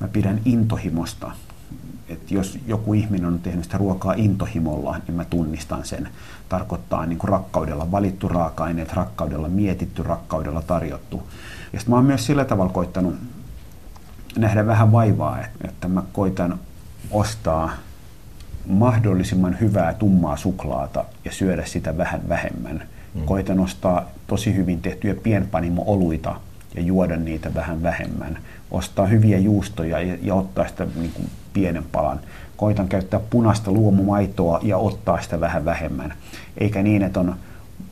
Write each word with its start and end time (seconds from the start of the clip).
mä 0.00 0.08
pidän 0.08 0.40
intohimosta. 0.44 1.30
Et 2.08 2.30
jos 2.30 2.58
joku 2.66 2.94
ihminen 2.94 3.26
on 3.26 3.38
tehnyt 3.38 3.64
sitä 3.64 3.78
ruokaa 3.78 4.12
intohimolla, 4.16 4.96
niin 5.06 5.14
mä 5.14 5.24
tunnistan 5.24 5.84
sen. 5.84 6.08
Tarkoittaa 6.48 7.06
niin 7.06 7.18
kuin 7.18 7.28
rakkaudella 7.28 7.90
valittu 7.90 8.28
raaka-aineet, 8.28 8.92
rakkaudella 8.92 9.48
mietitty, 9.48 10.02
rakkaudella 10.02 10.62
tarjottu. 10.62 11.22
Ja 11.72 11.78
sitten 11.78 11.92
mä 11.92 11.96
oon 11.96 12.04
myös 12.04 12.26
sillä 12.26 12.44
tavalla 12.44 12.72
koittanut 12.72 13.14
nähdä 14.36 14.66
vähän 14.66 14.92
vaivaa, 14.92 15.38
että 15.64 15.88
mä 15.88 16.02
koitan 16.12 16.58
ostaa 17.10 17.70
mahdollisimman 18.66 19.60
hyvää 19.60 19.94
tummaa 19.94 20.36
suklaata 20.36 21.04
ja 21.24 21.32
syödä 21.32 21.64
sitä 21.64 21.96
vähän 21.96 22.28
vähemmän. 22.28 22.82
Mm. 23.14 23.22
Koitan 23.24 23.60
ostaa 23.60 24.04
tosi 24.26 24.54
hyvin 24.54 24.80
tehtyjä 24.80 25.14
pienpanimo-oluita 25.14 26.40
ja 26.74 26.82
juoda 26.82 27.16
niitä 27.16 27.54
vähän 27.54 27.82
vähemmän. 27.82 28.38
Ostaa 28.70 29.06
hyviä 29.06 29.38
juustoja 29.38 30.00
ja, 30.00 30.16
ja 30.22 30.34
ottaa 30.34 30.68
sitä 30.68 30.86
niin 30.96 31.12
kuin 31.12 31.30
pienen 31.52 31.84
palan. 31.92 32.20
Koitan 32.56 32.88
käyttää 32.88 33.20
punaista 33.30 33.70
luomumaitoa 33.70 34.60
ja 34.62 34.76
ottaa 34.78 35.22
sitä 35.22 35.40
vähän 35.40 35.64
vähemmän. 35.64 36.14
Eikä 36.58 36.82
niin, 36.82 37.02
että 37.02 37.20
on 37.20 37.36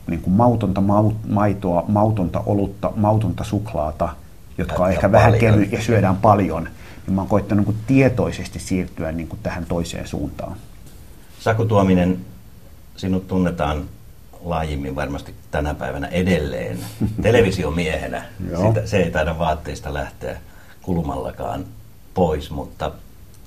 niin 0.07 0.21
kuin 0.21 0.33
mautonta 0.33 0.83
maitoa, 1.27 1.85
mautonta 1.87 2.43
olutta, 2.45 2.91
mautonta 2.95 3.43
suklaata, 3.43 4.09
jotka 4.57 4.83
on 4.83 4.91
ehkä 4.91 5.11
vähän 5.11 5.33
kevy 5.39 5.63
ja 5.63 5.81
syödään 5.81 6.17
paljon. 6.17 6.63
Niin 7.07 7.15
mä 7.15 7.21
oon 7.21 7.29
koittanut 7.29 7.67
niin 7.67 7.77
tietoisesti 7.87 8.59
siirtyä 8.59 9.11
niin 9.11 9.27
kuin 9.27 9.39
tähän 9.43 9.65
toiseen 9.65 10.07
suuntaan. 10.07 10.57
Saku 11.39 11.65
Tuominen, 11.65 12.19
sinut 12.95 13.27
tunnetaan 13.27 13.83
laajimmin 14.43 14.95
varmasti 14.95 15.33
tänä 15.51 15.73
päivänä 15.73 16.07
edelleen 16.07 16.79
televisiomiehenä. 17.21 18.25
Sitä, 18.67 18.87
se 18.87 18.97
ei 18.97 19.11
taida 19.11 19.39
vaatteista 19.39 19.93
lähteä 19.93 20.37
kulmallakaan 20.87 21.65
pois, 22.13 22.51
mutta 22.51 22.91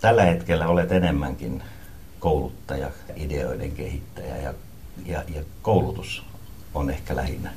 tällä 0.01 0.25
hetkellä 0.25 0.69
olet 0.69 0.93
enemmänkin 0.93 1.63
kouluttaja, 2.19 2.91
ideoiden 3.17 3.73
kehittäjä 3.73 4.37
ja, 4.37 4.55
ja, 5.07 5.23
ja 5.35 5.43
koulutus 5.63 6.23
on 6.75 6.91
ehkä 6.91 7.17
lähinnä 7.17 7.51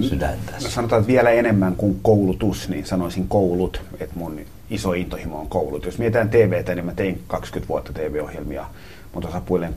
sydäntä. 0.00 0.52
No 0.52 0.70
sanotaan, 0.70 1.00
että 1.00 1.12
vielä 1.12 1.30
enemmän 1.30 1.76
kuin 1.76 1.98
koulutus, 2.02 2.68
niin 2.68 2.86
sanoisin 2.86 3.28
koulut, 3.28 3.82
että 4.00 4.18
mun 4.18 4.40
iso 4.70 4.92
intohimo 4.92 5.40
on 5.40 5.48
koulut. 5.48 5.84
Jos 5.84 5.98
mietitään 5.98 6.30
TVtä, 6.30 6.74
niin 6.74 6.86
mä 6.86 6.94
tein 6.94 7.22
20 7.26 7.68
vuotta 7.68 7.92
TV-ohjelmia 7.92 8.66
mutta 9.14 9.28
osapuilleen 9.28 9.74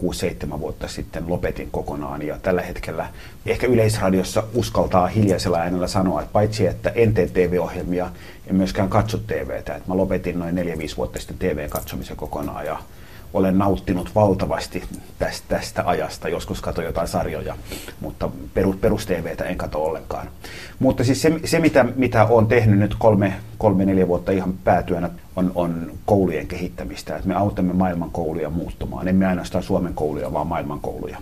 6-7 0.55 0.59
vuotta 0.59 0.87
sitten 0.87 1.23
lopetin 1.27 1.71
kokonaan. 1.71 2.21
Ja 2.21 2.37
tällä 2.41 2.61
hetkellä 2.61 3.09
ehkä 3.45 3.67
Yleisradiossa 3.67 4.43
uskaltaa 4.53 5.07
hiljaisella 5.07 5.57
äänellä 5.57 5.87
sanoa, 5.87 6.21
että 6.21 6.33
paitsi 6.33 6.67
että 6.67 6.89
en 6.89 7.13
tee 7.13 7.27
TV-ohjelmia, 7.27 8.09
en 8.47 8.55
myöskään 8.55 8.89
katso 8.89 9.17
TVtä. 9.17 9.75
Että 9.75 9.87
mä 9.87 9.97
lopetin 9.97 10.39
noin 10.39 10.57
4-5 10.57 10.97
vuotta 10.97 11.19
sitten 11.19 11.37
TV-katsomisen 11.37 12.17
kokonaan 12.17 12.65
ja 12.65 12.79
olen 13.33 13.57
nauttinut 13.57 14.15
valtavasti 14.15 14.83
tästä, 15.19 15.45
tästä 15.47 15.83
ajasta. 15.85 16.29
Joskus 16.29 16.61
katsoin 16.61 16.85
jotain 16.85 17.07
sarjoja, 17.07 17.55
mutta 17.99 18.29
perus, 18.53 18.75
perus 18.75 19.05
TVtä 19.05 19.43
en 19.43 19.57
katso 19.57 19.83
ollenkaan. 19.83 20.29
Mutta 20.79 21.03
siis 21.03 21.21
se, 21.21 21.39
se 21.45 21.59
mitä, 21.59 21.85
mitä 21.95 22.25
olen 22.25 22.47
tehnyt 22.47 22.79
nyt 22.79 22.95
kolme, 22.99 23.33
kolme, 23.57 23.85
neljä 23.85 24.07
vuotta 24.07 24.31
ihan 24.31 24.53
päätyönä, 24.63 25.09
on, 25.37 25.51
on 25.55 25.91
koulujen 26.05 26.47
kehittämistä. 26.47 27.15
Että 27.15 27.27
me 27.27 27.35
autamme 27.35 27.73
maailman 27.73 28.11
kouluja 28.11 28.49
muuttumaan. 28.49 29.07
Emme 29.07 29.25
ainoastaan 29.25 29.63
Suomen 29.63 29.93
kouluja, 29.93 30.33
vaan 30.33 30.47
maailman 30.47 30.79
kouluja. 30.79 31.17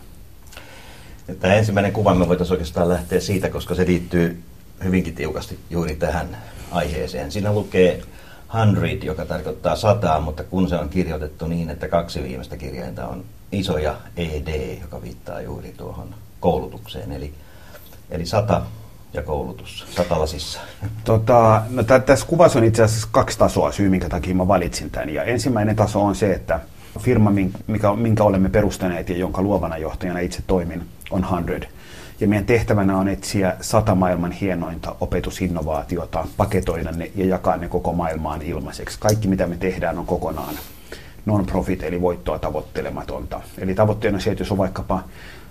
Tämä 1.39 1.53
ensimmäinen 1.53 1.91
kuva 1.91 2.15
me 2.15 2.27
voitaisiin 2.27 2.53
oikeastaan 2.53 2.89
lähteä 2.89 3.19
siitä, 3.19 3.49
koska 3.49 3.75
se 3.75 3.85
liittyy 3.85 4.43
hyvinkin 4.83 5.15
tiukasti 5.15 5.59
juuri 5.69 5.95
tähän 5.95 6.37
aiheeseen. 6.71 7.31
Siinä 7.31 7.53
lukee 7.53 8.01
hundred, 8.53 9.03
joka 9.03 9.25
tarkoittaa 9.25 9.75
sataa, 9.75 10.19
mutta 10.19 10.43
kun 10.43 10.69
se 10.69 10.75
on 10.75 10.89
kirjoitettu 10.89 11.47
niin, 11.47 11.69
että 11.69 11.87
kaksi 11.87 12.23
viimeistä 12.23 12.57
kirjainta 12.57 13.07
on 13.07 13.23
iso 13.51 13.77
ja 13.77 13.95
ed, 14.17 14.79
joka 14.81 15.01
viittaa 15.01 15.41
juuri 15.41 15.73
tuohon 15.77 16.15
koulutukseen. 16.39 17.11
Eli, 17.11 17.33
eli 18.09 18.25
sata 18.25 18.61
ja 19.15 19.23
koulutus 19.23 19.85
satalasissa? 19.89 20.59
Tota, 21.03 21.61
no 21.69 21.83
tässä 21.83 22.27
kuvassa 22.27 22.59
on 22.59 22.65
itse 22.65 22.83
asiassa 22.83 23.07
kaksi 23.11 23.37
tasoa 23.37 23.71
syy, 23.71 23.89
minkä 23.89 24.09
takia 24.09 24.35
mä 24.35 24.47
valitsin 24.47 24.89
tämän. 24.89 25.09
Ja 25.09 25.23
ensimmäinen 25.23 25.75
taso 25.75 26.01
on 26.01 26.15
se, 26.15 26.33
että 26.33 26.59
firma, 26.99 27.31
mikä, 27.67 27.93
minkä 27.95 28.23
olemme 28.23 28.49
perustaneet 28.49 29.09
ja 29.09 29.17
jonka 29.17 29.41
luovana 29.41 29.77
johtajana 29.77 30.19
itse 30.19 30.43
toimin, 30.47 30.85
on 31.11 31.25
100. 31.29 31.67
Ja 32.19 32.27
meidän 32.27 32.45
tehtävänä 32.45 32.97
on 32.97 33.07
etsiä 33.07 33.55
sata 33.61 33.95
maailman 33.95 34.31
hienointa 34.31 34.95
opetusinnovaatiota, 34.99 36.27
paketoida 36.37 36.91
ne 36.91 37.11
ja 37.15 37.25
jakaa 37.25 37.57
ne 37.57 37.67
koko 37.67 37.93
maailmaan 37.93 38.41
ilmaiseksi. 38.41 38.99
Kaikki 38.99 39.27
mitä 39.27 39.47
me 39.47 39.57
tehdään 39.57 39.99
on 39.99 40.05
kokonaan 40.05 40.55
non-profit 41.25 41.83
eli 41.83 42.01
voittoa 42.01 42.39
tavoittelematonta. 42.39 43.41
Eli 43.57 43.75
tavoitteena 43.75 44.19
se, 44.19 44.31
että 44.31 44.41
jos 44.41 44.51
on 44.51 44.57
vaikkapa 44.57 45.03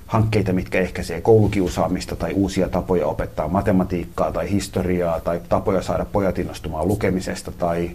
hankkeita, 0.06 0.52
mitkä 0.52 0.80
ehkäisee 0.80 1.20
koulukiusaamista 1.20 2.16
tai 2.16 2.32
uusia 2.32 2.68
tapoja 2.68 3.06
opettaa 3.06 3.48
matematiikkaa 3.48 4.32
tai 4.32 4.50
historiaa 4.50 5.20
tai 5.20 5.40
tapoja 5.48 5.82
saada 5.82 6.04
pojat 6.04 6.38
innostumaan 6.38 6.88
lukemisesta 6.88 7.52
tai 7.52 7.90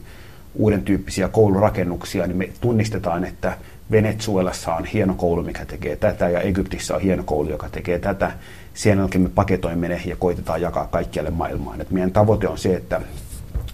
uuden 0.56 0.82
tyyppisiä 0.82 1.28
koulurakennuksia, 1.28 2.28
niin 2.28 2.38
me 2.38 2.50
tunnistetaan, 2.62 3.24
että 3.24 3.58
Venezuelassa 3.92 4.76
on 4.76 4.86
hieno 4.86 5.14
koulu, 5.14 5.44
mikä 5.44 5.66
tekee 5.66 5.96
tätä, 5.96 6.30
ja 6.30 6.42
Egyptissä 6.42 6.96
on 6.96 7.02
hieno 7.02 7.24
koulu, 7.24 7.50
joka 7.50 7.70
tekee 7.70 8.00
tätä. 8.00 8.32
Sen 8.74 8.98
jälkeen 8.98 9.22
me 9.22 9.30
paketoimme 9.30 9.88
ne 9.88 10.02
ja 10.06 10.16
koitetaan 10.16 10.62
jakaa 10.62 10.88
kaikkialle 10.88 11.30
maailmaan. 11.30 11.82
Et 11.82 11.92
meidän 11.92 12.12
tavoite 12.12 12.48
on 12.48 12.58
se, 12.58 12.76
että 12.76 13.02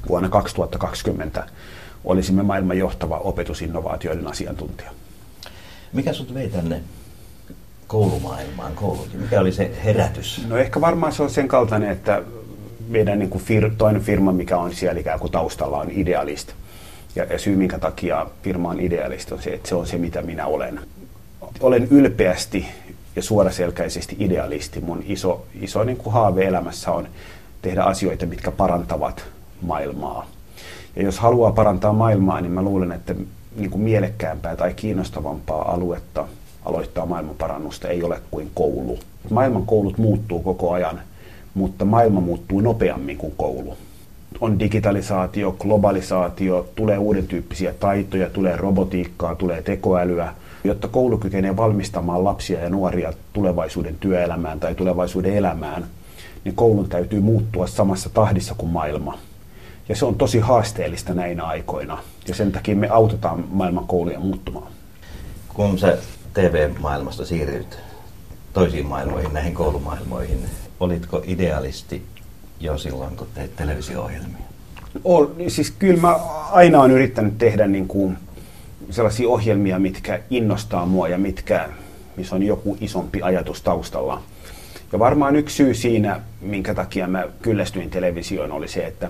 vuonna 0.10 0.30
2020 0.30 1.44
olisimme 2.04 2.44
maailman 2.44 2.78
johtava 2.78 3.18
opetusinnovaatioiden 3.18 4.28
asiantuntija. 4.28 4.92
Mikä 5.94 6.14
sut 6.14 6.34
vei 6.34 6.50
tänne 6.50 6.82
koulumaailmaan, 7.88 8.76
koulukin? 8.76 9.22
Mikä 9.22 9.40
oli 9.40 9.52
se 9.52 9.72
herätys? 9.84 10.48
No 10.48 10.58
ehkä 10.58 10.82
varmaan 10.82 11.14
se 11.14 11.24
on 11.24 11.30
sen 11.30 11.48
kaltainen, 11.48 11.90
että 11.90 12.22
meidän 12.88 13.20
niin 13.20 13.30
kuin 13.30 13.44
fir, 13.44 13.72
toinen 13.78 14.02
firma, 14.02 14.32
mikä 14.32 14.58
on 14.58 14.74
siellä 14.74 15.00
ikään 15.00 15.20
kuin 15.20 15.32
taustalla, 15.32 15.78
on 15.78 15.92
idealist. 15.92 16.54
Ja, 17.16 17.24
ja 17.24 17.40
syy, 17.40 17.56
minkä 17.56 17.80
takia 17.80 18.28
firma 18.44 18.70
on 18.70 18.80
idealist, 18.80 19.32
on 19.32 19.42
se, 19.42 19.50
että 19.50 19.70
se 19.70 19.76
on 19.76 19.88
se, 19.88 19.98
mitä 19.98 20.22
minä 20.22 20.46
olen. 20.46 20.80
Olen 21.60 21.88
ylpeästi 21.92 22.66
ja 23.16 23.22
suoraselkäisesti 23.22 24.16
idealisti. 24.20 24.82
Mun 24.82 25.04
iso, 25.08 25.46
iso 25.62 25.84
niin 25.84 25.98
kuin 25.98 26.14
haave 26.14 26.46
elämässä 26.46 26.92
on 26.92 27.08
tehdä 27.62 27.84
asioita, 27.84 28.26
mitkä 28.26 28.52
parantavat 28.52 29.26
maailmaa. 29.62 30.28
Ja 30.96 31.04
jos 31.04 31.20
haluaa 31.20 31.52
parantaa 31.52 31.94
maailmaa, 31.94 32.42
niin 32.42 32.52
mä 32.52 32.62
luulen, 32.62 32.92
että 32.92 33.16
niin 33.56 33.70
kuin 33.70 33.82
mielekkäämpää 33.82 34.56
tai 34.56 34.74
kiinnostavampaa 34.74 35.72
aluetta 35.74 36.28
aloittaa 36.66 37.06
maailmanparannusta 37.06 37.88
ei 37.88 38.04
ole 38.04 38.22
kuin 38.32 38.52
koulu. 38.54 39.00
Maailman 39.30 39.66
koulut 39.66 39.98
muuttuu 39.98 40.40
koko 40.40 40.72
ajan, 40.72 41.02
mutta 41.54 41.86
maailma 41.86 42.22
muuttuu 42.22 42.62
nopeammin 42.62 43.18
kuin 43.18 43.34
koulu. 43.38 43.78
On 44.42 44.60
digitalisaatio, 44.60 45.52
globalisaatio, 45.52 46.68
tulee 46.76 46.98
uuden 46.98 47.28
tyyppisiä 47.28 47.74
taitoja, 47.80 48.30
tulee 48.30 48.58
robotiikkaa, 48.58 49.36
tulee 49.36 49.62
tekoälyä. 49.62 50.34
Jotta 50.64 50.88
koulu 50.88 51.18
kykenee 51.18 51.58
valmistamaan 51.58 52.24
lapsia 52.24 52.60
ja 52.60 52.70
nuoria 52.70 53.14
tulevaisuuden 53.34 53.96
työelämään 54.00 54.60
tai 54.60 54.76
tulevaisuuden 54.76 55.34
elämään, 55.34 55.86
niin 56.44 56.56
koulun 56.56 56.90
täytyy 56.90 57.20
muuttua 57.20 57.68
samassa 57.68 58.10
tahdissa 58.10 58.56
kuin 58.58 58.72
maailma. 58.72 59.18
Ja 59.90 59.96
se 59.96 60.06
on 60.06 60.16
tosi 60.16 60.40
haasteellista 60.40 61.14
näinä 61.14 61.44
aikoina. 61.44 61.98
Ja 62.28 62.36
sen 62.36 62.52
takia 62.52 62.76
me 62.76 62.88
autetaan 62.90 63.44
maailman 63.52 63.88
kouluja 63.88 64.20
muuttumaan. 64.20 64.72
Kun 65.54 65.80
sä 65.80 65.98
TV-maailmasta 66.36 67.26
siirryt 67.26 67.78
toisiin 68.54 68.86
maailmoihin, 68.86 69.34
näihin 69.34 69.54
koulumaailmoihin, 69.54 70.40
olitko 70.80 71.24
idealisti 71.28 72.06
jo 72.60 72.78
silloin, 72.78 73.18
kun 73.18 73.28
teit 73.36 73.56
televisio-ohjelmia? 73.56 74.46
Ol, 75.04 75.26
siis 75.48 75.72
kyllä 75.72 76.02
mä 76.02 76.16
aina 76.52 76.82
olen 76.82 76.92
yrittänyt 76.92 77.38
tehdä 77.38 77.68
niin 77.68 77.88
kuin 77.88 78.18
sellaisia 78.90 79.30
ohjelmia, 79.30 79.80
mitkä 79.80 80.20
innostaa 80.30 80.86
mua 80.86 81.08
ja 81.08 81.18
mitkä, 81.18 81.70
missä 82.16 82.36
on 82.36 82.44
joku 82.44 82.78
isompi 82.82 83.22
ajatus 83.22 83.62
taustalla. 83.62 84.22
Ja 84.92 85.00
varmaan 85.00 85.36
yksi 85.36 85.56
syy 85.56 85.74
siinä, 85.74 86.22
minkä 86.42 86.74
takia 86.74 87.08
mä 87.08 87.24
kyllästyin 87.42 87.90
televisioon, 87.90 88.52
oli 88.52 88.68
se, 88.68 88.86
että 88.86 89.10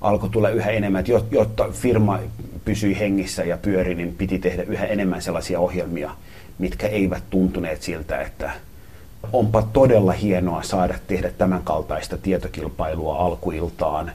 alkoi 0.00 0.30
tulla 0.30 0.48
yhä 0.48 0.70
enemmän, 0.70 1.00
että 1.00 1.12
jotta 1.30 1.68
firma 1.72 2.18
pysyi 2.64 2.98
hengissä 2.98 3.44
ja 3.44 3.56
pyöri, 3.56 3.94
niin 3.94 4.14
piti 4.14 4.38
tehdä 4.38 4.62
yhä 4.62 4.84
enemmän 4.84 5.22
sellaisia 5.22 5.60
ohjelmia, 5.60 6.10
mitkä 6.58 6.86
eivät 6.86 7.22
tuntuneet 7.30 7.82
siltä, 7.82 8.20
että 8.20 8.50
onpa 9.32 9.62
todella 9.62 10.12
hienoa 10.12 10.62
saada 10.62 10.94
tehdä 11.06 11.30
tämän 11.30 11.62
kaltaista 11.62 12.18
tietokilpailua 12.18 13.16
alkuiltaan. 13.16 14.12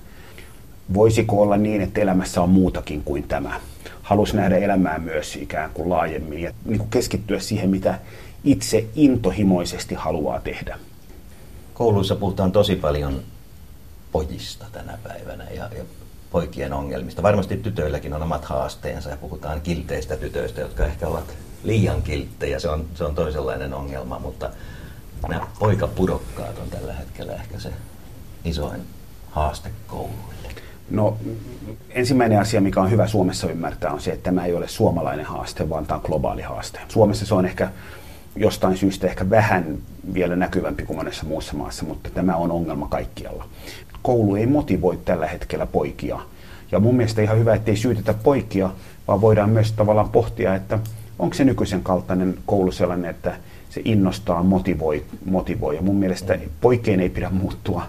Voisiko 0.94 1.42
olla 1.42 1.58
niin, 1.58 1.82
että 1.82 2.02
elämässä 2.02 2.42
on 2.42 2.50
muutakin 2.50 3.04
kuin 3.04 3.24
tämä? 3.24 3.60
Halusi 4.02 4.36
nähdä 4.36 4.58
elämää 4.58 5.00
myös 5.00 5.36
ikään 5.36 5.70
kuin 5.74 5.90
laajemmin 5.90 6.40
ja 6.42 6.52
niin 6.66 6.80
kuin 6.80 6.90
keskittyä 6.90 7.40
siihen, 7.40 7.70
mitä 7.70 8.00
itse 8.44 8.86
intohimoisesti 8.96 9.96
haluaa 9.96 10.40
tehdä. 10.40 10.80
Kouluissa 11.74 12.16
puhutaan 12.16 12.52
tosi 12.52 12.76
paljon 12.76 13.22
pojista 14.12 14.66
tänä 14.72 14.98
päivänä 15.04 15.44
ja, 15.44 15.70
ja 15.78 15.84
poikien 16.32 16.74
ongelmista. 16.74 17.24
Varmasti 17.24 17.58
tytöilläkin 17.58 18.14
on 18.14 18.24
omat 18.24 18.46
haasteensa 18.46 19.10
ja 19.10 19.18
puhutaan 19.18 19.62
kilteistä 19.62 20.18
tytöistä, 20.18 20.62
jotka 20.62 20.86
ehkä 20.86 21.08
ovat 21.08 21.34
liian 21.64 22.02
kilttejä. 22.02 22.60
Se 22.60 22.70
on, 22.70 22.86
se 22.96 23.04
on 23.04 23.16
toisenlainen 23.16 23.74
ongelma, 23.74 24.20
mutta 24.20 24.50
nämä 25.28 25.48
poikapudokkaat 25.60 26.60
on 26.60 26.70
tällä 26.70 26.94
hetkellä 26.94 27.34
ehkä 27.34 27.60
se 27.60 27.70
isoin 28.46 28.82
haaste 29.32 29.70
kouluille. 29.88 30.34
No 30.90 31.18
ensimmäinen 31.90 32.40
asia, 32.40 32.62
mikä 32.62 32.82
on 32.82 32.92
hyvä 32.92 33.08
Suomessa 33.08 33.50
ymmärtää, 33.50 33.92
on 33.92 34.02
se, 34.02 34.12
että 34.12 34.24
tämä 34.24 34.46
ei 34.46 34.54
ole 34.54 34.68
suomalainen 34.68 35.26
haaste, 35.26 35.70
vaan 35.70 35.86
tämä 35.86 35.96
on 35.96 36.04
globaali 36.06 36.42
haaste. 36.42 36.80
Suomessa 36.90 37.26
se 37.26 37.34
on 37.34 37.46
ehkä 37.46 37.70
jostain 38.36 38.78
syystä 38.78 39.08
ehkä 39.08 39.30
vähän 39.30 39.78
vielä 40.14 40.36
näkyvämpi 40.36 40.84
kuin 40.86 40.98
monessa 40.98 41.26
muussa 41.26 41.54
maassa, 41.54 41.86
mutta 41.86 42.10
tämä 42.10 42.36
on 42.36 42.52
ongelma 42.52 42.88
kaikkialla. 42.88 43.46
Koulu 44.02 44.36
ei 44.36 44.46
motivoi 44.46 45.00
tällä 45.06 45.28
hetkellä 45.28 45.66
poikia. 45.66 46.20
Ja 46.72 46.80
mun 46.80 46.96
mielestä 46.96 47.22
ihan 47.22 47.40
hyvä, 47.40 47.54
ettei 47.54 47.76
syytetä 47.76 48.14
poikia, 48.14 48.70
vaan 49.08 49.22
voidaan 49.22 49.50
myös 49.50 49.72
tavallaan 49.72 50.10
pohtia, 50.10 50.56
että 50.56 50.80
onko 51.20 51.34
se 51.36 51.44
nykyisen 51.44 51.84
kaltainen 51.84 52.38
koulu 52.46 52.72
sellainen, 52.72 53.10
että 53.10 53.36
se 53.70 53.82
innostaa, 53.86 54.44
motivoi, 54.44 55.04
motivoi. 55.26 55.76
Ja 55.76 55.82
mun 55.82 55.96
mielestä 55.96 56.40
poikien 56.62 57.00
ei 57.00 57.10
pidä 57.10 57.30
muuttua, 57.30 57.84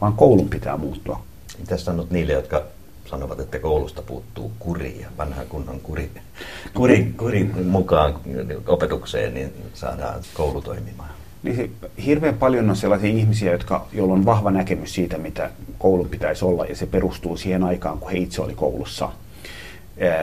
vaan 0.00 0.12
koulun 0.12 0.48
pitää 0.48 0.76
muuttua. 0.76 1.22
Mitä 1.58 1.76
sanot 1.76 2.10
niille, 2.10 2.32
jotka 2.32 2.62
sanovat, 3.06 3.40
että 3.40 3.58
koulusta 3.58 4.02
puuttuu 4.02 4.52
kuri 4.58 5.00
ja 5.00 5.08
vanha 5.18 5.44
kunnon 5.44 5.80
kuri, 5.80 6.10
kuri, 6.74 7.14
kuri 7.16 7.44
mukaan 7.64 8.14
opetukseen, 8.66 9.34
niin 9.34 9.52
saadaan 9.74 10.20
koulu 10.34 10.60
toimimaan? 10.60 11.10
Niin 11.42 11.76
hirveän 12.04 12.34
paljon 12.34 12.70
on 12.70 12.76
sellaisia 12.76 13.10
ihmisiä, 13.10 13.52
jotka, 13.52 13.86
joilla 13.92 14.14
on 14.14 14.24
vahva 14.24 14.50
näkemys 14.50 14.94
siitä, 14.94 15.18
mitä 15.18 15.50
koulun 15.78 16.08
pitäisi 16.08 16.44
olla, 16.44 16.64
ja 16.64 16.76
se 16.76 16.86
perustuu 16.86 17.36
siihen 17.36 17.64
aikaan, 17.64 17.98
kun 17.98 18.10
he 18.10 18.18
itse 18.18 18.42
oli 18.42 18.54
koulussa. 18.54 19.12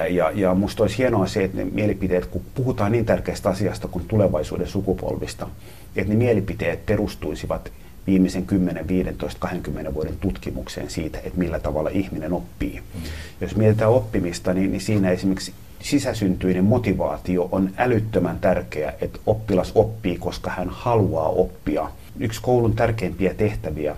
Ja, 0.10 0.32
ja 0.32 0.56
musta 0.56 0.84
olisi 0.84 0.98
hienoa 0.98 1.28
se, 1.28 1.44
että 1.44 1.58
ne 1.58 1.66
mielipiteet, 1.66 2.26
kun 2.26 2.42
puhutaan 2.56 2.92
niin 2.92 3.06
tärkeästä 3.06 3.50
asiasta 3.50 3.88
kuin 3.88 4.06
tulevaisuuden 4.08 4.68
sukupolvista, 4.68 5.48
että 5.96 6.14
ne 6.14 6.18
mielipiteet 6.18 6.86
perustuisivat 6.86 7.72
viimeisen 8.08 8.46
10, 8.46 8.88
15, 8.88 9.40
20 9.40 9.94
vuoden 9.94 10.18
tutkimukseen 10.22 10.90
siitä, 10.90 11.18
että 11.18 11.40
millä 11.40 11.60
tavalla 11.60 11.90
ihminen 11.90 12.34
oppii. 12.34 12.82
Mm. 12.94 13.02
Jos 13.42 13.56
mietitään 13.56 13.92
oppimista, 13.92 14.54
niin, 14.54 14.72
niin 14.72 14.82
siinä 14.82 15.12
esimerkiksi 15.12 15.54
sisäsyntyinen 15.82 16.64
motivaatio 16.64 17.50
on 17.52 17.72
älyttömän 17.78 18.40
tärkeä, 18.40 18.94
että 19.02 19.20
oppilas 19.26 19.72
oppii, 19.76 20.18
koska 20.18 20.50
hän 20.50 20.70
haluaa 20.70 21.30
oppia. 21.30 21.90
Yksi 22.20 22.42
koulun 22.42 22.76
tärkeimpiä 22.76 23.34
tehtäviä 23.34 23.96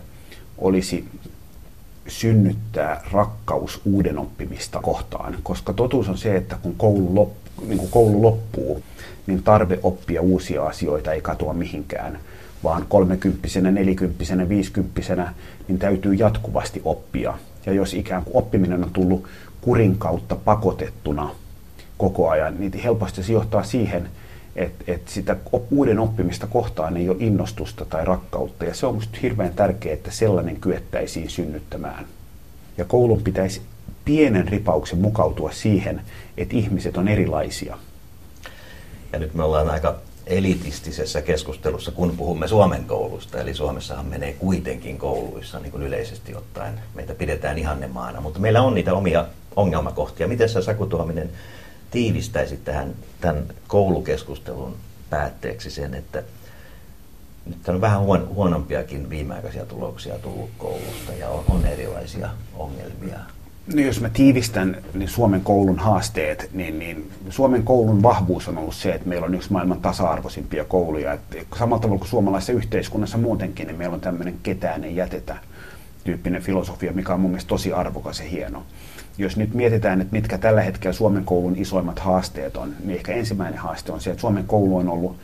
olisi 0.58 1.06
synnyttää 2.08 3.02
rakkaus 3.12 3.82
uuden 3.86 4.20
oppimista 4.20 4.80
kohtaan, 4.80 5.36
koska 5.44 5.74
totuus 5.74 6.10
on 6.10 6.18
se, 6.18 6.36
että 6.36 6.58
kun 6.62 6.76
koulu, 6.78 7.16
lop, 7.16 7.32
niin 7.68 7.78
kun 7.78 7.90
koulu 7.90 8.22
loppuu, 8.22 8.84
niin 9.28 9.44
tarve 9.44 9.80
oppia 9.84 10.22
uusia 10.22 10.64
asioita 10.64 11.14
ei 11.14 11.22
katoa 11.22 11.54
mihinkään– 11.54 12.20
vaan 12.64 12.86
kolmekymppisenä, 12.90 13.72
nelikymppisenä, 13.72 14.50
viisikymppisenä, 14.50 15.34
niin 15.68 15.80
täytyy 15.80 16.14
jatkuvasti 16.14 16.82
oppia. 16.86 17.34
Ja 17.66 17.74
jos 17.74 17.94
ikään 17.94 18.24
kuin 18.24 18.38
oppiminen 18.38 18.84
on 18.84 18.90
tullut 18.94 19.28
kurin 19.62 19.98
kautta 19.98 20.36
pakotettuna 20.36 21.30
koko 21.98 22.30
ajan, 22.30 22.60
niin 22.60 22.74
helposti 22.74 23.24
se 23.24 23.34
johtaa 23.34 23.64
siihen, 23.64 24.10
että, 24.56 24.92
että 24.92 25.12
sitä 25.12 25.36
uuden 25.72 26.00
oppimista 26.00 26.48
kohtaan 26.48 26.98
ei 26.98 27.10
ole 27.10 27.18
innostusta 27.20 27.86
tai 27.86 28.06
rakkautta. 28.06 28.66
Ja 28.66 28.74
se 28.74 28.86
on 28.86 28.94
minusta 28.94 29.18
hirveän 29.22 29.54
tärkeää, 29.54 29.94
että 29.94 30.12
sellainen 30.12 30.56
kyettäisiin 30.62 31.30
synnyttämään. 31.30 32.06
Ja 32.78 32.86
koulun 32.86 33.24
pitäisi 33.24 33.62
pienen 34.06 34.48
ripauksen 34.48 35.00
mukautua 35.00 35.52
siihen, 35.52 36.02
että 36.38 36.58
ihmiset 36.58 36.98
on 36.98 37.08
erilaisia. 37.08 37.78
Ja 39.14 39.20
nyt 39.20 39.34
me 39.34 39.44
ollaan 39.44 39.70
aika 39.70 39.96
elitistisessä 40.28 41.22
keskustelussa, 41.22 41.92
kun 41.92 42.18
puhumme 42.18 42.48
Suomen 42.48 42.84
koulusta. 42.84 43.42
Eli 43.42 43.54
Suomessahan 43.54 44.06
menee 44.06 44.34
kuitenkin 44.34 44.98
kouluissa 44.98 45.60
niin 45.60 45.72
kuin 45.72 45.84
yleisesti 45.84 46.36
ottaen. 46.36 46.80
Meitä 46.96 47.16
pidetään 47.16 47.58
ihannemaana, 47.58 48.22
mutta 48.22 48.40
meillä 48.40 48.62
on 48.62 48.76
niitä 48.76 48.94
omia 48.94 49.26
ongelmakohtia. 49.56 50.28
Miten 50.28 50.50
sä 50.50 50.62
Saku 50.62 50.86
Tuominen 50.86 51.30
tiivistäisit 51.94 52.64
tähän 52.64 52.96
tämän 53.22 53.44
koulukeskustelun 53.68 54.78
päätteeksi 55.10 55.72
sen, 55.72 55.94
että 55.94 56.24
nyt 57.46 57.70
on 57.70 57.82
vähän 57.82 58.00
huon, 58.00 58.28
huonompiakin 58.28 59.10
viimeaikaisia 59.10 59.66
tuloksia 59.66 60.20
tullut 60.20 60.50
koulusta 60.58 61.14
ja 61.20 61.30
on, 61.30 61.44
on 61.50 61.66
erilaisia 61.66 62.30
ongelmia 62.54 63.20
No 63.68 63.82
jos 63.82 64.02
mä 64.02 64.10
tiivistän 64.10 64.78
niin 64.94 65.10
Suomen 65.10 65.42
koulun 65.42 65.80
haasteet, 65.80 66.50
niin, 66.54 66.80
niin 66.80 67.12
Suomen 67.30 67.64
koulun 67.64 68.04
vahvuus 68.04 68.48
on 68.48 68.58
ollut 68.58 68.76
se, 68.76 68.94
että 68.94 69.10
meillä 69.10 69.26
on 69.26 69.36
yksi 69.36 69.52
maailman 69.52 69.82
tasa-arvoisimpia 69.82 70.66
kouluja. 70.66 71.14
Et 71.14 71.48
samalla 71.60 71.82
tavalla 71.82 72.00
kuin 72.00 72.10
suomalaisessa 72.10 72.54
yhteiskunnassa 72.54 73.18
muutenkin, 73.18 73.68
niin 73.68 73.78
meillä 73.78 73.94
on 73.94 74.02
tämmöinen 74.02 74.36
ketään 74.44 74.84
ei 74.84 74.96
jätetä 74.96 75.36
tyyppinen 76.04 76.42
filosofia, 76.42 76.94
mikä 76.94 77.14
on 77.14 77.20
mun 77.20 77.32
mielestä 77.32 77.50
tosi 77.50 77.74
arvokas 77.74 78.20
ja 78.20 78.26
hieno. 78.26 78.64
Jos 79.18 79.38
nyt 79.38 79.54
mietitään, 79.54 80.02
että 80.02 80.14
mitkä 80.14 80.38
tällä 80.38 80.62
hetkellä 80.62 80.94
Suomen 80.94 81.26
koulun 81.26 81.56
isoimmat 81.56 82.00
haasteet 82.00 82.58
on, 82.58 82.76
niin 82.84 82.98
ehkä 82.98 83.14
ensimmäinen 83.14 83.60
haaste 83.60 83.92
on 83.92 84.02
se, 84.02 84.10
että 84.10 84.22
Suomen 84.22 84.48
koulu 84.48 84.78
on 84.78 84.90
ollut 84.90 85.16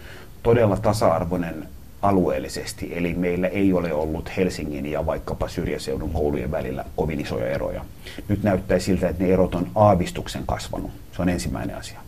todella 0.44 0.77
tasa-arvoinen 0.77 1.68
alueellisesti, 2.01 2.97
eli 2.97 3.13
meillä 3.13 3.47
ei 3.47 3.74
ole 3.74 3.94
ollut 3.94 4.38
Helsingin 4.38 4.86
ja 4.86 5.06
vaikkapa 5.06 5.47
syrjäseudun 5.47 6.12
koulujen 6.12 6.51
välillä 6.51 6.86
kovin 6.95 7.19
isoja 7.19 7.47
eroja. 7.47 7.86
Nyt 8.27 8.44
näyttää 8.44 8.80
siltä, 8.80 9.09
että 9.09 9.24
ne 9.24 9.30
erot 9.30 9.56
on 9.56 9.68
aavistuksen 9.75 10.44
kasvanut. 10.45 10.91
Se 11.15 11.21
on 11.21 11.30
ensimmäinen 11.30 11.77
asia. 11.77 12.00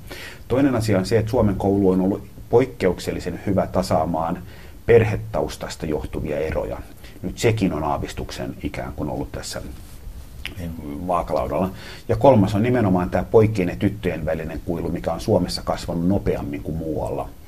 Toinen 0.48 0.76
asia 0.76 1.00
on 1.00 1.06
se, 1.06 1.18
että 1.18 1.32
Suomen 1.32 1.56
koulu 1.56 1.90
on 1.90 2.02
ollut 2.02 2.24
poikkeuksellisen 2.50 3.40
hyvä 3.46 3.68
tasaamaan 3.68 4.38
perhetaustasta 4.86 5.86
johtuvia 5.86 6.40
eroja. 6.40 6.78
Nyt 7.22 7.38
sekin 7.38 7.74
on 7.74 7.84
aavistuksen 7.84 8.56
ikään 8.64 8.94
kuin 8.96 9.10
ollut 9.10 9.32
tässä 9.32 9.62
vaakalaudalla. 11.08 11.70
Ja 12.10 12.16
kolmas 12.16 12.56
on 12.56 12.64
nimenomaan 12.64 13.10
tämä 13.10 13.24
poikien 13.24 13.70
ja 13.70 13.76
tyttöjen 13.76 14.26
välinen 14.26 14.62
kuilu, 14.66 14.90
mikä 14.90 15.14
on 15.14 15.22
Suomessa 15.22 15.62
kasvanut 15.66 16.08
nopeammin 16.08 16.64
kuin 16.64 16.78
muualla– 16.78 17.30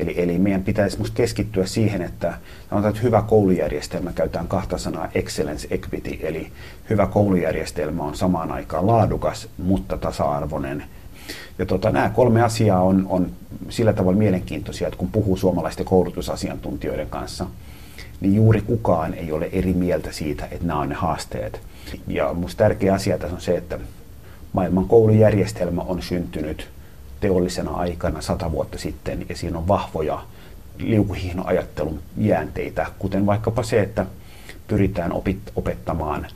Eli, 0.00 0.14
eli 0.16 0.38
meidän 0.38 0.64
pitäisi 0.64 0.98
keskittyä 1.14 1.66
siihen, 1.66 2.02
että 2.02 2.34
sanotaan, 2.70 2.90
että 2.90 3.02
hyvä 3.02 3.22
koulujärjestelmä, 3.22 4.12
käytetään 4.12 4.48
kahta 4.48 4.78
sanaa 4.78 5.08
excellence 5.14 5.68
equity, 5.70 6.18
eli 6.20 6.52
hyvä 6.90 7.06
koulujärjestelmä 7.06 8.02
on 8.02 8.16
samaan 8.16 8.52
aikaan 8.52 8.86
laadukas, 8.86 9.48
mutta 9.58 9.96
tasa-arvoinen. 9.96 10.84
Ja 11.58 11.66
tota, 11.66 11.90
nämä 11.90 12.10
kolme 12.10 12.42
asiaa 12.42 12.82
on, 12.82 13.06
on 13.08 13.30
sillä 13.68 13.92
tavalla 13.92 14.18
mielenkiintoisia, 14.18 14.88
että 14.88 14.98
kun 14.98 15.10
puhuu 15.12 15.36
suomalaisten 15.36 15.86
koulutusasiantuntijoiden 15.86 17.10
kanssa, 17.10 17.46
niin 18.20 18.34
juuri 18.34 18.60
kukaan 18.60 19.14
ei 19.14 19.32
ole 19.32 19.48
eri 19.52 19.72
mieltä 19.72 20.12
siitä, 20.12 20.44
että 20.44 20.66
nämä 20.66 20.80
on 20.80 20.88
ne 20.88 20.94
haasteet. 20.94 21.60
Ja 22.08 22.34
minusta 22.34 22.58
tärkeä 22.58 22.94
asia 22.94 23.18
tässä 23.18 23.34
on 23.36 23.40
se, 23.40 23.56
että 23.56 23.78
maailman 24.52 24.88
koulujärjestelmä 24.88 25.82
on 25.82 26.02
syntynyt– 26.02 26.68
teollisena 27.20 27.70
aikana 27.70 28.20
sata 28.20 28.52
vuotta 28.52 28.78
sitten, 28.78 29.26
ja 29.28 29.36
siinä 29.36 29.58
on 29.58 29.68
vahvoja 29.68 30.22
liukuhihnoajattelun 30.78 32.00
jäänteitä, 32.16 32.86
kuten 32.98 33.26
vaikkapa 33.26 33.62
se, 33.62 33.80
että 33.80 34.06
pyritään 34.68 35.12
opit, 35.12 35.38
opettamaan 35.56 36.26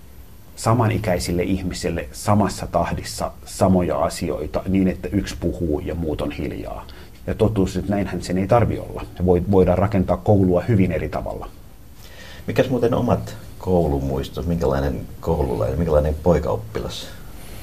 samanikäisille 0.57 1.43
ihmisille 1.43 2.09
samassa 2.13 2.67
tahdissa 2.67 3.33
samoja 3.45 3.99
asioita 3.99 4.63
niin, 4.69 4.89
että 4.89 5.09
yksi 5.13 5.37
puhuu 5.41 5.81
ja 5.81 5.95
muut 5.95 6.21
on 6.21 6.33
hiljaa. 6.33 6.87
Ja 7.27 7.35
totuus, 7.35 7.77
että 7.77 7.91
näinhän 7.91 8.23
sen 8.23 8.39
ei 8.39 8.47
tarvi 8.47 8.79
olla. 8.79 9.07
Voi, 9.25 9.43
voidaan 9.51 9.79
rakentaa 9.79 10.17
koulua 10.17 10.61
hyvin 10.61 10.93
eri 10.93 11.09
tavalla. 11.09 11.49
Mikäs 12.47 12.71
muuten 12.71 12.95
omat 12.95 13.37
koulumuistot, 13.59 14.47
minkälainen 14.47 15.01
koululainen, 15.21 15.79
minkälainen 15.79 16.15
poikaoppilas 16.23 17.07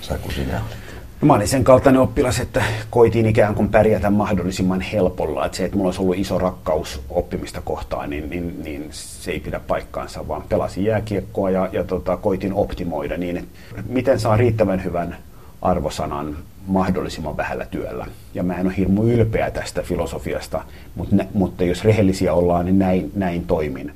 Saku 0.01 0.31
sinä 0.31 0.53
olet? 0.53 0.77
No, 1.21 1.27
mä 1.27 1.33
olin 1.33 1.47
sen 1.47 1.63
kaltainen 1.63 2.01
oppilas, 2.01 2.39
että 2.39 2.63
koitin 2.89 3.25
ikään 3.25 3.55
kuin 3.55 3.69
pärjätä 3.69 4.09
mahdollisimman 4.09 4.81
helpolla. 4.81 5.45
Että 5.45 5.57
se, 5.57 5.65
että 5.65 5.77
mulla 5.77 5.87
olisi 5.87 6.01
ollut 6.01 6.17
iso 6.17 6.37
rakkaus 6.37 7.01
oppimista 7.09 7.61
kohtaan, 7.61 8.09
niin, 8.09 8.29
niin, 8.29 8.63
niin 8.63 8.87
se 8.91 9.31
ei 9.31 9.39
pidä 9.39 9.59
paikkaansa, 9.59 10.27
vaan 10.27 10.43
pelasin 10.49 10.83
jääkiekkoa 10.83 11.49
ja, 11.49 11.69
ja 11.71 11.83
tota, 11.83 12.17
koitin 12.17 12.53
optimoida 12.53 13.17
niin, 13.17 13.37
että 13.37 13.49
miten 13.87 14.19
saa 14.19 14.37
riittävän 14.37 14.83
hyvän 14.83 15.17
arvosanan 15.61 16.37
mahdollisimman 16.67 17.37
vähällä 17.37 17.65
työllä. 17.65 18.05
Ja 18.33 18.43
mä 18.43 18.57
en 18.57 18.65
ole 18.65 18.77
hirmu 18.77 19.03
ylpeä 19.03 19.51
tästä 19.51 19.81
filosofiasta, 19.81 20.63
mutta, 20.95 21.15
mutta 21.33 21.63
jos 21.63 21.83
rehellisiä 21.83 22.33
ollaan, 22.33 22.65
niin 22.65 22.79
näin, 22.79 23.11
näin 23.15 23.45
toimin. 23.45 23.93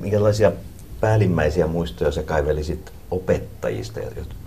Minkälaisia 0.00 0.52
päällimmäisiä 1.00 1.66
muistoja 1.66 2.12
sä 2.12 2.22
kaivelisit 2.22 2.92
opettajista, 3.10 4.00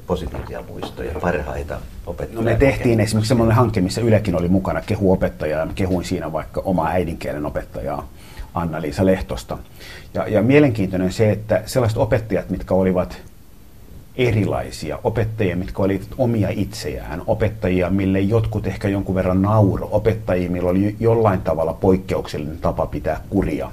positiivisia 0.08 0.64
muistoja, 0.70 1.20
parhaita 1.22 1.80
opettajia? 2.08 2.40
No 2.40 2.46
me 2.46 2.56
tehtiin 2.56 3.00
esimerkiksi 3.00 3.28
sellainen 3.28 3.56
hanke, 3.56 3.82
missä 3.82 4.02
Ylekin 4.02 4.36
oli 4.36 4.48
mukana 4.48 4.82
kehuopettaja 4.82 5.58
ja 5.58 5.68
kehuin 5.76 6.06
siinä 6.06 6.32
vaikka 6.32 6.62
omaa 6.62 6.88
äidinkielen 6.88 7.46
opettajaa 7.46 8.08
Anna-Liisa 8.54 9.06
Lehtosta. 9.06 9.58
Ja, 10.14 10.28
ja 10.28 10.42
mielenkiintoinen 10.42 11.12
se, 11.12 11.32
että 11.32 11.64
sellaiset 11.66 11.98
opettajat, 11.98 12.50
mitkä 12.50 12.74
olivat 12.74 13.18
erilaisia. 14.16 15.00
Opettajia, 15.04 15.56
mitkä 15.56 15.84
olivat 15.84 16.08
omia 16.18 16.50
itseään. 16.52 17.22
Opettajia, 17.28 17.90
mille 17.90 18.20
jotkut 18.20 18.68
ehkä 18.68 18.88
jonkun 18.88 19.16
verran 19.16 19.42
nauro. 19.42 19.90
Opettajia, 19.92 20.50
millä 20.50 20.70
oli 20.70 20.96
jollain 21.00 21.42
tavalla 21.42 21.74
poikkeuksellinen 21.74 22.58
tapa 22.58 22.86
pitää 22.86 23.22
kuria. 23.30 23.72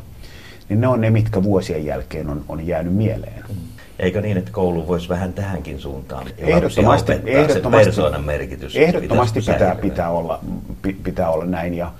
Niin 0.68 0.80
ne 0.80 0.88
on 0.88 1.00
ne, 1.00 1.10
mitkä 1.10 1.42
vuosien 1.42 1.84
jälkeen 1.84 2.28
on, 2.28 2.44
on 2.48 2.66
jäänyt 2.66 2.94
mieleen. 2.94 3.44
Mm. 3.48 3.54
Eikö 3.98 4.20
niin, 4.20 4.36
että 4.36 4.52
koulu 4.52 4.86
voisi 4.86 5.08
vähän 5.08 5.32
tähänkin 5.32 5.80
suuntaan 5.80 6.26
ehdottomasti, 6.38 7.12
ehdottomasti, 7.26 7.84
persoonan 7.84 8.24
merkitys? 8.24 8.76
Ehdottomasti 8.76 9.40
pitää, 9.40 9.74
pitää, 9.74 10.10
olla, 10.10 10.40
pitää 11.02 11.30
olla 11.30 11.44
näin. 11.44 11.74
Ja 11.74 11.92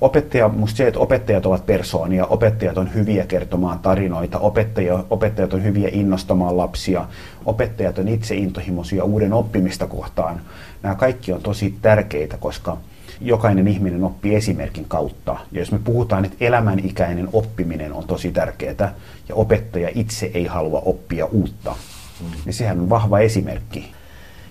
opettaja, 0.00 0.48
musta 0.48 0.76
se, 0.76 0.86
että 0.86 1.00
opettajat 1.00 1.46
ovat 1.46 1.66
persoonia, 1.66 2.26
opettajat 2.26 2.78
on 2.78 2.94
hyviä 2.94 3.26
kertomaan 3.26 3.78
tarinoita, 3.78 4.38
opettaja, 4.38 5.04
opettajat 5.10 5.54
on 5.54 5.64
hyviä 5.64 5.88
innostamaan 5.92 6.56
lapsia, 6.56 7.06
opettajat 7.46 7.98
on 7.98 8.08
itse 8.08 8.34
intohimoisia 8.34 9.04
uuden 9.04 9.32
oppimista 9.32 9.86
kohtaan. 9.86 10.40
Nämä 10.82 10.94
kaikki 10.94 11.32
on 11.32 11.42
tosi 11.42 11.74
tärkeitä, 11.82 12.36
koska 12.36 12.76
jokainen 13.20 13.68
ihminen 13.68 14.04
oppii 14.04 14.34
esimerkin 14.34 14.84
kautta. 14.84 15.36
Ja 15.52 15.60
jos 15.60 15.72
me 15.72 15.78
puhutaan, 15.84 16.24
että 16.24 16.36
elämänikäinen 16.40 17.28
oppiminen 17.32 17.92
on 17.92 18.04
tosi 18.06 18.32
tärkeää 18.32 18.94
ja 19.28 19.34
opettaja 19.34 19.88
itse 19.94 20.30
ei 20.34 20.46
halua 20.46 20.82
oppia 20.84 21.26
uutta, 21.26 21.74
mm. 22.20 22.26
niin 22.44 22.54
sehän 22.54 22.80
on 22.80 22.90
vahva 22.90 23.18
esimerkki. 23.18 23.92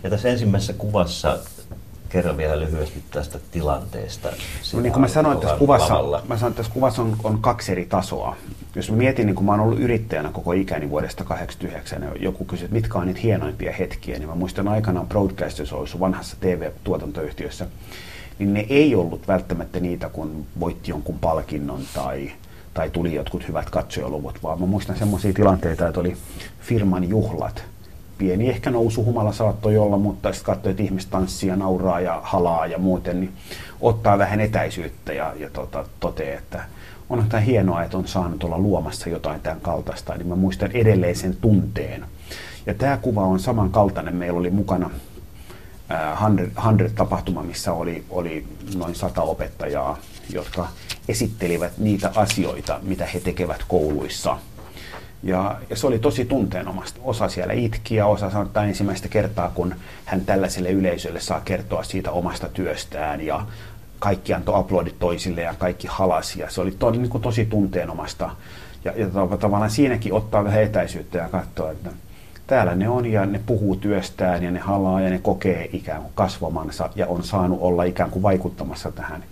Ja 0.04 0.10
tässä 0.10 0.30
ensimmäisessä 0.30 0.74
kuvassa 0.74 1.40
kerro 2.10 2.38
vielä 2.38 2.60
lyhyesti 2.60 3.04
tästä 3.12 3.40
tilanteesta. 3.52 4.30
No 4.74 4.80
niin 4.80 4.92
kuin 4.92 5.02
mä 5.02 5.08
sanoin, 5.08 5.34
että 5.34 5.48
tässä 5.48 5.60
kuvassa, 5.60 5.94
mä 6.28 6.38
sanoin, 6.38 6.52
että 6.52 6.58
tässä 6.58 6.74
kuvassa 6.74 7.02
on, 7.02 7.18
on 7.24 7.42
kaksi 7.42 7.72
eri 7.72 7.86
tasoa. 7.86 8.36
Jos 8.76 8.92
mä 8.92 8.98
mietin, 8.98 9.26
niin 9.26 9.36
kun 9.36 9.46
mä 9.46 9.52
oon 9.52 9.60
ollut 9.60 9.80
yrittäjänä 9.80 10.30
koko 10.32 10.54
ikäni 10.54 10.90
vuodesta 10.90 11.24
89, 11.24 12.04
ja 12.04 12.12
joku 12.20 12.46
kysyy, 12.46 12.66
että 12.66 12.76
mitkä 12.76 13.00
on 13.00 13.08
niitä 13.08 13.20
hienoimpia 13.20 13.74
hetkiä, 13.74 14.20
niin 14.20 14.30
mä 14.30 14.36
muistan 14.36 14.68
aikanaan 14.68 15.08
Broadcasters 15.08 15.74
ollut 15.74 16.00
vanhassa 16.00 16.38
TV-tuotantoyhtiössä, 16.40 17.68
niin 18.40 18.54
ne 18.54 18.66
ei 18.70 18.96
ollut 18.96 19.28
välttämättä 19.28 19.80
niitä, 19.80 20.10
kun 20.10 20.46
voitti 20.60 20.92
jonkun 20.92 21.20
palkinnon 21.20 21.82
tai, 21.94 22.32
tai 22.74 22.90
tuli 22.90 23.16
jotkut 23.16 23.48
hyvät 23.48 23.70
katsojaluvut, 23.70 24.44
vaan 24.44 24.60
mä 24.60 24.66
muistan 24.66 24.98
semmoisia 24.98 25.34
tilanteita, 25.34 25.88
että 25.88 26.00
oli 26.00 26.18
firman 26.62 27.10
juhlat, 27.10 27.64
pieni 28.18 28.50
ehkä 28.50 28.72
nousu 28.72 29.06
humala 29.06 29.32
saattoi 29.32 29.78
olla, 29.78 29.98
mutta 29.98 30.34
sitten 30.34 30.56
katsoi, 30.56 30.72
että 30.72 30.84
ihmiset 30.84 31.10
tanssia, 31.10 31.56
nauraa 31.56 32.00
ja 32.00 32.20
halaa 32.24 32.68
ja 32.68 32.78
muuten, 32.78 33.20
niin 33.20 33.32
ottaa 33.82 34.18
vähän 34.18 34.42
etäisyyttä 34.42 35.14
ja, 35.14 35.34
ja 35.40 35.50
tota, 35.50 35.86
toteaa, 36.00 36.38
että 36.38 36.64
on 37.10 37.26
tämä 37.30 37.42
hienoa, 37.42 37.84
että 37.84 37.98
on 37.98 38.08
saanut 38.08 38.44
olla 38.44 38.58
luomassa 38.58 39.10
jotain 39.10 39.42
tämän 39.42 39.62
kaltaista. 39.62 40.16
Niin 40.16 40.28
mä 40.28 40.36
muistan 40.36 40.72
edelleen 40.72 41.16
sen 41.16 41.36
tunteen. 41.42 42.06
Ja 42.66 42.74
tämä 42.74 42.98
kuva 42.98 43.22
on 43.22 43.40
samankaltainen. 43.40 44.16
Meillä 44.16 44.40
oli 44.40 44.50
mukana 44.50 44.90
100-tapahtuma, 45.90 47.44
missä 47.44 47.74
oli, 47.74 48.04
oli 48.10 48.46
noin 48.76 48.96
sata 48.96 49.22
opettajaa, 49.22 49.98
jotka 50.34 50.68
esittelivät 51.08 51.78
niitä 51.78 52.12
asioita, 52.16 52.80
mitä 52.82 53.06
he 53.06 53.20
tekevät 53.20 53.64
kouluissa. 53.68 54.38
Ja, 55.24 55.62
ja 55.70 55.76
se 55.76 55.88
oli 55.88 56.00
tosi 56.00 56.26
tunteenomasta. 56.26 57.00
Osa 57.04 57.30
siellä 57.30 57.54
itki 57.54 57.96
ja 57.96 58.06
osa 58.06 58.30
sanoi 58.30 58.68
ensimmäistä 58.68 59.08
kertaa, 59.08 59.52
kun 59.56 59.76
hän 60.06 60.26
tällaiselle 60.26 60.72
yleisölle 60.72 61.20
saa 61.20 61.42
kertoa 61.42 61.84
siitä 61.84 62.12
omasta 62.12 62.50
työstään 62.50 63.22
ja 63.22 63.46
kaikki 64.00 64.34
antoi 64.34 64.60
aplodit 64.60 65.00
toisille 65.00 65.42
ja 65.42 65.54
kaikki 65.58 65.88
halasi 65.88 66.40
ja 66.40 66.50
se 66.50 66.62
oli 66.62 66.72
to, 66.72 66.92
niin 66.92 67.10
kuin 67.10 67.22
tosi 67.22 67.46
tunteenomasta. 67.46 68.30
Ja, 68.86 68.94
ja 68.96 69.08
tavallaan 69.40 69.72
siinäkin 69.72 70.14
ottaa 70.14 70.44
vähän 70.44 70.64
etäisyyttä 70.64 71.18
ja 71.18 71.30
katsoa, 71.30 71.72
että 71.72 71.90
täällä 72.50 72.76
ne 72.76 72.90
on 72.90 73.06
ja 73.06 73.26
ne 73.26 73.42
puhuu 73.46 73.76
työstään 73.76 74.44
ja 74.44 74.52
ne 74.52 74.60
halaa 74.60 75.02
ja 75.02 75.10
ne 75.10 75.20
kokee 75.20 75.70
ikään 75.74 76.02
kuin 76.02 76.12
kasvamansa 76.16 76.90
ja 76.96 77.08
on 77.08 77.24
saanut 77.24 77.60
olla 77.62 77.84
ikään 77.84 78.12
kuin 78.12 78.24
vaikuttamassa 78.24 78.92
tähän. 78.92 79.24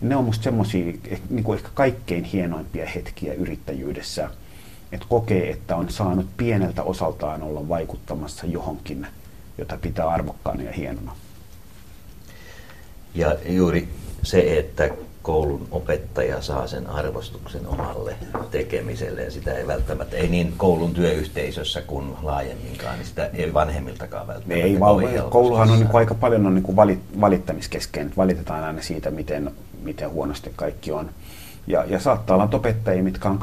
Ne 0.00 0.16
on 0.16 0.24
musta 0.24 0.44
semmoisia 0.44 0.94
eh, 1.08 1.20
niin 1.30 1.44
kuin 1.44 1.56
ehkä 1.56 1.70
kaikkein 1.74 2.24
hienoimpia 2.24 2.86
hetkiä 2.94 3.34
yrittäjyydessä, 3.34 4.30
että 4.92 5.06
kokee, 5.08 5.50
että 5.50 5.76
on 5.76 5.90
saanut 5.90 6.26
pieneltä 6.36 6.82
osaltaan 6.82 7.42
olla 7.42 7.68
vaikuttamassa 7.68 8.46
johonkin, 8.46 9.06
jota 9.58 9.78
pitää 9.82 10.08
arvokkaana 10.08 10.62
ja 10.62 10.72
hienona. 10.72 11.16
Ja 13.14 13.36
juuri 13.48 13.88
se, 14.22 14.58
että 14.58 14.90
koulun 15.24 15.68
opettaja 15.70 16.42
saa 16.42 16.66
sen 16.66 16.86
arvostuksen 16.86 17.66
omalle 17.66 18.16
tekemiselle 18.50 19.22
ja 19.22 19.30
sitä 19.30 19.52
ei 19.52 19.66
välttämättä, 19.66 20.16
ei 20.16 20.28
niin 20.28 20.54
koulun 20.56 20.94
työyhteisössä 20.94 21.82
kuin 21.82 22.06
laajemminkaan, 22.22 22.98
niin 22.98 23.06
sitä 23.06 23.30
ei 23.34 23.54
vanhemmiltakaan 23.54 24.26
välttämättä. 24.26 24.64
Ei 24.64 24.80
vaan, 24.80 25.30
kouluhan 25.30 25.70
on 25.70 25.78
niin 25.78 25.88
kuin 25.88 25.98
aika 25.98 26.14
paljon 26.14 26.46
on 26.46 26.54
niin 26.54 26.62
kuin 26.62 26.76
valit, 26.76 26.98
valittamiskeskeinen, 27.20 28.12
valitetaan 28.16 28.64
aina 28.64 28.82
siitä, 28.82 29.10
miten, 29.10 29.50
miten 29.82 30.10
huonosti 30.10 30.52
kaikki 30.56 30.92
on. 30.92 31.10
Ja, 31.66 31.84
ja 31.84 32.00
saattaa 32.00 32.36
olla 32.36 32.48
opettajia, 32.52 33.02
mitkä 33.02 33.28
on 33.28 33.40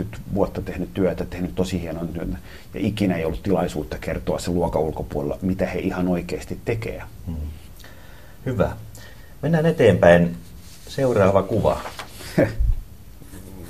20-30 0.00 0.18
vuotta 0.34 0.62
tehnyt 0.62 0.94
työtä, 0.94 1.24
tehnyt 1.24 1.54
tosi 1.54 1.80
hienon 1.80 2.08
työtä, 2.08 2.36
ja 2.74 2.80
ikinä 2.80 3.16
ei 3.16 3.24
ollut 3.24 3.42
tilaisuutta 3.42 3.98
kertoa 4.00 4.38
se 4.38 4.50
luokan 4.50 4.82
ulkopuolella, 4.82 5.38
mitä 5.42 5.66
he 5.66 5.78
ihan 5.78 6.08
oikeasti 6.08 6.58
tekee. 6.64 7.02
Hmm. 7.26 7.36
Hyvä. 8.46 8.72
Mennään 9.42 9.66
eteenpäin. 9.66 10.36
Seuraava 10.88 11.42
kuva. 11.42 11.80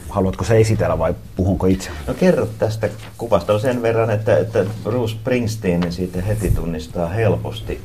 Haluatko 0.09 0.44
se 0.44 0.59
esitellä 0.61 0.99
vai 0.99 1.14
puhunko 1.37 1.66
itse? 1.66 1.90
No 2.06 2.14
kerro 2.14 2.47
tästä 2.59 2.88
kuvasta 3.18 3.52
on 3.52 3.61
sen 3.61 3.83
verran, 3.83 4.11
että, 4.11 4.38
että 4.38 4.64
Bruce 4.85 5.14
Springsteen 5.14 5.92
siitä 5.92 6.23
heti 6.23 6.50
tunnistaa 6.50 7.09
helposti, 7.09 7.80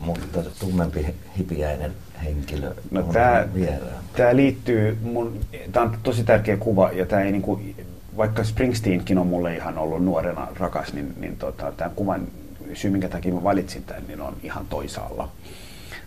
mutta 0.00 0.42
tummempi 0.60 1.06
hipiäinen 1.38 1.92
henkilö 2.24 2.74
no, 2.90 3.00
on 3.00 3.08
tämä, 3.08 3.48
vierään. 3.54 4.04
Tämä 4.16 4.36
liittyy, 4.36 4.98
mun, 5.02 5.40
tämä 5.72 5.86
on 5.86 5.98
tosi 6.02 6.24
tärkeä 6.24 6.56
kuva 6.56 6.90
ja 6.92 7.06
tämä 7.06 7.22
ei 7.22 7.32
niin 7.32 7.42
kuin, 7.42 7.86
vaikka 8.16 8.44
Springsteenkin 8.44 9.18
on 9.18 9.26
mulle 9.26 9.56
ihan 9.56 9.78
ollut 9.78 10.04
nuorena 10.04 10.48
rakas, 10.58 10.92
niin, 10.92 11.14
niin 11.16 11.36
tota, 11.36 11.72
tämän 11.76 11.92
kuvan 11.96 12.28
syy, 12.74 12.90
minkä 12.90 13.08
takia 13.08 13.34
mä 13.34 13.42
valitsin 13.42 13.84
tämän, 13.84 14.02
niin 14.08 14.20
on 14.20 14.36
ihan 14.42 14.66
toisaalla 14.66 15.28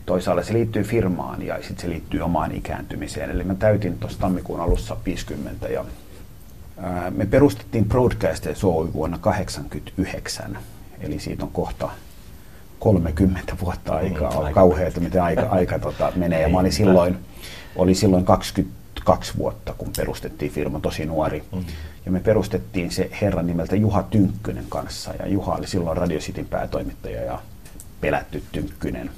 toisaalta 0.06 0.44
se 0.44 0.54
liittyy 0.54 0.84
firmaan 0.84 1.42
ja 1.42 1.56
sitten 1.56 1.80
se 1.80 1.90
liittyy 1.90 2.22
omaan 2.22 2.52
ikääntymiseen. 2.52 3.32
Eli 3.32 3.44
mä 3.44 3.56
täytin 3.56 3.98
tuossa 4.00 4.20
tammikuun 4.20 4.60
alussa 4.60 4.98
50 5.06 5.68
ja 5.68 5.86
ää, 6.78 7.12
me 7.12 7.26
perustettiin 7.26 7.86
Broadcasters 7.86 8.64
Oy 8.64 8.94
vuonna 8.94 9.18
1989, 9.18 10.58
eli 11.02 11.20
siitä 11.20 11.44
on 11.44 11.52
kohta 11.52 11.90
30 12.80 13.56
vuotta 13.62 13.94
aikaa. 13.96 14.32
Mm, 14.32 14.38
on 14.38 14.54
kauheata, 14.54 15.00
miten 15.00 15.24
aika, 15.24 15.42
aika 15.42 15.80
tota, 15.80 16.12
menee. 16.16 16.42
Ja 16.42 16.50
mä 16.50 16.60
olin 16.60 16.72
silloin, 16.72 17.18
oli 17.76 17.96
silloin 17.96 18.26
22 18.26 19.38
vuotta, 19.38 19.74
kun 19.78 19.90
perustettiin 19.98 20.52
firma, 20.52 20.80
tosi 20.80 21.06
nuori. 21.06 21.44
Mm. 21.56 21.66
Ja 22.06 22.12
me 22.12 22.20
perustettiin 22.20 22.92
se 22.92 23.10
herran 23.22 23.48
nimeltä 23.48 23.76
Juha 23.76 24.04
Tynkkynen 24.04 24.66
kanssa. 24.70 25.14
Ja 25.20 25.28
Juha 25.28 25.56
oli 25.56 25.68
silloin 25.68 25.98
Radio 25.98 26.20
Cityn 26.20 26.46
päätoimittaja 26.46 27.22
ja 27.22 27.40
pelätty 28.02 28.44
Tynkkynen. 28.52 29.10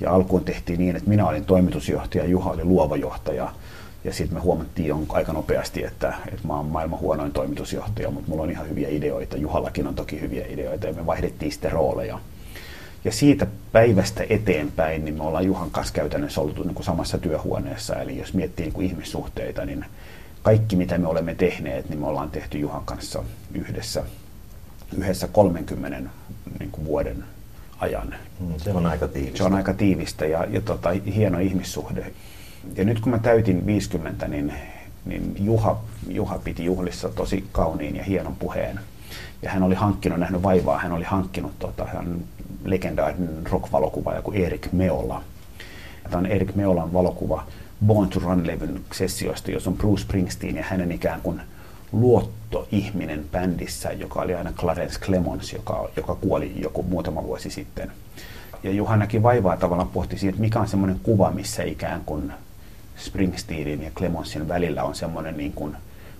Ja 0.00 0.12
alkuun 0.12 0.44
tehtiin 0.44 0.78
niin, 0.78 0.96
että 0.96 1.08
minä 1.08 1.26
olin 1.28 1.44
toimitusjohtaja, 1.44 2.26
Juha 2.26 2.50
oli 2.50 2.64
luova 2.64 2.96
johtaja. 2.96 3.52
Ja 4.04 4.12
sitten 4.12 4.38
me 4.38 4.40
huomattiin 4.40 4.94
on 4.94 5.06
aika 5.08 5.32
nopeasti, 5.32 5.84
että, 5.84 6.14
että 6.32 6.46
mä 6.46 6.56
oon 6.56 6.66
maailman 6.66 7.00
huonoin 7.00 7.32
toimitusjohtaja, 7.32 8.10
mutta 8.10 8.30
mulla 8.30 8.42
on 8.42 8.50
ihan 8.50 8.68
hyviä 8.68 8.88
ideoita. 8.88 9.36
Juhallakin 9.36 9.86
on 9.86 9.94
toki 9.94 10.20
hyviä 10.20 10.46
ideoita 10.48 10.86
ja 10.86 10.92
me 10.92 11.06
vaihdettiin 11.06 11.52
sitten 11.52 11.72
rooleja. 11.72 12.18
Ja 13.04 13.12
siitä 13.12 13.46
päivästä 13.72 14.24
eteenpäin 14.28 15.04
niin 15.04 15.14
me 15.14 15.22
ollaan 15.22 15.46
Juhan 15.46 15.70
kanssa 15.70 15.94
käytännössä 15.94 16.40
oltu 16.40 16.62
niin 16.62 16.74
kuin 16.74 16.84
samassa 16.84 17.18
työhuoneessa. 17.18 17.94
Eli 17.94 18.18
jos 18.18 18.34
miettii 18.34 18.66
niin 18.66 18.72
kuin 18.72 18.86
ihmissuhteita, 18.86 19.64
niin 19.64 19.84
kaikki 20.42 20.76
mitä 20.76 20.98
me 20.98 21.08
olemme 21.08 21.34
tehneet, 21.34 21.88
niin 21.88 21.98
me 21.98 22.06
ollaan 22.06 22.30
tehty 22.30 22.58
Juhan 22.58 22.84
kanssa 22.84 23.24
yhdessä, 23.54 24.02
yhdessä 24.98 25.28
30 25.28 26.10
niin 26.58 26.70
kuin 26.70 26.84
vuoden 26.84 27.24
ajan. 27.80 28.14
Mm, 28.40 28.54
se 28.56 28.72
on 28.72 28.86
aika 28.86 29.08
tiivistä. 29.08 29.38
Se 29.38 29.44
on 29.44 29.54
aika 29.54 29.74
tiivistä 29.74 30.26
ja, 30.26 30.44
ja 30.50 30.60
tota, 30.60 30.90
hieno 31.14 31.38
ihmissuhde. 31.38 32.12
Ja 32.76 32.84
nyt 32.84 33.00
kun 33.00 33.12
mä 33.12 33.18
täytin 33.18 33.66
50, 33.66 34.28
niin, 34.28 34.52
niin 35.04 35.36
Juha, 35.38 35.80
Juha 36.08 36.38
piti 36.38 36.64
juhlissa 36.64 37.08
tosi 37.08 37.44
kauniin 37.52 37.96
ja 37.96 38.04
hienon 38.04 38.36
puheen. 38.36 38.80
Ja 39.42 39.50
hän 39.50 39.62
oli 39.62 39.74
hankkinut, 39.74 40.18
nähnyt 40.18 40.42
vaivaa, 40.42 40.78
hän 40.78 40.92
oli 40.92 41.04
hankkinut 41.04 41.58
tota, 41.58 41.84
hän 41.84 42.16
legendaarinen 42.64 43.46
rock-valokuva, 43.46 44.14
joku 44.14 44.32
Erik 44.32 44.72
Meola. 44.72 45.22
Tämä 46.02 46.18
on 46.18 46.26
Erik 46.26 46.54
Meolan 46.54 46.92
valokuva 46.92 47.46
Born 47.86 48.08
to 48.08 48.20
Run-levyn 48.20 48.80
sessioista, 48.92 49.50
jossa 49.50 49.70
on 49.70 49.76
Bruce 49.76 50.02
Springsteen 50.02 50.56
ja 50.56 50.64
hänen 50.68 50.92
ikään 50.92 51.20
kuin 51.20 51.40
luottoihminen 51.92 53.24
bändissä, 53.32 53.92
joka 53.92 54.20
oli 54.20 54.34
aina 54.34 54.52
Clarence 54.52 55.00
Clemons, 55.00 55.52
joka, 55.52 55.88
joka 55.96 56.14
kuoli 56.14 56.52
joku 56.56 56.82
muutama 56.82 57.22
vuosi 57.22 57.50
sitten. 57.50 57.92
Ja 58.62 58.72
Juha 58.72 58.96
näki 58.96 59.22
vaivaa 59.22 59.56
tavallaan 59.56 59.88
pohti 59.88 60.18
siihen, 60.18 60.28
että 60.28 60.40
mikä 60.40 60.60
on 60.60 60.68
semmoinen 60.68 61.00
kuva, 61.02 61.30
missä 61.30 61.62
ikään 61.62 62.02
kuin 62.06 62.32
Springsteenin 62.96 63.82
ja 63.82 63.90
Clemonsin 63.90 64.48
välillä 64.48 64.84
on 64.84 64.94
semmoinen 64.94 65.36
niin 65.36 65.52
kuin 65.52 65.76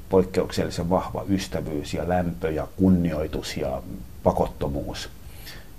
poikkeuksellisen 0.08 0.90
vahva 0.90 1.24
ystävyys 1.28 1.94
ja 1.94 2.08
lämpö 2.08 2.50
ja 2.50 2.68
kunnioitus 2.76 3.56
ja 3.56 3.82
pakottomuus. 4.22 5.08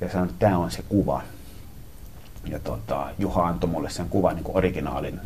Ja 0.01 0.09
sanoin, 0.09 0.29
että 0.29 0.45
tämä 0.45 0.57
on 0.57 0.71
se 0.71 0.83
kuva. 0.89 1.21
Ja 2.45 2.59
tota, 2.59 3.07
Juha 3.19 3.47
antoi 3.47 3.69
mulle 3.69 3.89
sen 3.89 4.09
kuvan 4.09 4.35
niin 4.35 4.45
originaalin. 4.53 5.19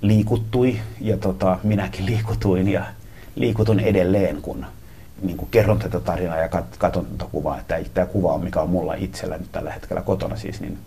Liikuttui 0.00 0.80
ja 1.00 1.16
tota, 1.16 1.58
minäkin 1.62 2.06
liikutuin 2.06 2.68
ja 2.68 2.86
liikutun 3.36 3.80
edelleen, 3.80 4.42
kun 4.42 4.66
niin 5.22 5.36
kuin 5.36 5.50
kerron 5.50 5.78
tätä 5.78 6.00
tarinaa 6.00 6.36
ja 6.36 6.48
katson 6.78 7.06
tätä 7.06 7.30
kuvaa. 7.32 7.58
Että 7.58 7.80
tämä 7.94 8.06
kuva 8.06 8.32
on, 8.32 8.44
mikä 8.44 8.60
on 8.60 8.70
mulla 8.70 8.94
itsellä 8.94 9.38
nyt 9.38 9.52
tällä 9.52 9.72
hetkellä 9.72 10.02
kotona 10.02 10.36
siis, 10.36 10.60
niin 10.60 10.78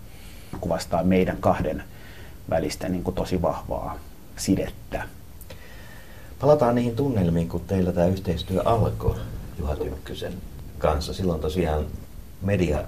kuvastaa 0.60 1.03
meidän 1.03 1.38
kahden 1.38 1.84
välistä 2.50 2.89
niin 2.89 3.03
kuin 3.03 3.15
tosi 3.15 3.41
vahvaa 3.41 4.00
sidettä. 4.38 5.03
Palataan 6.39 6.75
niihin 6.75 6.96
tunnelmiin, 6.96 7.50
kun 7.50 7.62
teillä 7.62 7.91
tämä 7.91 8.08
yhteistyö 8.08 8.62
alkoi 8.65 9.15
Juha 9.60 9.75
Tynkkysen 9.75 10.34
kanssa. 10.77 11.13
Silloin 11.13 11.41
tosiaan 11.41 11.86
media 12.41 12.79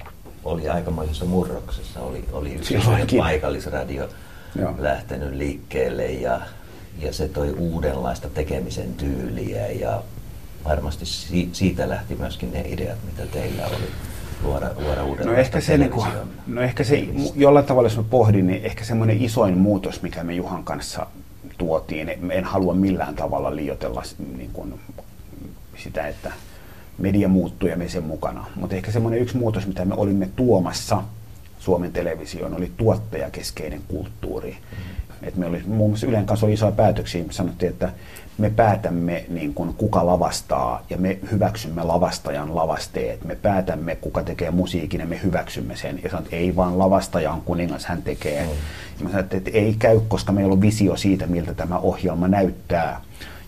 oli 0.43 0.69
aikamoisessa 0.69 1.25
murroksessa. 1.25 1.99
Oli, 1.99 2.25
oli 2.31 2.53
yksi 2.53 2.77
paikallisradio 3.17 4.09
Joo. 4.55 4.75
lähtenyt 4.77 5.33
liikkeelle 5.33 6.05
ja, 6.05 6.41
ja 6.99 7.13
se 7.13 7.27
toi 7.27 7.51
uudenlaista 7.51 8.29
tekemisen 8.29 8.93
tyyliä 8.93 9.67
ja 9.67 10.03
varmasti 10.65 11.05
si, 11.05 11.49
siitä 11.53 11.89
lähti 11.89 12.15
myöskin 12.15 12.51
ne 12.51 12.61
ideat, 12.67 12.97
mitä 13.05 13.25
teillä 13.25 13.65
oli 13.67 13.89
luoda, 14.43 14.69
luoda 14.75 15.03
uudenlaista 15.03 15.25
no 15.25 15.33
ehkä 15.33 15.61
se, 15.61 15.77
niin 15.77 15.91
kuin, 15.91 16.07
no 16.47 16.61
ehkä 16.61 16.83
se 16.83 17.07
jollain 17.35 17.65
tavalla, 17.65 17.85
jos 17.85 17.97
mä 17.97 18.03
pohdin, 18.03 18.47
niin 18.47 18.65
ehkä 18.65 18.83
semmoinen 18.83 19.21
isoin 19.21 19.57
muutos, 19.57 20.01
mikä 20.01 20.23
me 20.23 20.33
Juhan 20.33 20.63
kanssa 20.63 21.07
tuotiin, 21.57 22.09
en 22.31 22.43
halua 22.43 22.73
millään 22.73 23.15
tavalla 23.15 23.55
liioitella 23.55 24.03
niin 24.37 24.49
kuin 24.53 24.79
sitä, 25.77 26.07
että 26.07 26.31
media 26.97 27.27
muuttuu 27.27 27.69
ja 27.69 27.77
me 27.77 27.89
sen 27.89 28.03
mukana. 28.03 28.45
Mutta 28.55 28.75
ehkä 28.75 28.91
semmoinen 28.91 29.21
yksi 29.21 29.37
muutos, 29.37 29.67
mitä 29.67 29.85
me 29.85 29.93
olimme 29.97 30.29
tuomassa 30.35 31.03
Suomen 31.59 31.91
televisioon, 31.91 32.55
oli 32.55 32.71
tuottajakeskeinen 32.77 33.81
kulttuuri. 33.87 34.51
Mm. 34.51 34.77
Et 35.23 35.35
me 35.35 35.45
oli 35.45 35.61
muun 35.67 35.89
muassa 35.89 36.07
Ylen 36.07 36.25
kanssa 36.25 36.45
oli 36.45 36.53
isoja 36.53 36.71
päätöksiä, 36.71 37.23
sanottiin, 37.29 37.69
että 37.69 37.89
me 38.37 38.49
päätämme 38.49 39.25
niin 39.29 39.53
kuin, 39.53 39.73
kuka 39.73 40.05
lavastaa 40.05 40.85
ja 40.89 40.97
me 40.97 41.17
hyväksymme 41.31 41.83
lavastajan 41.83 42.55
lavasteet. 42.55 43.25
Me 43.25 43.35
päätämme, 43.35 43.95
kuka 43.95 44.23
tekee 44.23 44.51
musiikin 44.51 44.99
ja 44.99 45.05
me 45.05 45.19
hyväksymme 45.23 45.75
sen. 45.75 45.99
Ja 46.03 46.09
sanoin, 46.09 46.25
että 46.25 46.35
ei 46.35 46.55
vaan 46.55 46.79
lavastaja 46.79 47.31
on 47.31 47.41
kuningas, 47.41 47.85
hän 47.85 48.01
tekee. 48.01 48.43
Mm. 48.43 48.49
Ja 48.49 49.03
mä 49.03 49.09
sanoin, 49.09 49.27
että 49.31 49.51
ei 49.53 49.75
käy, 49.79 49.99
koska 50.07 50.31
meillä 50.31 50.53
on 50.53 50.61
visio 50.61 50.95
siitä, 50.95 51.27
miltä 51.27 51.53
tämä 51.53 51.77
ohjelma 51.77 52.27
näyttää. 52.27 53.01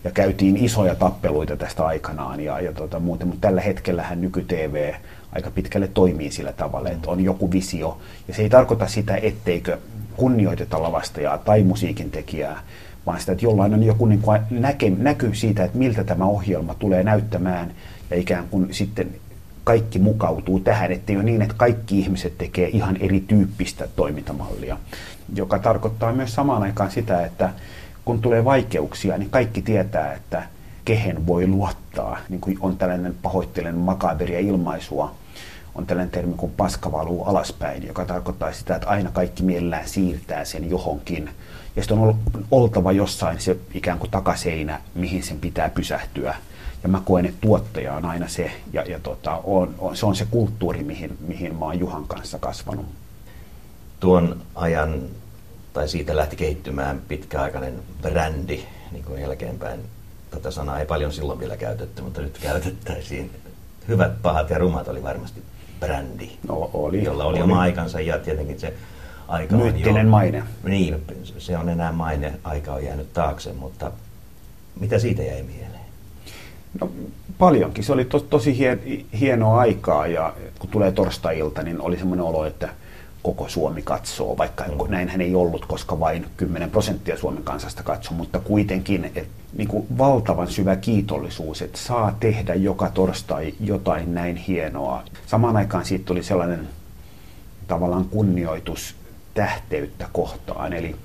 Ja 0.04 0.10
käytiin 0.10 0.56
isoja 0.56 0.94
tappeluita 0.94 1.56
tästä 1.56 1.86
aikanaan 1.86 2.40
ja, 2.40 2.60
ja 2.60 2.72
tota, 2.72 3.00
muuten, 3.00 3.28
mutta 3.28 3.48
tällä 3.48 3.60
hetkellähän 3.60 4.20
nyky-TV 4.20 4.94
aika 5.32 5.50
pitkälle 5.50 5.88
toimii 5.88 6.30
sillä 6.30 6.52
tavalla, 6.52 6.90
että 6.90 7.10
on 7.10 7.24
joku 7.24 7.50
visio. 7.50 7.98
Ja 8.28 8.34
se 8.34 8.42
ei 8.42 8.50
tarkoita 8.50 8.86
sitä, 8.86 9.16
etteikö 9.16 9.78
kunnioiteta 10.16 10.82
lavastajaa 10.82 11.38
tai 11.38 11.62
musiikin 11.62 12.10
tekijää, 12.10 12.60
vaan 13.06 13.20
sitä, 13.20 13.32
että 13.32 13.44
jollain 13.44 13.74
on 13.74 13.82
joku 13.82 14.06
niin 14.06 14.20
kuin 14.20 14.40
näke, 14.50 14.90
näky 14.90 15.34
siitä, 15.34 15.64
että 15.64 15.78
miltä 15.78 16.04
tämä 16.04 16.24
ohjelma 16.24 16.74
tulee 16.74 17.02
näyttämään 17.02 17.72
ja 18.10 18.16
ikään 18.16 18.48
kuin 18.50 18.74
sitten 18.74 19.10
kaikki 19.64 19.98
mukautuu 19.98 20.60
tähän, 20.60 20.92
ettei 20.92 21.16
ole 21.16 21.24
niin, 21.24 21.42
että 21.42 21.54
kaikki 21.56 21.98
ihmiset 21.98 22.38
tekee 22.38 22.68
ihan 22.68 22.96
erityyppistä 22.96 23.88
toimintamallia, 23.96 24.76
joka 25.34 25.58
tarkoittaa 25.58 26.12
myös 26.12 26.34
samaan 26.34 26.62
aikaan 26.62 26.90
sitä, 26.90 27.24
että 27.26 27.50
kun 28.04 28.20
tulee 28.20 28.44
vaikeuksia, 28.44 29.18
niin 29.18 29.30
kaikki 29.30 29.62
tietää, 29.62 30.12
että 30.12 30.42
kehen 30.84 31.26
voi 31.26 31.46
luottaa. 31.46 32.18
Niin 32.28 32.40
kuin 32.40 32.58
on 32.60 32.76
tällainen 32.76 33.14
pahoittelen 33.22 33.74
makaberia 33.74 34.38
ilmaisua, 34.38 35.14
on 35.74 35.86
tällainen 35.86 36.10
termi 36.10 36.34
kuin 36.36 36.52
paska 36.52 36.92
valuu 36.92 37.24
alaspäin, 37.24 37.86
joka 37.86 38.04
tarkoittaa 38.04 38.52
sitä, 38.52 38.74
että 38.74 38.88
aina 38.88 39.10
kaikki 39.10 39.42
mielellään 39.42 39.88
siirtää 39.88 40.44
sen 40.44 40.70
johonkin. 40.70 41.30
Ja 41.76 41.82
sitten 41.82 41.98
on 41.98 42.18
oltava 42.50 42.92
jossain 42.92 43.40
se 43.40 43.56
ikään 43.74 43.98
kuin 43.98 44.10
takaseinä, 44.10 44.80
mihin 44.94 45.22
sen 45.22 45.40
pitää 45.40 45.68
pysähtyä. 45.68 46.34
Ja 46.82 46.88
mä 46.88 47.02
koen, 47.04 47.26
että 47.26 47.40
tuottaja 47.40 47.94
on 47.94 48.04
aina 48.04 48.28
se, 48.28 48.52
ja, 48.72 48.82
ja 48.82 49.00
tota, 49.00 49.40
on, 49.44 49.74
on, 49.78 49.96
se 49.96 50.06
on 50.06 50.16
se 50.16 50.26
kulttuuri, 50.30 50.84
mihin, 50.84 51.18
mihin 51.28 51.54
mä 51.54 51.64
oon 51.64 51.78
Juhan 51.78 52.04
kanssa 52.06 52.38
kasvanut. 52.38 52.86
Tuon 54.00 54.42
ajan, 54.54 55.02
tai 55.72 55.88
siitä 55.88 56.16
lähti 56.16 56.36
kehittymään 56.36 57.02
pitkäaikainen 57.08 57.82
brändi, 58.02 58.64
niin 58.92 59.04
kuin 59.04 59.20
jälkeenpäin. 59.20 59.80
Tätä 60.30 60.50
sanaa 60.50 60.80
ei 60.80 60.86
paljon 60.86 61.12
silloin 61.12 61.38
vielä 61.38 61.56
käytetty, 61.56 62.02
mutta 62.02 62.20
nyt 62.20 62.38
käytettäisiin. 62.38 63.30
Hyvät, 63.88 64.22
pahat 64.22 64.50
ja 64.50 64.58
rumat 64.58 64.88
oli 64.88 65.02
varmasti 65.02 65.42
brändi, 65.84 66.30
no, 66.48 66.70
oli, 66.72 67.04
jolla 67.04 67.24
oli, 67.24 67.36
oli 67.36 67.42
oma 67.42 67.60
aikansa 67.60 68.00
ja 68.00 68.18
tietenkin 68.18 68.60
se 68.60 68.74
aika 69.28 69.56
Myyttinen 69.56 69.96
on 69.96 70.06
jo, 70.06 70.10
maine. 70.10 70.42
Niin, 70.64 71.02
se 71.38 71.58
on 71.58 71.68
enää 71.68 71.92
maine, 71.92 72.32
aika 72.44 72.72
on 72.72 72.84
jäänyt 72.84 73.12
taakse, 73.12 73.52
mutta 73.52 73.90
mitä 74.80 74.98
siitä 74.98 75.22
jäi 75.22 75.42
mieleen? 75.42 75.84
No 76.80 76.90
paljonkin. 77.38 77.84
Se 77.84 77.92
oli 77.92 78.04
to, 78.04 78.20
tosi 78.20 78.58
hien, 78.58 78.80
hienoa 79.20 79.58
aikaa 79.58 80.06
ja 80.06 80.34
kun 80.58 80.70
tulee 80.70 80.92
torstai-ilta, 80.92 81.62
niin 81.62 81.80
oli 81.80 81.98
semmoinen 81.98 82.26
olo, 82.26 82.46
että 82.46 82.68
koko 83.22 83.48
Suomi 83.48 83.82
katsoo, 83.82 84.38
vaikka 84.38 84.64
mm. 84.64 84.90
näinhän 84.90 85.20
ei 85.20 85.34
ollut, 85.34 85.66
koska 85.66 86.00
vain 86.00 86.26
10 86.36 86.70
prosenttia 86.70 87.18
Suomen 87.18 87.42
kansasta 87.42 87.82
katsoo, 87.82 88.16
mutta 88.16 88.40
kuitenkin 88.40 89.12
et, 89.14 89.28
niin 89.56 89.68
kuin 89.68 89.86
valtavan 89.98 90.48
syvä 90.48 90.76
kiitollisuus, 90.76 91.62
että 91.62 91.78
saa 91.78 92.16
tehdä 92.20 92.54
joka 92.54 92.90
torstai 92.90 93.54
jotain 93.60 94.14
näin 94.14 94.36
hienoa. 94.36 95.02
Samaan 95.26 95.56
aikaan 95.56 95.84
siitä 95.84 96.04
tuli 96.04 96.22
sellainen 96.22 96.68
tavallaan 97.66 98.04
kunnioitus 98.04 98.96
tähteyttä 99.34 100.08
kohtaan, 100.12 100.72
eli 100.72 100.96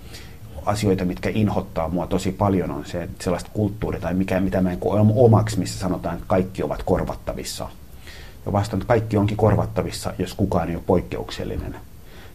asioita, 0.66 1.06
mitkä 1.06 1.30
inhottaa 1.34 1.90
mua 1.90 2.08
tosi 2.08 2.32
paljon, 2.32 2.72
on 2.72 2.86
se 2.86 3.10
sellaista 3.22 3.50
kulttuuria 3.54 4.02
tai 4.02 4.14
mikä, 4.14 4.40
mitä 4.40 4.62
mä 4.62 4.72
en 4.72 4.80
omaksi, 5.16 5.60
missä 5.60 5.80
sanotaan, 5.80 6.16
että 6.16 6.28
kaikki 6.28 6.64
ovat 6.64 6.84
korvattavissa. 6.84 7.70
Ja 8.46 8.52
vastaan, 8.52 8.82
että 8.82 8.88
kaikki 8.88 9.18
onkin 9.18 9.38
korvattavissa, 9.38 10.14
jos 10.18 10.34
kukaan 10.34 10.70
ei 10.70 10.76
ole 10.76 10.84
poikkeuksellinen. 10.88 11.76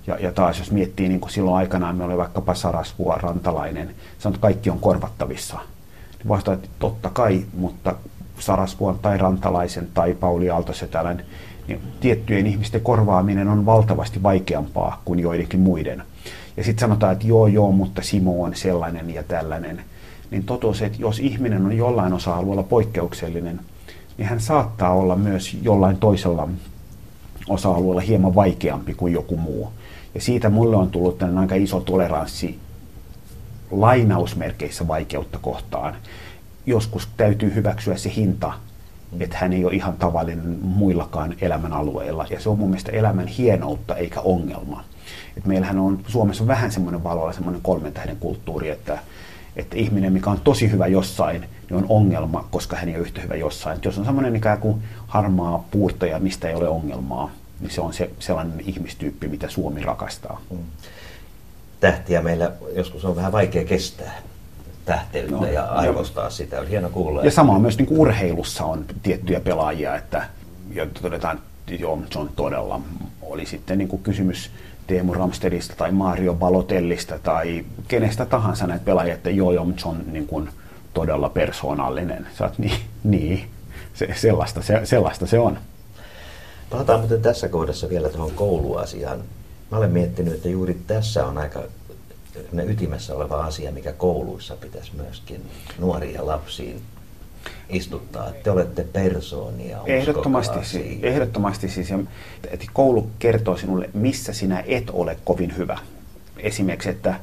Ja, 0.07 0.18
ja 0.18 0.33
taas 0.33 0.59
jos 0.59 0.70
miettii, 0.70 1.09
niin 1.09 1.20
kuin 1.20 1.33
silloin 1.33 1.57
aikanaan 1.57 1.96
me 1.96 2.05
oli 2.05 2.16
vaikkapa 2.16 2.55
Sarasvua, 2.55 3.18
Rantalainen, 3.22 3.94
sanoi, 4.18 4.35
että 4.35 4.42
kaikki 4.42 4.70
on 4.70 4.79
korvattavissa. 4.79 5.59
Vastaan, 6.28 6.54
että 6.54 6.68
totta 6.78 7.10
kai, 7.10 7.44
mutta 7.56 7.94
Sarasvuon 8.38 8.98
tai 8.98 9.18
Rantalaisen 9.18 9.88
tai 9.94 10.14
Pauli 10.14 10.50
Aaltosetälän, 10.50 11.22
niin 11.68 11.80
tiettyjen 12.00 12.46
ihmisten 12.46 12.80
korvaaminen 12.80 13.48
on 13.48 13.66
valtavasti 13.66 14.22
vaikeampaa 14.22 15.02
kuin 15.04 15.20
joidenkin 15.20 15.60
muiden. 15.60 16.02
Ja 16.56 16.64
sitten 16.64 16.80
sanotaan, 16.80 17.12
että 17.12 17.26
joo 17.26 17.46
joo, 17.46 17.72
mutta 17.72 18.02
Simo 18.02 18.42
on 18.42 18.54
sellainen 18.54 19.14
ja 19.14 19.22
tällainen. 19.22 19.80
Niin 20.30 20.44
totuus, 20.44 20.82
että 20.82 20.98
jos 21.00 21.18
ihminen 21.18 21.64
on 21.64 21.76
jollain 21.76 22.12
osa-alueella 22.12 22.62
poikkeuksellinen, 22.62 23.60
niin 24.18 24.28
hän 24.28 24.40
saattaa 24.40 24.92
olla 24.92 25.16
myös 25.16 25.56
jollain 25.62 25.96
toisella 25.96 26.48
osa-alueella 27.48 28.00
hieman 28.00 28.34
vaikeampi 28.34 28.94
kuin 28.94 29.12
joku 29.12 29.37
muu. 29.37 29.72
Ja 30.14 30.20
siitä 30.20 30.50
mulle 30.50 30.76
on 30.76 30.90
tullut 30.90 31.22
aika 31.22 31.54
iso 31.54 31.80
toleranssi 31.80 32.58
lainausmerkeissä 33.80 34.88
vaikeutta 34.88 35.38
kohtaan. 35.38 35.96
Joskus 36.66 37.08
täytyy 37.16 37.54
hyväksyä 37.54 37.96
se 37.96 38.12
hinta, 38.16 38.52
että 39.20 39.37
hän 39.38 39.52
ei 39.52 39.64
ole 39.64 39.74
ihan 39.74 39.94
tavallinen 39.94 40.58
muillakaan 40.62 41.34
elämän 41.40 41.72
alueilla. 41.72 42.26
Ja 42.30 42.40
se 42.40 42.48
on 42.48 42.58
mun 42.58 42.70
mielestä 42.70 42.92
elämän 42.92 43.26
hienoutta 43.26 43.96
eikä 43.96 44.20
ongelma. 44.20 44.84
Et 45.37 45.46
meillähän 45.46 45.78
on 45.78 46.00
Suomessa 46.06 46.46
vähän 46.46 46.72
semmoinen 46.72 47.04
valolla 47.04 47.32
semmoinen 47.32 47.62
kolmen 47.62 47.92
tähden 47.92 48.16
kulttuuri, 48.16 48.70
että, 48.70 48.98
että 49.56 49.76
ihminen, 49.76 50.12
mikä 50.12 50.30
on 50.30 50.40
tosi 50.44 50.70
hyvä 50.70 50.87
jossain, 50.87 51.40
niin 51.40 51.76
on 51.76 51.87
ongelma, 51.88 52.48
koska 52.50 52.76
hän 52.76 52.88
ei 52.88 52.94
ole 52.94 53.02
yhtä 53.02 53.20
hyvä 53.20 53.34
jossain. 53.34 53.76
Et 53.76 53.84
jos 53.84 53.98
on 53.98 54.04
semmoinen 54.04 54.37
ikään 54.37 54.58
kuin 54.58 54.82
harmaa 55.06 55.64
puurtaja, 55.70 56.18
mistä 56.18 56.48
ei 56.48 56.54
ole 56.54 56.68
ongelmaa, 56.68 57.30
niin 57.60 57.70
se 57.70 57.80
on 57.80 57.92
se 57.92 58.10
sellainen 58.18 58.60
ihmistyyppi, 58.60 59.28
mitä 59.28 59.48
Suomi 59.48 59.82
rakastaa. 59.82 60.40
Mm. 60.50 60.58
Tähtiä 61.80 62.22
meillä 62.22 62.52
joskus 62.76 63.04
on 63.04 63.16
vähän 63.16 63.32
vaikea 63.32 63.64
kestää 63.64 64.22
tähteyttä 64.84 65.37
no, 65.37 65.46
ja 65.46 65.64
arvostaa 65.64 66.24
no. 66.24 66.30
sitä. 66.30 66.60
On 66.60 66.66
hieno 66.66 66.90
kuulla. 66.90 67.24
Ja 67.24 67.30
sama 67.30 67.58
myös 67.58 67.78
niin 67.78 67.87
kuin 67.87 68.00
urheilussa 68.00 68.64
on 68.64 68.84
tiettyjä 69.02 69.40
pelaajia, 69.40 69.96
että 69.96 70.26
ja 70.74 70.87
todetaan, 71.02 71.37
että 71.37 71.82
joo, 71.82 71.98
se 72.10 72.18
on 72.18 72.30
todella, 72.37 72.80
oli 73.22 73.46
sitten 73.46 73.78
niin 73.78 73.88
kuin 73.88 74.02
kysymys 74.02 74.50
Teemu 74.87 75.14
Ramstedista 75.14 75.74
tai 75.76 75.92
Mario 75.92 76.34
Balotellista 76.34 77.18
tai 77.18 77.64
kenestä 77.88 78.26
tahansa 78.26 78.66
näitä 78.66 78.84
pelaajia, 78.84 79.14
että 79.14 79.30
joo, 79.30 79.52
joo, 79.52 79.66
se 79.76 79.88
on 79.88 80.04
niin 80.12 80.26
kuin 80.26 80.48
todella 80.94 81.28
persoonallinen. 81.28 82.26
Sä 82.38 82.44
oot, 82.44 82.58
niin, 82.58 82.76
niin. 83.04 83.44
Se, 83.94 84.08
sellaista, 84.14 84.62
se, 84.62 84.80
sellaista 84.84 85.26
se 85.26 85.38
on. 85.38 85.58
Palataan 86.70 87.00
muuten 87.00 87.22
tässä 87.22 87.48
kohdassa 87.48 87.88
vielä 87.88 88.08
tuohon 88.08 88.30
kouluasiaan. 88.30 89.18
Mä 89.74 89.78
olen 89.78 89.92
miettinyt, 89.92 90.34
että 90.34 90.48
juuri 90.48 90.76
tässä 90.87 91.26
on 91.26 91.38
aika 91.38 91.62
ytimessä 92.68 93.14
oleva 93.14 93.44
asia, 93.44 93.72
mikä 93.72 93.92
kouluissa 93.92 94.56
pitäisi 94.56 94.92
myöskin 94.96 95.40
nuoria 95.78 96.26
lapsiin 96.26 96.82
istuttaa. 97.68 98.32
Te 98.42 98.50
olette 98.50 98.84
persoonia, 98.92 99.80
Ehdottomasti, 99.87 100.64
siis, 100.64 100.98
ehdottomasti 101.02 101.68
siis. 101.68 101.88
Että 102.50 102.66
koulu 102.72 103.10
kertoo 103.18 103.56
sinulle, 103.56 103.90
missä 103.94 104.32
sinä 104.32 104.64
et 104.66 104.90
ole 104.92 105.16
kovin 105.24 105.56
hyvä. 105.56 105.78
Esimerkiksi, 106.37 106.88
että 106.88 107.20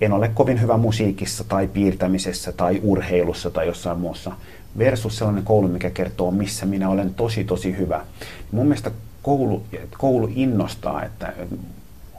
en 0.00 0.12
ole 0.12 0.28
kovin 0.28 0.60
hyvä 0.60 0.76
musiikissa 0.76 1.44
tai 1.44 1.68
piirtämisessä 1.68 2.52
tai 2.52 2.80
urheilussa 2.82 3.50
tai 3.50 3.66
jossain 3.66 3.98
muussa. 3.98 4.32
Versus 4.78 5.18
sellainen 5.18 5.44
koulu, 5.44 5.68
mikä 5.68 5.90
kertoo, 5.90 6.30
missä 6.30 6.66
minä 6.66 6.88
olen 6.88 7.14
tosi 7.14 7.44
tosi 7.44 7.76
hyvä. 7.76 8.06
Mun 8.52 8.66
mielestä 8.66 8.90
koulu, 9.22 9.62
koulu 9.98 10.28
innostaa, 10.34 11.04
että 11.04 11.32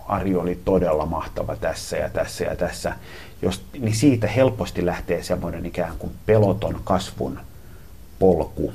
Ari 0.07 0.35
oli 0.35 0.59
todella 0.65 1.05
mahtava 1.05 1.55
tässä 1.55 1.97
ja 1.97 2.09
tässä 2.09 2.43
ja 2.43 2.55
tässä, 2.55 2.95
jos, 3.41 3.65
niin 3.79 3.95
siitä 3.95 4.27
helposti 4.27 4.85
lähtee 4.85 5.23
semmoinen 5.23 5.65
ikään 5.65 5.93
kuin 5.99 6.11
peloton 6.25 6.81
kasvun 6.83 7.39
polku. 8.19 8.73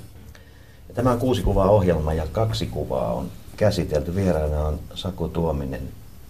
Tämä 0.95 1.11
on 1.11 1.19
kuusi 1.19 1.43
kuvaa 1.43 1.71
ohjelma 1.71 2.12
ja 2.12 2.27
kaksi 2.33 2.67
kuvaa 2.67 3.12
on 3.12 3.31
käsitelty. 3.57 4.14
Vieraana 4.14 4.61
on 4.61 4.79
Saku 4.95 5.29
Tuominen 5.29 5.83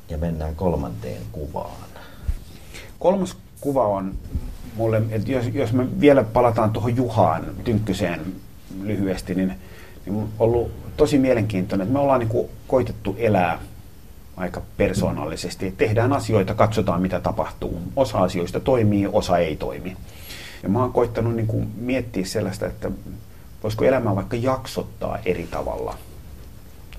ja 0.09 0.19
mennään 0.19 0.57
kolmanteen 0.57 1.23
kuvaan. 1.33 1.89
Kolmas 2.99 3.37
kuva 3.61 3.87
on 3.87 4.15
mulle, 4.77 5.03
että 5.11 5.33
jos, 5.33 5.47
jos 5.47 5.73
me 5.73 6.01
vielä 6.01 6.25
palataan 6.25 6.71
tuohon 6.71 6.97
Juhaan 6.97 7.45
Tynkkyseen 7.65 8.35
lyhyesti, 8.83 9.35
niin, 9.35 9.55
ollut 10.39 10.71
tosi 10.97 11.19
mielenkiintoinen, 11.19 11.87
että 11.87 11.93
me 11.93 11.99
ollaan 11.99 12.21
niin 12.21 12.49
koitettu 12.67 13.17
elää 13.19 13.59
aika 14.37 14.63
persoonallisesti. 14.77 15.75
Tehdään 15.77 16.13
asioita, 16.13 16.55
katsotaan 16.55 17.03
mitä 17.03 17.21
tapahtuu. 17.21 17.81
Osa 17.97 18.19
asioista 18.19 18.61
toimii, 18.61 19.09
osa 19.13 19.39
ei 19.39 19.57
toimi. 19.57 19.97
Ja 20.63 20.69
mä 20.69 20.79
oon 20.79 20.93
koittanut 20.93 21.35
niin 21.35 21.47
kuin 21.47 21.73
miettiä 21.77 22.25
sellaista, 22.25 22.67
että 22.67 22.91
voisiko 23.63 23.85
elämää 23.85 24.17
vaikka 24.17 24.37
jaksottaa 24.37 25.19
eri 25.25 25.49
tavalla. 25.51 25.95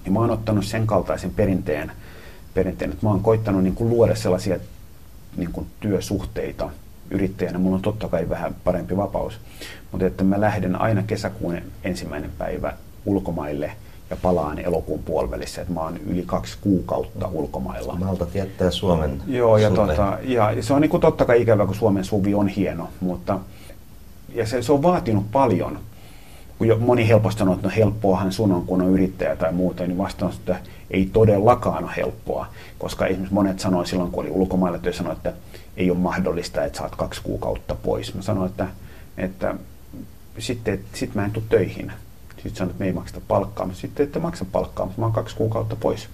Ja 0.06 0.12
mä 0.12 0.20
oon 0.20 0.32
ottanut 0.32 0.66
sen 0.66 0.88
kaltaisen 0.88 1.32
perinteen, 1.32 1.92
perinteen 2.54 2.92
että 2.92 3.06
mä 3.06 3.10
oon 3.10 3.24
koittanut 3.24 3.64
niin 3.64 3.76
kuin 3.76 3.90
luoda 3.90 4.16
sellaisia 4.16 4.58
niin 5.38 5.52
kuin 5.52 5.68
työsuhteita 5.80 6.70
yrittäjänä. 7.12 7.60
Mulla 7.60 7.76
on 7.76 7.82
totta 7.82 8.08
kai 8.08 8.30
vähän 8.30 8.56
parempi 8.64 8.98
vapaus, 8.98 9.40
mutta 9.92 10.08
että 10.08 10.24
mä 10.24 10.42
lähden 10.42 10.82
aina 10.82 11.04
kesäkuun 11.04 11.62
ensimmäinen 11.84 12.32
päivä 12.38 12.74
ulkomaille– 13.10 13.72
ja 14.10 14.18
palaan 14.22 14.60
elokuun 14.60 15.04
puolivälissä, 15.04 15.62
että 15.62 15.74
mä 15.74 15.82
oon 15.82 15.98
yli 15.98 16.24
kaksi 16.26 16.58
kuukautta 16.62 17.28
ulkomailla. 17.28 17.96
Malta 17.96 18.26
tietää 18.26 18.72
Suomen 18.72 19.22
Joo, 19.28 19.58
ja, 19.58 19.72
tota, 19.72 20.18
ja 20.24 20.64
se 20.64 20.74
on 20.74 20.82
niin 20.82 20.90
kuin 20.90 21.02
totta 21.02 21.26
kai 21.26 21.42
ikävä, 21.42 21.66
kun 21.66 21.76
Suomen 21.76 22.06
suvi 22.06 22.34
on 22.36 22.48
hieno, 22.48 22.90
mutta 23.02 23.40
ja 24.36 24.46
se, 24.46 24.62
se 24.62 24.72
on 24.72 24.84
vaatinut 24.84 25.32
paljon. 25.32 25.80
Kun 26.58 26.68
jo 26.68 26.78
moni 26.78 27.08
helposti 27.08 27.40
sanoo, 27.40 27.56
että 27.56 27.68
no 27.68 27.74
helppoahan 27.78 28.32
sun 28.32 28.52
on, 28.52 28.66
kun 28.66 28.82
on 28.82 28.90
yrittäjä 28.90 29.36
tai 29.36 29.52
muuta, 29.52 29.88
niin 29.88 29.98
vastaan, 29.98 30.34
että 30.34 30.60
ei 30.92 31.10
todellakaan 31.14 31.84
ole 31.84 31.92
helppoa. 31.98 32.48
Koska 32.80 33.06
esimerkiksi 33.06 33.34
monet 33.34 33.60
sanoi 33.60 33.88
silloin, 33.88 34.12
kun 34.12 34.24
oli 34.24 34.32
ulkomailla 34.32 34.80
töissä, 34.80 35.04
sanoi, 35.04 35.16
että 35.16 35.34
ei 35.78 35.92
ole 35.92 36.00
mahdollista, 36.00 36.64
että 36.64 36.78
saat 36.78 36.96
kaksi 36.96 37.22
kuukautta 37.24 37.76
pois. 37.76 38.16
Mä 38.16 38.22
sanoin, 38.22 38.50
että, 38.50 38.68
että 39.18 39.56
sitten 40.40 40.80
sit 40.94 41.16
mä 41.16 41.26
en 41.26 41.32
tule 41.32 41.44
töihin 41.50 41.92
sitten 42.44 42.56
sanoin, 42.56 42.72
että 42.72 42.80
me 42.80 42.86
ei 42.86 42.94
makseta 42.94 43.22
palkkaa, 43.28 43.66
mutta 43.66 43.82
sitten 43.82 44.04
että 44.04 44.20
maksa 44.20 44.46
palkkaa, 44.46 44.86
mutta 44.86 45.02
mä 45.02 45.06
oon 45.06 45.14
kaksi 45.14 45.36
kuukautta 45.36 45.76
pois. 45.76 46.10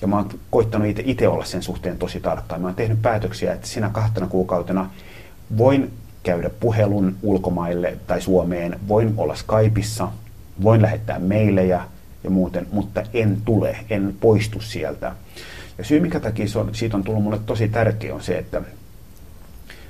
Ja 0.00 0.06
mä 0.06 0.16
oon 0.16 0.30
koittanut 0.50 0.88
itse 1.04 1.28
olla 1.28 1.44
sen 1.44 1.62
suhteen 1.62 1.98
tosi 1.98 2.20
tarkkaan. 2.20 2.60
Mä 2.60 2.68
oon 2.68 2.74
tehnyt 2.74 3.02
päätöksiä, 3.02 3.52
että 3.52 3.66
sinä 3.66 3.90
kahtena 3.90 4.26
kuukautena 4.26 4.90
voin 5.58 5.92
käydä 6.22 6.50
puhelun 6.50 7.16
ulkomaille 7.22 7.96
tai 8.06 8.20
Suomeen, 8.20 8.80
voin 8.88 9.14
olla 9.16 9.34
Skypeissa, 9.34 10.08
voin 10.62 10.82
lähettää 10.82 11.18
mailejä 11.18 11.82
ja 12.24 12.30
muuten, 12.30 12.66
mutta 12.72 13.02
en 13.14 13.38
tule, 13.44 13.76
en 13.90 14.14
poistu 14.20 14.60
sieltä. 14.60 15.14
Ja 15.78 15.84
syy, 15.84 16.00
mikä 16.00 16.20
takia 16.20 16.48
se 16.48 16.58
on, 16.58 16.74
siitä 16.74 16.96
on 16.96 17.04
tullut 17.04 17.22
mulle 17.22 17.38
tosi 17.46 17.68
tärkeä, 17.68 18.14
on 18.14 18.22
se, 18.22 18.38
että 18.38 18.62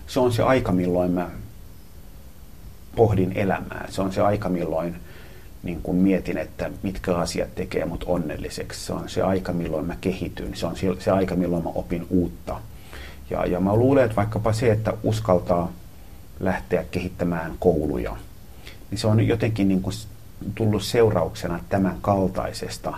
se 0.07 0.21
on 0.21 0.33
se 0.33 0.43
aika, 0.43 0.73
milloin 0.73 1.11
mä 1.11 1.31
pohdin 2.97 3.33
elämää. 3.33 3.87
Se 3.91 4.03
on 4.03 4.13
se 4.13 4.21
aika, 4.21 4.49
milloin 4.49 4.97
niin 5.69 5.83
kuin 5.83 5.97
mietin, 5.97 6.39
että 6.39 6.71
mitkä 6.83 7.17
asiat 7.17 7.55
tekee 7.55 7.85
mut 7.85 8.05
onnelliseksi. 8.07 8.87
Se 8.87 8.93
on 8.93 9.09
se 9.09 9.23
aika, 9.23 9.53
milloin 9.53 9.87
mä 9.87 9.97
kehityn. 10.01 10.57
Se 10.57 10.67
on 10.67 10.75
se 10.99 11.11
aika, 11.11 11.37
milloin 11.37 11.65
mä 11.65 11.71
opin 11.75 12.07
uutta. 12.11 12.61
Ja, 13.31 13.47
ja 13.47 13.61
mä 13.61 13.77
luulen, 13.77 14.05
että 14.05 14.17
vaikkapa 14.17 14.53
se, 14.53 14.73
että 14.73 14.93
uskaltaa 15.03 15.73
lähteä 16.41 16.85
kehittämään 16.91 17.55
kouluja, 17.59 18.17
niin 18.91 18.99
se 18.99 19.07
on 19.07 19.27
jotenkin 19.27 19.69
niin 19.69 19.83
kuin 19.83 19.95
tullut 20.55 20.83
seurauksena 20.83 21.61
tämän 21.69 21.99
kaltaisesta 22.01 22.95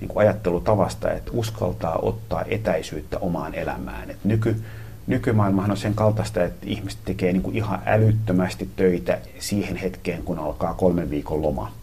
niin 0.00 0.08
kuin 0.08 0.26
ajattelutavasta, 0.26 1.12
että 1.12 1.30
uskaltaa 1.34 1.98
ottaa 2.02 2.44
etäisyyttä 2.48 3.18
omaan 3.18 3.54
elämään. 3.54 4.10
Et 4.10 4.24
nyky, 4.24 4.62
nykymaailmahan 5.06 5.70
on 5.70 5.76
sen 5.76 5.94
kaltaista, 5.94 6.44
että 6.44 6.66
ihmiset 6.66 7.00
tekee 7.04 7.32
niin 7.32 7.42
kuin 7.42 7.56
ihan 7.56 7.82
älyttömästi 7.86 8.68
töitä 8.76 9.18
siihen 9.38 9.76
hetkeen, 9.76 10.22
kun 10.22 10.38
alkaa 10.38 10.74
kolmen 10.74 11.10
viikon 11.10 11.42
loma 11.42 11.79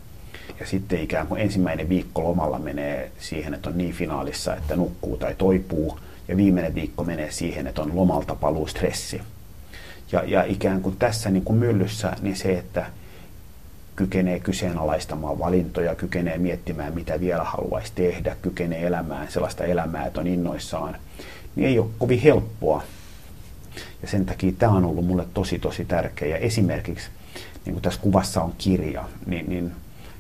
ja 0.59 0.65
sitten 0.65 1.01
ikään 1.01 1.27
kuin 1.27 1.41
ensimmäinen 1.41 1.89
viikko 1.89 2.23
lomalla 2.23 2.59
menee 2.59 3.11
siihen, 3.19 3.53
että 3.53 3.69
on 3.69 3.77
niin 3.77 3.93
finaalissa, 3.93 4.55
että 4.55 4.75
nukkuu 4.75 5.17
tai 5.17 5.35
toipuu, 5.37 5.99
ja 6.27 6.37
viimeinen 6.37 6.75
viikko 6.75 7.03
menee 7.03 7.31
siihen, 7.31 7.67
että 7.67 7.81
on 7.81 7.95
lomalta 7.95 8.35
paluu 8.35 8.67
stressi. 8.67 9.21
Ja, 10.11 10.23
ja 10.25 10.43
ikään 10.43 10.81
kuin 10.81 10.95
tässä 10.97 11.29
niin 11.29 11.43
kuin 11.43 11.59
myllyssä, 11.59 12.13
niin 12.21 12.35
se, 12.35 12.57
että 12.57 12.85
kykenee 13.95 14.39
kyseenalaistamaan 14.39 15.39
valintoja, 15.39 15.95
kykenee 15.95 16.37
miettimään, 16.37 16.95
mitä 16.95 17.19
vielä 17.19 17.43
haluaisi 17.43 17.91
tehdä, 17.95 18.35
kykenee 18.41 18.87
elämään 18.87 19.31
sellaista 19.31 19.63
elämää, 19.63 20.05
että 20.05 20.19
on 20.19 20.27
innoissaan, 20.27 20.95
niin 21.55 21.67
ei 21.67 21.79
ole 21.79 21.89
kovin 21.97 22.19
helppoa. 22.19 22.83
Ja 24.01 24.07
sen 24.07 24.25
takia 24.25 24.51
tämä 24.59 24.71
on 24.71 24.85
ollut 24.85 25.05
mulle 25.05 25.25
tosi, 25.33 25.59
tosi 25.59 25.85
tärkeä. 25.85 26.27
Ja 26.27 26.37
esimerkiksi, 26.37 27.09
niin 27.65 27.73
kuin 27.73 27.81
tässä 27.81 28.01
kuvassa 28.01 28.41
on 28.41 28.53
kirja, 28.57 29.03
niin, 29.25 29.49
niin 29.49 29.71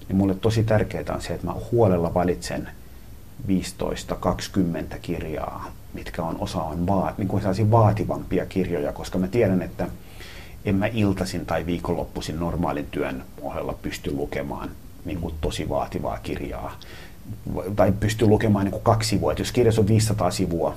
niin 0.07 0.15
mulle 0.15 0.35
tosi 0.35 0.63
tärkeää 0.63 1.15
on 1.15 1.21
se, 1.21 1.33
että 1.33 1.47
mä 1.47 1.55
huolella 1.71 2.13
valitsen 2.13 2.69
15-20 3.47 3.51
kirjaa, 5.01 5.71
mitkä 5.93 6.23
on 6.23 6.35
osa 6.39 6.61
on 6.61 6.87
vaat, 6.87 7.17
niin 7.17 7.27
kuin 7.27 7.71
vaativampia 7.71 8.45
kirjoja, 8.45 8.93
koska 8.93 9.17
mä 9.17 9.27
tiedän, 9.27 9.61
että 9.61 9.87
en 10.65 10.75
mä 10.75 10.87
iltasin 10.87 11.45
tai 11.45 11.65
viikonloppuisin 11.65 12.39
normaalin 12.39 12.87
työn 12.91 13.23
ohella 13.41 13.73
pysty 13.81 14.11
lukemaan 14.11 14.69
niin 15.05 15.21
kuin 15.21 15.35
tosi 15.41 15.69
vaativaa 15.69 16.19
kirjaa. 16.23 16.79
Tai 17.75 17.91
pysty 17.91 18.25
lukemaan 18.27 18.65
niin 18.65 18.71
kuin 18.71 18.83
kaksi 18.83 19.09
sivua. 19.09 19.31
Et 19.31 19.39
jos 19.39 19.51
kirjassa 19.51 19.81
on 19.81 19.87
500 19.87 20.31
sivua 20.31 20.75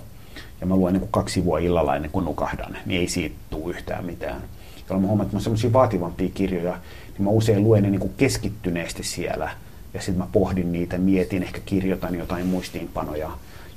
ja 0.60 0.66
mä 0.66 0.76
luen 0.76 0.92
niin 0.92 1.00
kuin 1.00 1.12
kaksi 1.12 1.32
sivua 1.32 1.58
illalla 1.58 1.96
ennen 1.96 2.10
kuin 2.10 2.24
nukahdan, 2.24 2.76
niin 2.86 3.00
ei 3.00 3.08
siitä 3.08 3.36
tule 3.50 3.70
yhtään 3.70 4.04
mitään. 4.04 4.42
Jolloin 4.88 5.02
mä 5.02 5.08
huomaan, 5.08 5.26
että 5.26 5.36
mä 5.36 5.40
sellaisia 5.40 5.72
vaativampia 5.72 6.28
kirjoja, 6.34 6.78
niin 7.20 7.24
mä 7.24 7.30
usein 7.30 7.62
luen 7.62 7.82
ne 7.82 7.90
niin 7.90 8.00
kuin 8.00 8.14
keskittyneesti 8.16 9.02
siellä 9.02 9.50
ja 9.94 10.00
sitten 10.00 10.18
mä 10.18 10.26
pohdin 10.32 10.72
niitä, 10.72 10.98
mietin, 10.98 11.42
ehkä 11.42 11.60
kirjoitan 11.66 12.14
jotain 12.14 12.46
muistiinpanoja 12.46 13.30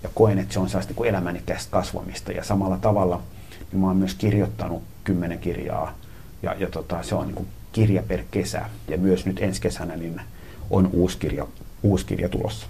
ja 0.03 0.09
koen, 0.13 0.39
että 0.39 0.53
se 0.53 0.59
on 0.59 0.69
sellaista 0.69 0.93
niin 0.93 1.05
elämänikäistä 1.05 1.71
kasvamista. 1.71 2.31
Ja 2.31 2.43
samalla 2.43 2.77
tavalla 2.77 3.21
niin 3.71 3.79
mä 3.79 3.87
oon 3.87 3.97
myös 3.97 4.13
kirjoittanut 4.13 4.83
kymmenen 5.03 5.39
kirjaa 5.39 5.97
ja, 6.43 6.55
ja 6.59 6.69
tota, 6.69 7.03
se 7.03 7.15
on 7.15 7.27
niin 7.27 7.35
kuin 7.35 7.47
kirja 7.71 8.03
per 8.03 8.23
kesä. 8.31 8.61
Ja 8.87 8.97
myös 8.97 9.25
nyt 9.25 9.41
ensi 9.41 9.61
kesänä 9.61 9.95
niin 9.95 10.21
on 10.69 10.89
uusi 10.93 11.17
kirja, 11.17 11.47
uusi 11.83 12.05
kirja 12.05 12.29
tulossa. 12.29 12.67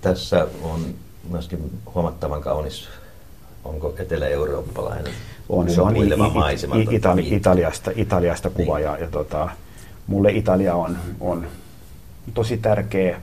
Tässä 0.00 0.46
on 0.62 0.94
myöskin 1.30 1.70
huomattavan 1.94 2.42
kaunis, 2.42 2.88
onko 3.64 3.94
etelä-eurooppalainen 3.98 5.12
on, 5.48 5.70
se 5.70 5.80
on 5.80 5.96
i, 5.96 6.86
Itali, 6.90 7.28
Italiasta, 7.34 7.90
Italiasta 7.94 8.50
kuva 8.50 8.76
niin. 8.76 8.84
ja, 8.84 8.98
ja 8.98 9.06
tota, 9.10 9.48
mulle 10.06 10.32
Italia 10.32 10.74
on, 10.74 10.96
on 11.20 11.46
tosi 12.34 12.56
tärkeä, 12.56 13.20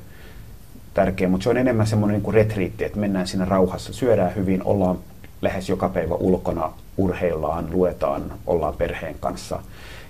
tärkeä, 0.94 1.30
mutta 1.30 1.44
se 1.44 1.50
on 1.50 1.58
enemmän 1.58 1.88
semmoinen 1.88 2.22
niin 2.24 2.34
retriitti, 2.34 2.84
että 2.84 3.00
mennään 3.00 3.28
sinne 3.28 3.46
rauhassa, 3.46 3.94
syödään 3.94 4.36
hyvin, 4.36 4.64
ollaan 4.64 4.98
lähes 5.42 5.70
joka 5.70 5.90
päivä 5.90 6.16
ulkona, 6.16 6.74
urheillaan, 6.98 7.68
luetaan, 7.72 8.34
ollaan 8.48 8.74
perheen 8.74 9.16
kanssa. 9.20 9.60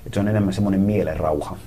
Et 0.06 0.14
se 0.14 0.20
on 0.20 0.28
enemmän 0.28 0.54
semmoinen 0.54 0.80
mielen 0.80 1.18
rauha. 1.18 1.58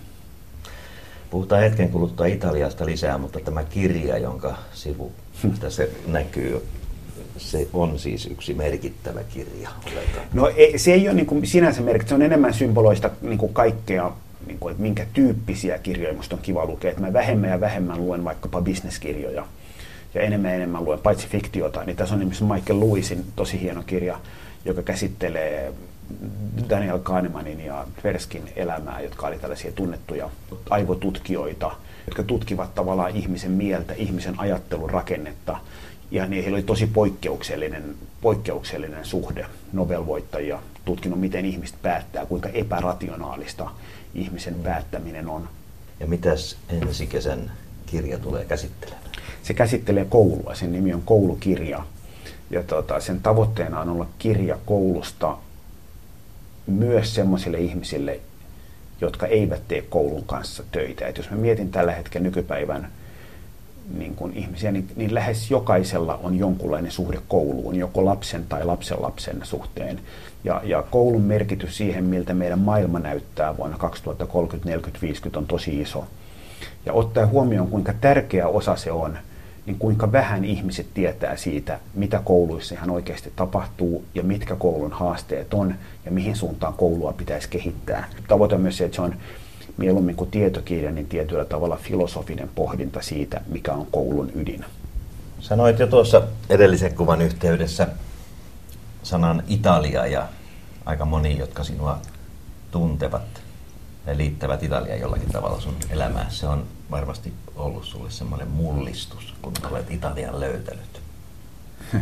Puhutaan 1.30 1.62
hetken 1.62 1.88
kuluttua 1.88 2.26
Italiasta 2.26 2.86
lisää, 2.86 3.18
mutta 3.18 3.40
tämä 3.40 3.64
kirja, 3.64 4.18
jonka 4.18 4.54
sivu 4.72 5.12
tässä 5.60 5.86
näkyy, 6.06 6.62
se 7.38 7.68
on 7.72 7.98
siis 7.98 8.26
yksi 8.26 8.54
merkittävä 8.54 9.20
kirja. 9.24 9.70
Oletaan. 9.86 10.26
No 10.32 10.48
ei, 10.56 10.78
se 10.78 10.92
ei 10.92 11.08
ole 11.08 11.16
niin 11.16 11.26
kuin 11.26 11.46
sinänsä 11.46 11.82
merkittävä, 11.82 12.08
se 12.08 12.14
on 12.14 12.22
enemmän 12.22 12.54
symboloista 12.54 13.10
niin 13.22 13.38
kuin 13.38 13.54
kaikkea, 13.54 14.12
niin 14.46 14.58
kuin, 14.58 14.70
että 14.70 14.82
minkä 14.82 15.06
tyyppisiä 15.12 15.78
kirjoja 15.78 16.12
minusta 16.12 16.36
on 16.36 16.42
kiva 16.42 16.66
lukea. 16.66 16.90
Että 16.90 17.02
mä 17.02 17.12
vähemmän 17.12 17.50
ja 17.50 17.60
vähemmän 17.60 17.98
luen 17.98 18.24
vaikkapa 18.24 18.62
bisneskirjoja 18.62 19.46
ja 20.14 20.22
enemmän 20.22 20.50
ja 20.50 20.56
enemmän 20.56 20.84
luen 20.84 20.98
paitsi 20.98 21.28
fiktiota, 21.28 21.84
niin 21.84 21.96
tässä 21.96 22.14
on 22.14 22.20
esimerkiksi 22.20 22.44
Michael 22.44 22.80
Lewisin 22.80 23.24
tosi 23.36 23.60
hieno 23.60 23.82
kirja, 23.86 24.18
joka 24.64 24.82
käsittelee 24.82 25.72
Daniel 26.68 26.98
Kahnemanin 26.98 27.60
ja 27.60 27.86
Tverskin 28.00 28.42
elämää, 28.56 29.00
jotka 29.00 29.26
oli 29.26 29.38
tällaisia 29.38 29.72
tunnettuja 29.72 30.30
aivotutkijoita, 30.70 31.70
jotka 32.06 32.22
tutkivat 32.22 32.74
tavallaan 32.74 33.16
ihmisen 33.16 33.50
mieltä, 33.50 33.94
ihmisen 33.94 34.40
ajattelun 34.40 34.90
rakennetta. 34.90 35.58
Ja 36.10 36.26
niin 36.26 36.42
heillä 36.42 36.56
oli 36.56 36.62
tosi 36.62 36.86
poikkeuksellinen, 36.86 37.94
poikkeuksellinen 38.20 39.04
suhde 39.04 39.46
Nobel-voittajia 39.72 40.58
tutkinut, 40.84 41.20
miten 41.20 41.44
ihmiset 41.44 41.76
päättää, 41.82 42.26
kuinka 42.26 42.48
epärationaalista 42.48 43.70
ihmisen 44.14 44.54
päättäminen 44.54 45.28
on. 45.28 45.48
Ja 46.00 46.06
mitäs 46.06 46.56
ensi 46.68 47.06
kesän 47.06 47.52
kirja 47.86 48.18
tulee 48.18 48.44
käsittelemään? 48.44 49.10
Se 49.42 49.54
käsittelee 49.54 50.04
koulua, 50.04 50.54
sen 50.54 50.72
nimi 50.72 50.94
on 50.94 51.02
koulukirja. 51.02 51.82
Ja 52.50 52.62
tota, 52.62 53.00
sen 53.00 53.20
tavoitteena 53.20 53.80
on 53.80 53.88
olla 53.88 54.06
kirja 54.18 54.58
koulusta 54.66 55.36
myös 56.66 57.14
sellaisille 57.14 57.58
ihmisille, 57.58 58.20
jotka 59.00 59.26
eivät 59.26 59.68
tee 59.68 59.82
koulun 59.82 60.24
kanssa 60.24 60.64
töitä. 60.72 61.06
Et 61.06 61.16
jos 61.16 61.30
mä 61.30 61.36
mietin 61.36 61.70
tällä 61.70 61.92
hetkellä 61.92 62.24
nykypäivän 62.24 62.88
niin 63.98 64.14
kuin 64.14 64.32
ihmisiä, 64.32 64.72
niin, 64.72 64.88
niin 64.96 65.14
lähes 65.14 65.50
jokaisella 65.50 66.20
on 66.22 66.38
jonkunlainen 66.38 66.92
suhde 66.92 67.18
kouluun, 67.28 67.76
joko 67.76 68.04
lapsen 68.04 68.44
tai 68.48 68.64
lapsen 68.64 69.02
lapsen 69.02 69.40
suhteen. 69.42 70.00
Ja, 70.44 70.60
ja 70.64 70.82
koulun 70.82 71.22
merkitys 71.22 71.76
siihen, 71.76 72.04
miltä 72.04 72.34
meidän 72.34 72.58
maailma 72.58 72.98
näyttää 72.98 73.56
vuonna 73.56 73.78
2030, 73.78 74.68
40, 74.68 75.02
50 75.02 75.38
on 75.38 75.46
tosi 75.46 75.80
iso. 75.80 76.04
Ja 76.86 76.92
ottaa 76.92 77.26
huomioon, 77.26 77.68
kuinka 77.68 77.92
tärkeä 78.00 78.48
osa 78.48 78.76
se 78.76 78.92
on, 78.92 79.18
niin 79.66 79.78
kuinka 79.78 80.12
vähän 80.12 80.44
ihmiset 80.44 80.86
tietää 80.94 81.36
siitä, 81.36 81.80
mitä 81.94 82.20
kouluissa 82.24 82.74
ihan 82.74 82.90
oikeasti 82.90 83.32
tapahtuu 83.36 84.04
ja 84.14 84.22
mitkä 84.22 84.56
koulun 84.56 84.92
haasteet 84.92 85.54
on 85.54 85.74
ja 86.04 86.10
mihin 86.10 86.36
suuntaan 86.36 86.74
koulua 86.74 87.12
pitäisi 87.12 87.48
kehittää. 87.48 88.08
Tavoite 88.28 88.54
on 88.54 88.60
myös 88.60 88.76
se, 88.76 88.84
että 88.84 88.94
se 88.94 89.02
on 89.02 89.14
mieluummin 89.76 90.16
kuin 90.16 90.30
tietokirja, 90.30 90.90
niin 90.90 91.06
tietyllä 91.06 91.44
tavalla 91.44 91.76
filosofinen 91.76 92.50
pohdinta 92.54 93.02
siitä, 93.02 93.40
mikä 93.48 93.72
on 93.72 93.86
koulun 93.86 94.30
ydin. 94.34 94.64
Sanoit 95.40 95.78
jo 95.78 95.86
tuossa 95.86 96.22
edellisen 96.48 96.94
kuvan 96.94 97.22
yhteydessä 97.22 97.88
sanan 99.02 99.42
Italia 99.48 100.06
ja 100.06 100.28
aika 100.84 101.04
moni, 101.04 101.38
jotka 101.38 101.64
sinua 101.64 101.98
tuntevat, 102.70 103.42
ne 104.06 104.16
liittävät 104.16 104.62
Italia 104.62 104.96
jollakin 104.96 105.30
tavalla 105.30 105.60
sun 105.60 105.76
elämään. 105.90 106.30
Se 106.30 106.46
on 106.46 106.64
varmasti 106.90 107.32
ollut 107.56 107.84
sulle 107.84 108.10
semmoinen 108.10 108.48
mullistus, 108.48 109.34
kun 109.42 109.52
olet 109.70 109.90
Italian 109.90 110.40
löytänyt. 110.40 111.00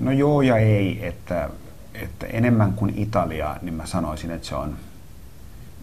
No 0.00 0.12
joo 0.12 0.42
ja 0.42 0.56
ei, 0.56 1.06
että, 1.06 1.50
että 1.94 2.26
enemmän 2.26 2.72
kuin 2.72 2.94
Italia, 2.96 3.56
niin 3.62 3.74
mä 3.74 3.86
sanoisin, 3.86 4.30
että 4.30 4.48
se 4.48 4.54
on 4.54 4.76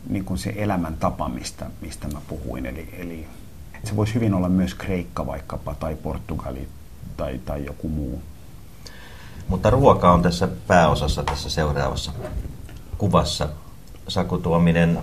niin 0.09 0.25
kuin 0.25 0.37
se 0.37 0.53
elämäntapa, 0.55 1.29
mistä, 1.29 1.65
mistä 1.81 2.07
mä 2.07 2.21
puhuin. 2.27 2.65
Eli, 2.65 2.89
eli 2.97 3.27
se 3.83 3.95
voisi 3.95 4.15
hyvin 4.15 4.33
olla 4.33 4.49
myös 4.49 4.75
Kreikka 4.75 5.25
vaikkapa 5.25 5.75
tai 5.75 5.95
Portugali 5.95 6.67
tai, 7.17 7.39
tai 7.45 7.65
joku 7.65 7.89
muu. 7.89 8.21
Mutta 9.47 9.69
ruoka 9.69 10.11
on 10.11 10.21
tässä 10.21 10.47
pääosassa 10.67 11.23
tässä 11.23 11.49
seuraavassa 11.49 12.11
kuvassa. 12.97 13.49
Saku 14.07 14.37
Tuominen, 14.37 14.99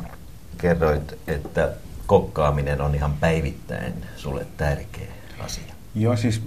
kerroit, 0.58 1.18
että 1.26 1.72
kokkaaminen 2.06 2.80
on 2.80 2.94
ihan 2.94 3.12
päivittäin 3.20 3.94
sulle 4.16 4.46
tärkeä 4.56 5.12
asia. 5.40 5.74
Joo, 5.94 6.16
siis 6.16 6.42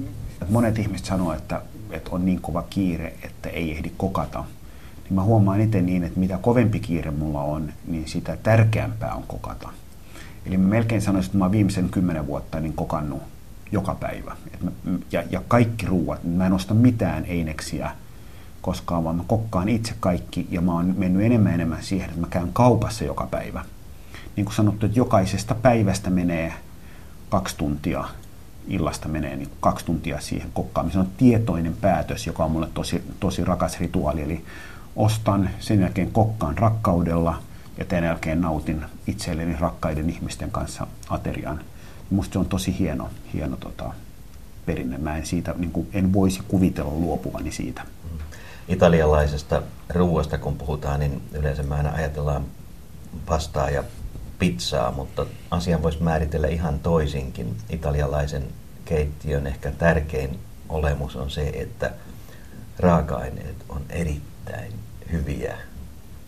monet 0.50 0.80
ihmiset 0.80 1.06
sanoo, 1.06 1.34
että, 1.34 1.62
että 1.92 2.10
on 2.14 2.26
niin 2.26 2.42
kova 2.42 2.64
kiire, 2.70 3.14
että 3.24 3.50
ei 3.50 3.72
ehdi 3.72 3.92
kokata. 3.98 4.44
Niin 5.12 5.16
mä 5.16 5.24
huomaan 5.24 5.62
itse 5.62 5.82
niin, 5.82 6.04
että 6.04 6.20
mitä 6.20 6.38
kovempi 6.38 6.80
kiire 6.80 7.12
mulla 7.12 7.42
on, 7.42 7.74
niin 7.88 8.08
sitä 8.08 8.38
tärkeämpää 8.44 9.16
on 9.16 9.24
kokata. 9.28 9.70
Eli 10.46 10.58
mä 10.58 10.68
melkein 10.68 11.02
sanoisin, 11.02 11.30
että 11.30 11.38
mä 11.38 11.46
oon 11.46 11.52
viimeisen 11.52 11.90
kymmenen 11.90 12.28
vuotta 12.28 12.60
niin 12.60 12.74
kokannut 12.74 13.22
joka 13.72 13.96
päivä. 13.96 14.36
Et 14.54 14.64
mä, 14.64 14.72
ja, 15.12 15.24
ja 15.30 15.42
kaikki 15.48 15.86
ruuat, 15.86 16.24
mä 16.24 16.46
en 16.46 16.54
osta 16.54 16.74
mitään 16.74 17.26
eineksiä 17.26 17.92
koskaan, 18.62 19.04
vaan 19.04 19.16
mä 19.16 19.24
kokkaan 19.28 19.70
itse 19.70 19.94
kaikki 20.00 20.48
ja 20.52 20.62
mä 20.62 20.74
oon 20.74 20.94
mennyt 20.98 21.24
enemmän 21.24 21.54
enemmän 21.54 21.84
siihen, 21.84 22.10
että 22.10 22.22
mä 22.22 22.28
käyn 22.30 22.54
kaupassa 22.54 23.04
joka 23.04 23.28
päivä. 23.32 23.66
Niin 24.36 24.46
kuin 24.46 24.56
sanottu, 24.56 24.86
että 24.86 25.00
jokaisesta 25.00 25.56
päivästä 25.56 26.10
menee 26.10 26.54
kaksi 27.30 27.58
tuntia, 27.58 28.04
illasta 28.68 29.08
menee 29.08 29.36
niin 29.36 29.50
kaksi 29.60 29.86
tuntia 29.86 30.20
siihen 30.20 30.50
kokkaamiseen. 30.54 31.04
Se 31.04 31.10
on 31.10 31.16
tietoinen 31.18 31.76
päätös, 31.82 32.28
joka 32.28 32.46
on 32.46 32.52
mulle 32.52 32.70
tosi, 32.74 33.04
tosi 33.20 33.46
rakas 33.46 33.80
rituaali. 33.80 34.22
Eli 34.22 34.44
ostan, 34.96 35.50
sen 35.60 35.82
jälkeen 35.82 36.12
kokkaan 36.12 36.58
rakkaudella 36.58 37.42
ja 37.78 37.86
tämän 37.86 38.04
jälkeen 38.04 38.42
nautin 38.42 38.86
itselleni 39.08 39.56
rakkaiden 39.60 40.10
ihmisten 40.10 40.52
kanssa 40.52 40.88
aterian. 41.10 41.62
Musta 42.10 42.34
se 42.34 42.40
on 42.40 42.46
tosi 42.46 42.80
hieno, 42.80 43.10
hieno 43.34 43.58
tota, 43.58 43.94
perinne. 44.66 44.98
Mä 44.98 45.18
en, 45.18 45.26
siitä, 45.26 45.54
niin 45.58 45.72
kuin, 45.72 45.88
en 45.94 46.14
voisi 46.14 46.42
kuvitella 46.48 46.92
luopuvani 46.92 47.52
siitä. 47.52 47.86
Italialaisesta 48.68 49.62
ruuasta 49.90 50.38
kun 50.38 50.56
puhutaan, 50.56 51.00
niin 51.00 51.22
yleensä 51.32 51.64
mä 51.64 51.76
aina 51.76 51.92
ajatellaan 51.92 52.46
pastaa 53.26 53.70
ja 53.70 53.84
pizzaa, 54.40 54.92
mutta 54.92 55.26
asian 55.52 55.84
voisi 55.84 56.04
määritellä 56.04 56.48
ihan 56.48 56.80
toisinkin. 56.80 57.56
Italialaisen 57.70 58.44
keittiön 58.86 59.48
ehkä 59.48 59.72
tärkein 59.72 60.40
olemus 60.70 61.16
on 61.16 61.30
se, 61.30 61.52
että 61.56 61.92
raaka-aineet 62.80 63.56
on 63.70 63.82
erittäin 63.90 64.31
hyviä 65.12 65.58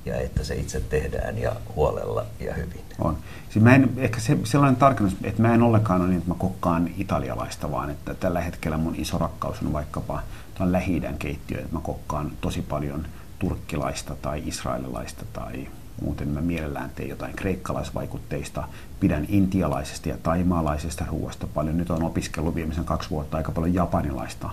ja 0.05 0.19
että 0.19 0.43
se 0.43 0.55
itse 0.55 0.79
tehdään 0.79 1.37
ja 1.37 1.55
huolella 1.75 2.25
ja 2.39 2.53
hyvin. 2.53 2.81
On. 2.99 3.17
Siis 3.49 3.63
mä 3.63 3.75
en, 3.75 3.89
ehkä 3.97 4.19
se, 4.19 4.37
sellainen 4.43 4.75
tarkennus, 4.75 5.15
että 5.23 5.41
mä 5.41 5.53
en 5.53 5.61
ollenkaan 5.61 6.01
ole 6.01 6.09
niin, 6.09 6.17
että 6.17 6.31
mä 6.31 6.35
kokkaan 6.37 6.89
italialaista, 6.97 7.71
vaan 7.71 7.89
että 7.89 8.13
tällä 8.13 8.41
hetkellä 8.41 8.77
mun 8.77 8.95
iso 8.95 9.17
rakkaus 9.17 9.61
on 9.61 9.73
vaikkapa 9.73 10.23
on 10.59 10.71
lähi 10.71 11.01
keittiö, 11.19 11.59
että 11.59 11.73
mä 11.73 11.79
kokkaan 11.83 12.31
tosi 12.41 12.61
paljon 12.61 13.05
turkkilaista 13.39 14.15
tai 14.15 14.43
israelilaista 14.45 15.25
tai 15.33 15.67
muuten 16.01 16.27
mä 16.27 16.41
mielellään 16.41 16.89
teen 16.89 17.09
jotain 17.09 17.35
kreikkalaisvaikutteista, 17.35 18.63
pidän 18.99 19.25
intialaisesta 19.29 20.09
ja 20.09 20.17
taimaalaisesta 20.23 21.05
ruoasta 21.09 21.47
paljon. 21.47 21.77
Nyt 21.77 21.89
on 21.89 22.03
opiskellut 22.03 22.55
viimeisen 22.55 22.85
kaksi 22.85 23.09
vuotta 23.09 23.37
aika 23.37 23.51
paljon 23.51 23.73
japanilaista 23.73 24.49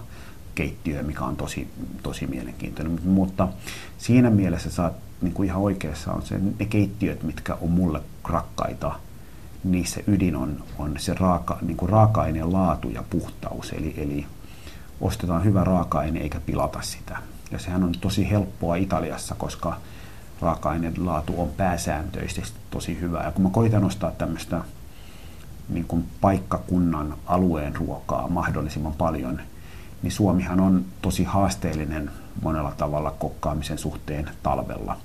keittiöä, 0.55 1.03
mikä 1.03 1.25
on 1.25 1.37
tosi, 1.37 1.69
tosi 2.03 2.27
mielenkiintoinen. 2.27 3.01
Mutta 3.05 3.49
siinä 3.99 4.31
mielessä 4.31 4.71
sä 4.71 4.85
oot 4.85 4.95
niin 5.21 5.35
kuin 5.35 5.47
ihan 5.47 5.63
oikeassa 5.63 6.13
on 6.13 6.23
se, 6.23 6.41
ne 6.59 6.67
keittiöt, 6.67 7.23
mitkä 7.23 7.55
on 7.55 7.71
mulle 7.71 8.03
rakkaita, 8.25 8.93
niissä 9.65 10.01
ydin 10.07 10.37
on, 10.37 10.65
on 10.79 10.95
se 10.99 11.15
raaka, 11.15 11.59
niin 11.63 11.77
kuin 11.77 11.89
raaka-aineen 11.89 12.53
laatu 12.53 12.89
ja 12.89 13.05
puhtaus. 13.11 13.73
Eli, 13.73 13.95
eli 13.97 14.27
ostetaan 15.01 15.45
hyvä 15.45 15.65
raaka-aine 15.65 16.21
eikä 16.21 16.41
pilata 16.41 16.83
sitä. 16.83 17.19
Ja 17.51 17.59
sehän 17.59 17.85
on 17.85 17.93
tosi 18.01 18.31
helppoa 18.31 18.77
Italiassa, 18.77 19.35
koska 19.35 19.77
raaka-aineen 20.41 21.07
laatu 21.07 21.43
on 21.43 21.49
pääsääntöisesti 21.49 22.59
tosi 22.71 23.01
hyvä. 23.01 23.23
Ja 23.23 23.33
kun 23.33 23.43
mä 23.43 23.51
koitan 23.51 23.85
ostaa 23.85 24.11
tämmöistä 24.11 24.61
niin 25.69 25.85
kuin 25.85 26.05
paikkakunnan 26.21 27.15
alueen 27.27 27.77
ruokaa 27.77 28.29
mahdollisimman 28.29 28.93
paljon, 28.93 29.41
niin 30.03 30.13
Suomihan 30.13 30.61
on 30.61 30.85
tosi 31.03 31.25
haasteellinen 31.25 32.11
monella 32.43 32.73
tavalla 32.77 33.11
kokkaamisen 33.11 33.79
suhteen 33.79 34.31
talvella. 34.43 34.97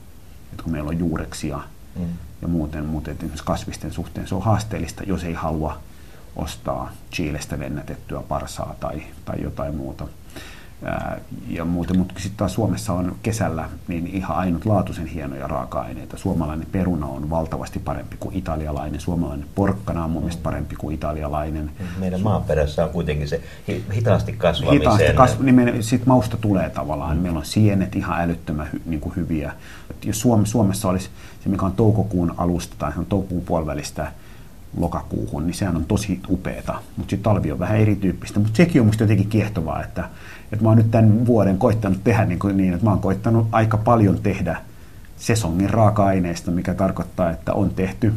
Et 0.53 0.61
kun 0.61 0.71
meillä 0.71 0.89
on 0.89 0.99
juureksia 0.99 1.59
mm. 1.99 2.05
ja 2.41 2.47
muuten, 2.47 2.85
muuten 2.85 3.15
esimerkiksi 3.15 3.43
kasvisten 3.43 3.93
suhteen 3.93 4.27
se 4.27 4.35
on 4.35 4.41
haasteellista, 4.41 5.03
jos 5.03 5.23
ei 5.23 5.33
halua 5.33 5.79
ostaa 6.35 6.91
Chilestä 7.11 7.59
lennätettyä 7.59 8.21
parsaa 8.21 8.75
tai, 8.79 9.03
tai 9.25 9.41
jotain 9.41 9.75
muuta 9.75 10.07
ja 11.47 11.65
muuten, 11.65 11.97
mutta 11.97 12.13
sitten 12.17 12.37
taas 12.37 12.53
Suomessa 12.53 12.93
on 12.93 13.15
kesällä 13.23 13.69
niin 13.87 14.07
ihan 14.07 14.37
ainutlaatuisen 14.37 15.05
hienoja 15.05 15.47
raaka-aineita. 15.47 16.17
Suomalainen 16.17 16.67
peruna 16.71 17.05
on 17.05 17.29
valtavasti 17.29 17.79
parempi 17.79 18.15
kuin 18.19 18.35
italialainen, 18.35 18.99
suomalainen 18.99 19.47
porkkana 19.55 20.03
on 20.03 20.11
mun 20.11 20.23
mielestä 20.23 20.43
parempi 20.43 20.75
kuin 20.75 20.95
italialainen. 20.95 21.71
Meidän 21.99 22.21
maaperässä 22.21 22.83
on 22.83 22.89
kuitenkin 22.89 23.27
se 23.27 23.41
hitaasti 23.93 24.33
kasvamisen. 24.33 24.79
Hitaasti 24.79 25.17
kasv- 25.17 25.43
niin 25.43 25.83
sitten 25.83 26.09
mausta 26.09 26.37
tulee 26.37 26.69
tavallaan. 26.69 27.17
Meillä 27.17 27.39
on 27.39 27.45
sienet 27.45 27.95
ihan 27.95 28.21
älyttömän 28.21 28.69
hy, 28.73 28.81
niin 28.85 28.99
kuin 28.99 29.15
hyviä. 29.15 29.53
Jos 30.05 30.21
Suomessa 30.45 30.89
olisi 30.89 31.09
se, 31.43 31.49
mikä 31.49 31.65
on 31.65 31.71
toukokuun 31.71 32.33
alusta 32.37 32.75
tai 32.79 32.91
toukokuun 33.09 33.43
puolivälistä, 33.45 34.11
lokakuuhun, 34.77 35.45
niin 35.45 35.53
sehän 35.53 35.75
on 35.75 35.85
tosi 35.85 36.19
upeeta. 36.29 36.73
Mutta 36.97 37.09
sitten 37.09 37.23
talvi 37.23 37.51
on 37.51 37.59
vähän 37.59 37.77
erityyppistä. 37.77 38.39
Mutta 38.39 38.57
sekin 38.57 38.81
on 38.81 38.85
musta 38.85 39.03
jotenkin 39.03 39.29
kiehtovaa, 39.29 39.83
että, 39.83 40.09
että 40.51 40.63
mä 40.63 40.69
oon 40.69 40.77
nyt 40.77 40.91
tämän 40.91 41.25
vuoden 41.25 41.57
koittanut 41.57 42.03
tehdä 42.03 42.25
niin, 42.25 42.39
kuin 42.39 42.57
niin 42.57 42.73
että 42.73 42.85
mä 42.85 42.91
oon 42.91 42.99
koittanut 42.99 43.47
aika 43.51 43.77
paljon 43.77 44.19
tehdä 44.23 44.57
sesongin 45.17 45.69
raaka-aineista, 45.69 46.51
mikä 46.51 46.73
tarkoittaa, 46.73 47.31
että 47.31 47.53
on 47.53 47.69
tehty 47.69 48.13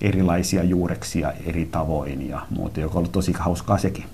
erilaisia 0.00 0.64
juureksia 0.64 1.32
eri 1.46 1.64
tavoin 1.64 2.28
ja 2.28 2.46
muuta, 2.50 2.80
joka 2.80 2.92
on 2.92 2.98
ollut 2.98 3.12
tosi 3.12 3.32
hauskaa 3.32 3.78
sekin. 3.78 4.04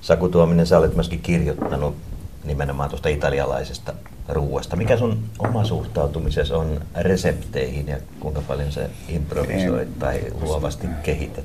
Saku 0.00 0.28
Tuominen, 0.28 0.66
sä 0.66 0.78
olet 0.78 0.94
myöskin 0.94 1.20
kirjoittanut 1.20 1.96
nimenomaan 2.44 2.88
tuosta 2.88 3.08
italialaisesta 3.08 3.94
ruuasta. 4.28 4.76
Mikä 4.76 4.96
sun 4.96 5.24
oma 5.38 5.64
suhtautumisesi 5.64 6.52
on 6.52 6.80
resepteihin 6.94 7.88
ja 7.88 7.96
kuinka 8.20 8.40
paljon 8.48 8.72
se 8.72 8.90
improvisoit 9.08 9.98
tai 9.98 10.20
luovasti 10.40 10.86
kehität? 11.02 11.44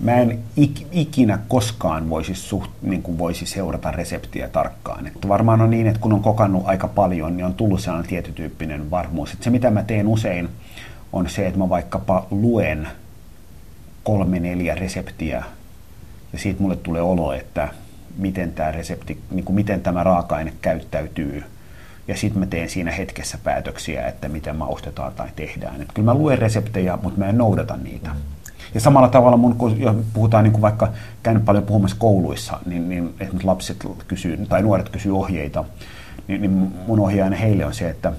Mä 0.00 0.14
en 0.14 0.38
ik, 0.56 0.86
ikinä 0.92 1.38
koskaan 1.48 2.10
voisi, 2.10 2.34
suht, 2.34 2.70
niin 2.82 3.02
kuin 3.02 3.18
voisi 3.18 3.46
seurata 3.46 3.90
reseptiä 3.90 4.48
tarkkaan. 4.48 5.06
Että 5.06 5.28
varmaan 5.28 5.60
on 5.60 5.70
niin, 5.70 5.86
että 5.86 6.00
kun 6.00 6.12
on 6.12 6.22
kokannut 6.22 6.62
aika 6.66 6.88
paljon, 6.88 7.36
niin 7.36 7.44
on 7.44 7.54
tullut 7.54 7.80
sellainen 7.80 8.08
tietytyyppinen 8.08 8.90
varmuus. 8.90 9.32
Että 9.32 9.44
se 9.44 9.50
mitä 9.50 9.70
mä 9.70 9.82
teen 9.82 10.08
usein 10.08 10.48
on 11.12 11.28
se, 11.28 11.46
että 11.46 11.58
mä 11.58 11.68
vaikkapa 11.68 12.26
luen 12.30 12.88
kolme 14.02 14.40
neljä 14.40 14.74
reseptiä 14.74 15.44
ja 16.32 16.38
siitä 16.38 16.62
mulle 16.62 16.76
tulee 16.76 17.02
olo, 17.02 17.32
että 17.32 17.68
miten 18.18 18.52
tämä 18.52 18.72
resepti, 18.72 19.20
niin 19.30 19.44
kuin 19.44 19.56
miten 19.56 19.80
tämä 19.80 20.02
raaka-aine 20.02 20.52
käyttäytyy. 20.62 21.44
Ja 22.08 22.16
sitten 22.16 22.40
mä 22.40 22.46
teen 22.46 22.68
siinä 22.68 22.90
hetkessä 22.90 23.38
päätöksiä, 23.44 24.06
että 24.06 24.28
miten 24.28 24.56
maustetaan 24.56 25.12
tai 25.12 25.28
tehdään. 25.36 25.82
Et 25.82 25.88
kyllä 25.94 26.06
mä 26.06 26.14
luen 26.14 26.38
reseptejä, 26.38 26.98
mutta 27.02 27.18
mä 27.18 27.28
en 27.28 27.38
noudata 27.38 27.76
niitä. 27.76 28.10
Ja 28.76 28.80
samalla 28.80 29.08
tavalla, 29.08 29.36
mun, 29.36 29.54
kun 29.54 30.04
puhutaan 30.12 30.44
niin 30.44 30.52
kuin 30.52 30.62
vaikka, 30.62 30.88
käynyt 31.22 31.44
paljon 31.44 31.64
puhumassa 31.64 31.96
kouluissa, 31.98 32.58
niin, 32.66 32.88
niin 32.88 33.14
esimerkiksi 33.20 33.46
lapset 33.46 33.86
kysyy, 34.08 34.46
tai 34.48 34.62
nuoret 34.62 34.88
kysyy 34.88 35.18
ohjeita, 35.18 35.64
niin, 36.28 36.40
niin 36.40 36.72
mun 36.86 37.00
ohjeena 37.00 37.36
heille 37.36 37.64
on 37.64 37.74
se, 37.74 37.90
että 37.90 38.12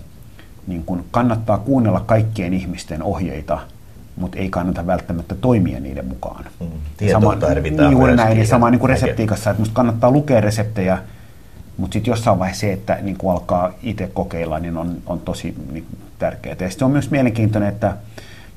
niin 0.67 0.83
kun 0.83 1.05
kannattaa 1.11 1.57
kuunnella 1.57 1.99
kaikkien 1.99 2.53
ihmisten 2.53 3.03
ohjeita, 3.03 3.59
mutta 4.15 4.37
ei 4.37 4.49
kannata 4.49 4.87
välttämättä 4.87 5.35
toimia 5.35 5.79
niiden 5.79 6.05
mukaan. 6.05 6.45
Mm. 6.59 6.67
Sama, 7.11 7.35
tarvitaan 7.35 7.91
juuri 7.91 8.15
näin, 8.15 8.37
ja 8.37 8.47
sama 8.47 8.69
niin 8.69 8.79
kuin 8.79 8.89
reseptiikassa, 8.89 9.49
että 9.49 9.61
musta 9.61 9.75
kannattaa 9.75 10.11
lukea 10.11 10.41
reseptejä, 10.41 10.97
mutta 11.77 11.93
sitten 11.93 12.11
jossain 12.11 12.39
vaiheessa 12.39 12.61
se, 12.61 12.73
että 12.73 12.97
niin 13.01 13.17
kuin 13.17 13.31
alkaa 13.31 13.71
itse 13.83 14.09
kokeilla, 14.13 14.59
niin 14.59 14.77
on, 14.77 14.97
on 15.05 15.19
tosi 15.19 15.55
niin 15.71 15.85
tärkeää. 16.19 16.55
Ja 16.59 16.69
se 16.69 16.85
on 16.85 16.91
myös 16.91 17.11
mielenkiintoinen, 17.11 17.69
että 17.69 17.97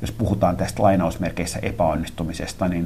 jos 0.01 0.13
puhutaan 0.13 0.57
tästä 0.57 0.83
lainausmerkeissä 0.83 1.59
epäonnistumisesta, 1.63 2.69
niin, 2.69 2.85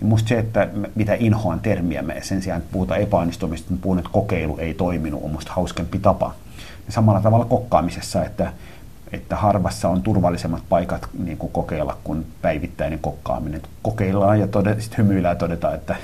niin 0.00 0.08
musta 0.08 0.28
se, 0.28 0.38
että 0.38 0.68
mitä 0.94 1.14
inhoan 1.14 1.60
termiä, 1.60 2.02
me 2.02 2.16
sen 2.22 2.42
sijaan, 2.42 2.60
että 2.60 2.72
puhutaan 2.72 3.00
epäonnistumisesta, 3.00 3.70
niin 3.70 3.80
puhun, 3.80 3.98
että 3.98 4.10
kokeilu 4.12 4.58
ei 4.58 4.74
toiminut, 4.74 5.22
on 5.22 5.30
musta 5.30 5.52
hauskempi 5.52 5.98
tapa. 5.98 6.34
Ja 6.86 6.92
samalla 6.92 7.20
tavalla 7.20 7.44
kokkaamisessa, 7.44 8.24
että 8.24 8.52
että 9.12 9.36
harvassa 9.36 9.88
on 9.88 10.02
turvallisemmat 10.02 10.62
paikat 10.68 11.08
niin 11.18 11.38
kuin 11.38 11.52
kokeilla 11.52 11.96
kuin 12.04 12.26
päivittäinen 12.42 12.98
kokkaaminen. 12.98 13.62
Kokeillaan 13.82 14.40
ja 14.40 14.48
tode, 14.48 14.80
sit 14.80 14.98
hymyillään 14.98 15.34
ja 15.34 15.38
todetaan, 15.38 15.74
että 15.74 15.96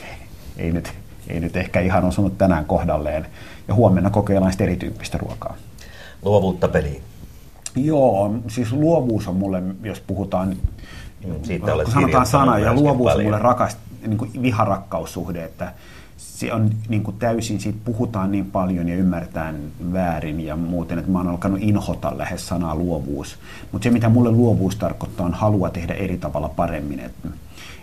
ei 0.56 0.72
nyt, 0.72 0.92
ei 1.28 1.40
nyt 1.40 1.56
ehkä 1.56 1.80
ihan 1.80 2.04
osunut 2.04 2.38
tänään 2.38 2.64
kohdalleen. 2.64 3.26
Ja 3.68 3.74
huomenna 3.74 4.10
kokeillaan 4.10 4.52
sitten 4.52 4.66
erityyppistä 4.66 5.18
ruokaa. 5.18 5.56
Luovuutta 6.22 6.68
peliin. 6.68 7.02
Joo, 7.76 8.34
siis 8.48 8.72
luovuus 8.72 9.28
on 9.28 9.36
mulle, 9.36 9.62
jos 9.82 10.00
puhutaan, 10.00 10.56
mm, 11.26 11.34
Siitä 11.42 11.72
kun 11.72 11.92
sanotaan 11.92 12.26
sana, 12.26 12.58
ja 12.58 12.74
luovuus 12.74 13.12
paljon. 13.12 13.18
on 13.18 13.24
mulle 13.24 13.38
rakas, 13.38 13.76
niin 14.06 14.18
kuin 14.18 14.42
viharakkaussuhde, 14.42 15.44
että 15.44 15.72
se 16.16 16.52
on 16.52 16.70
niin 16.88 17.02
kuin 17.02 17.16
täysin, 17.16 17.60
siitä 17.60 17.78
puhutaan 17.84 18.32
niin 18.32 18.46
paljon 18.46 18.88
ja 18.88 18.96
ymmärretään 18.96 19.56
väärin 19.92 20.40
ja 20.40 20.56
muuten, 20.56 20.98
että 20.98 21.10
mä 21.10 21.18
oon 21.18 21.28
alkanut 21.28 21.58
inhota 21.62 22.18
lähes 22.18 22.48
sanaa 22.48 22.74
luovuus. 22.74 23.38
Mutta 23.72 23.84
se, 23.84 23.90
mitä 23.90 24.08
mulle 24.08 24.30
luovuus 24.30 24.76
tarkoittaa, 24.76 25.26
on 25.26 25.34
halua 25.34 25.70
tehdä 25.70 25.94
eri 25.94 26.18
tavalla 26.18 26.48
paremmin. 26.48 27.00
Että 27.00 27.28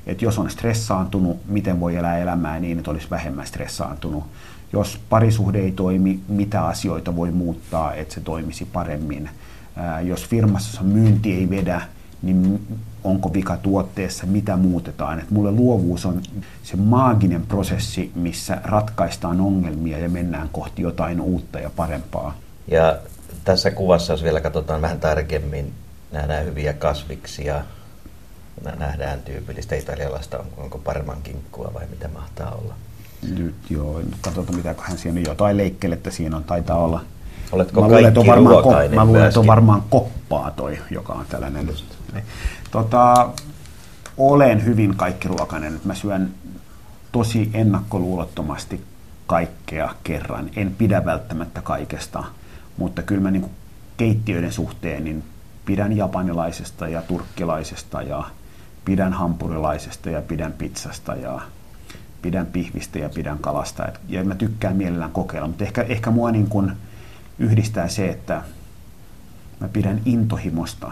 et 0.08 0.22
jos 0.22 0.40
on 0.40 0.50
stressaantunut, 0.50 1.38
miten 1.48 1.80
voi 1.80 1.96
elää 1.96 2.18
elämää 2.18 2.60
niin, 2.60 2.78
että 2.78 2.92
olisi 2.92 3.10
vähemmän 3.10 3.48
stressaantunut. 3.48 4.24
Jos 4.74 5.00
parisuhde 5.10 5.60
ei 5.60 5.72
toimi, 5.72 6.20
mitä 6.28 6.66
asioita 6.66 7.16
voi 7.16 7.32
muuttaa, 7.32 7.94
että 7.94 8.14
se 8.14 8.22
toimisi 8.22 8.66
paremmin. 8.66 9.30
Ää, 9.76 10.02
jos 10.02 10.26
firmassa 10.28 10.84
myynti 10.84 11.34
ei 11.34 11.50
vedä, 11.50 11.82
niin 12.22 12.68
onko 13.04 13.34
vika 13.34 13.58
tuotteessa, 13.58 14.26
mitä 14.26 14.58
muutetaan. 14.58 15.20
Et 15.20 15.32
mulle 15.32 15.52
luovuus 15.52 16.06
on 16.06 16.22
se 16.64 16.78
maaginen 16.78 17.46
prosessi, 17.46 18.12
missä 18.16 18.58
ratkaistaan 18.64 19.42
ongelmia 19.42 20.00
ja 20.00 20.10
mennään 20.10 20.50
kohti 20.52 20.82
jotain 20.82 21.22
uutta 21.22 21.60
ja 21.60 21.70
parempaa. 21.76 22.38
Ja 22.68 22.98
tässä 23.44 23.72
kuvassa, 23.72 24.14
jos 24.14 24.24
vielä 24.24 24.42
katsotaan 24.42 24.82
vähän 24.82 25.00
tarkemmin, 25.00 25.74
nähdään 26.12 26.46
hyviä 26.46 26.74
kasviksia, 26.74 27.64
nähdään 28.80 29.20
tyypillistä 29.22 29.76
italialaista, 29.76 30.44
onko 30.58 30.78
parman 30.78 31.22
kinkkua 31.24 31.72
vai 31.74 31.86
mitä 31.90 32.08
mahtaa 32.08 32.52
olla? 32.52 32.76
Nyt 33.38 33.56
joo, 33.70 34.02
katsotaan 34.22 34.56
mitä 34.56 34.76
hän 34.78 34.98
siinä 34.98 35.20
on 35.20 35.26
jotain 35.26 35.60
että 35.94 36.12
siinä 36.12 36.38
on, 36.38 36.44
taitaa 36.44 36.78
olla. 36.78 37.04
Oletko 37.54 37.82
mä 37.82 37.88
luulen, 37.88 38.18
on 38.18 38.28
varmaan, 38.28 38.64
ko- 38.64 38.96
mä 38.96 39.06
luulen, 39.06 39.26
että 39.28 39.40
on 39.40 39.48
varmaan 39.48 39.84
koppaa 39.90 40.52
toi, 40.52 40.78
joka 40.92 41.14
on 41.14 41.26
tällainen. 41.30 41.68
Just. 41.68 41.86
Tota, 42.72 43.30
olen 44.18 44.66
hyvin 44.66 44.96
kaikkiruokainen. 44.96 45.82
Mä 45.86 45.94
syön 45.94 46.32
tosi 47.12 47.50
ennakkoluulottomasti 47.54 48.84
kaikkea 49.28 49.96
kerran. 50.04 50.50
En 50.56 50.76
pidä 50.78 51.06
välttämättä 51.06 51.62
kaikesta, 51.62 52.24
mutta 52.78 53.02
kyllä 53.02 53.22
mä 53.22 53.32
niin 53.32 53.46
keittiöiden 53.98 54.52
suhteen 54.52 55.04
niin 55.04 55.24
pidän 55.66 55.98
japanilaisesta 55.98 56.88
ja 56.88 57.02
turkkilaisesta 57.02 58.02
ja 58.02 58.24
pidän 58.86 59.14
hampurilaisesta 59.14 60.10
ja 60.10 60.22
pidän 60.22 60.54
pizzasta 60.54 61.16
ja 61.16 61.42
pidän 62.22 62.46
pihvistä 62.46 63.00
ja 63.00 63.10
pidän 63.10 63.40
kalasta. 63.40 63.88
Ja 64.08 64.24
mä 64.24 64.36
tykkään 64.36 64.76
mielellään 64.76 65.12
kokeilla, 65.12 65.48
mutta 65.48 65.64
ehkä, 65.64 65.82
ehkä 65.82 66.12
mua 66.12 66.32
niin 66.32 66.48
kuin 66.48 66.72
yhdistää 67.40 67.88
se, 67.88 68.10
että 68.10 68.44
mä 69.60 69.68
pidän 69.68 70.02
intohimosta 70.06 70.92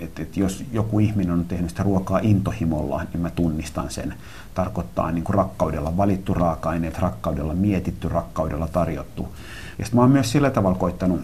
että, 0.00 0.22
että 0.22 0.40
jos 0.40 0.64
joku 0.72 0.98
ihminen 0.98 1.32
on 1.32 1.44
tehnyt 1.44 1.70
sitä 1.70 1.82
ruokaa 1.82 2.18
intohimolla, 2.22 3.02
niin 3.12 3.20
mä 3.20 3.30
tunnistan 3.30 3.90
sen. 3.90 4.14
Tarkoittaa 4.54 5.12
niin 5.12 5.24
kuin 5.24 5.34
rakkaudella 5.34 5.96
valittu 5.96 6.34
raaka-aineet, 6.34 6.98
rakkaudella 6.98 7.54
mietitty, 7.54 8.08
rakkaudella 8.08 8.68
tarjottu. 8.68 9.22
Ja 9.78 9.84
sitten 9.84 9.96
mä 9.96 10.00
oon 10.00 10.10
myös 10.10 10.32
sillä 10.32 10.50
tavalla 10.50 10.78
koittanut 10.78 11.20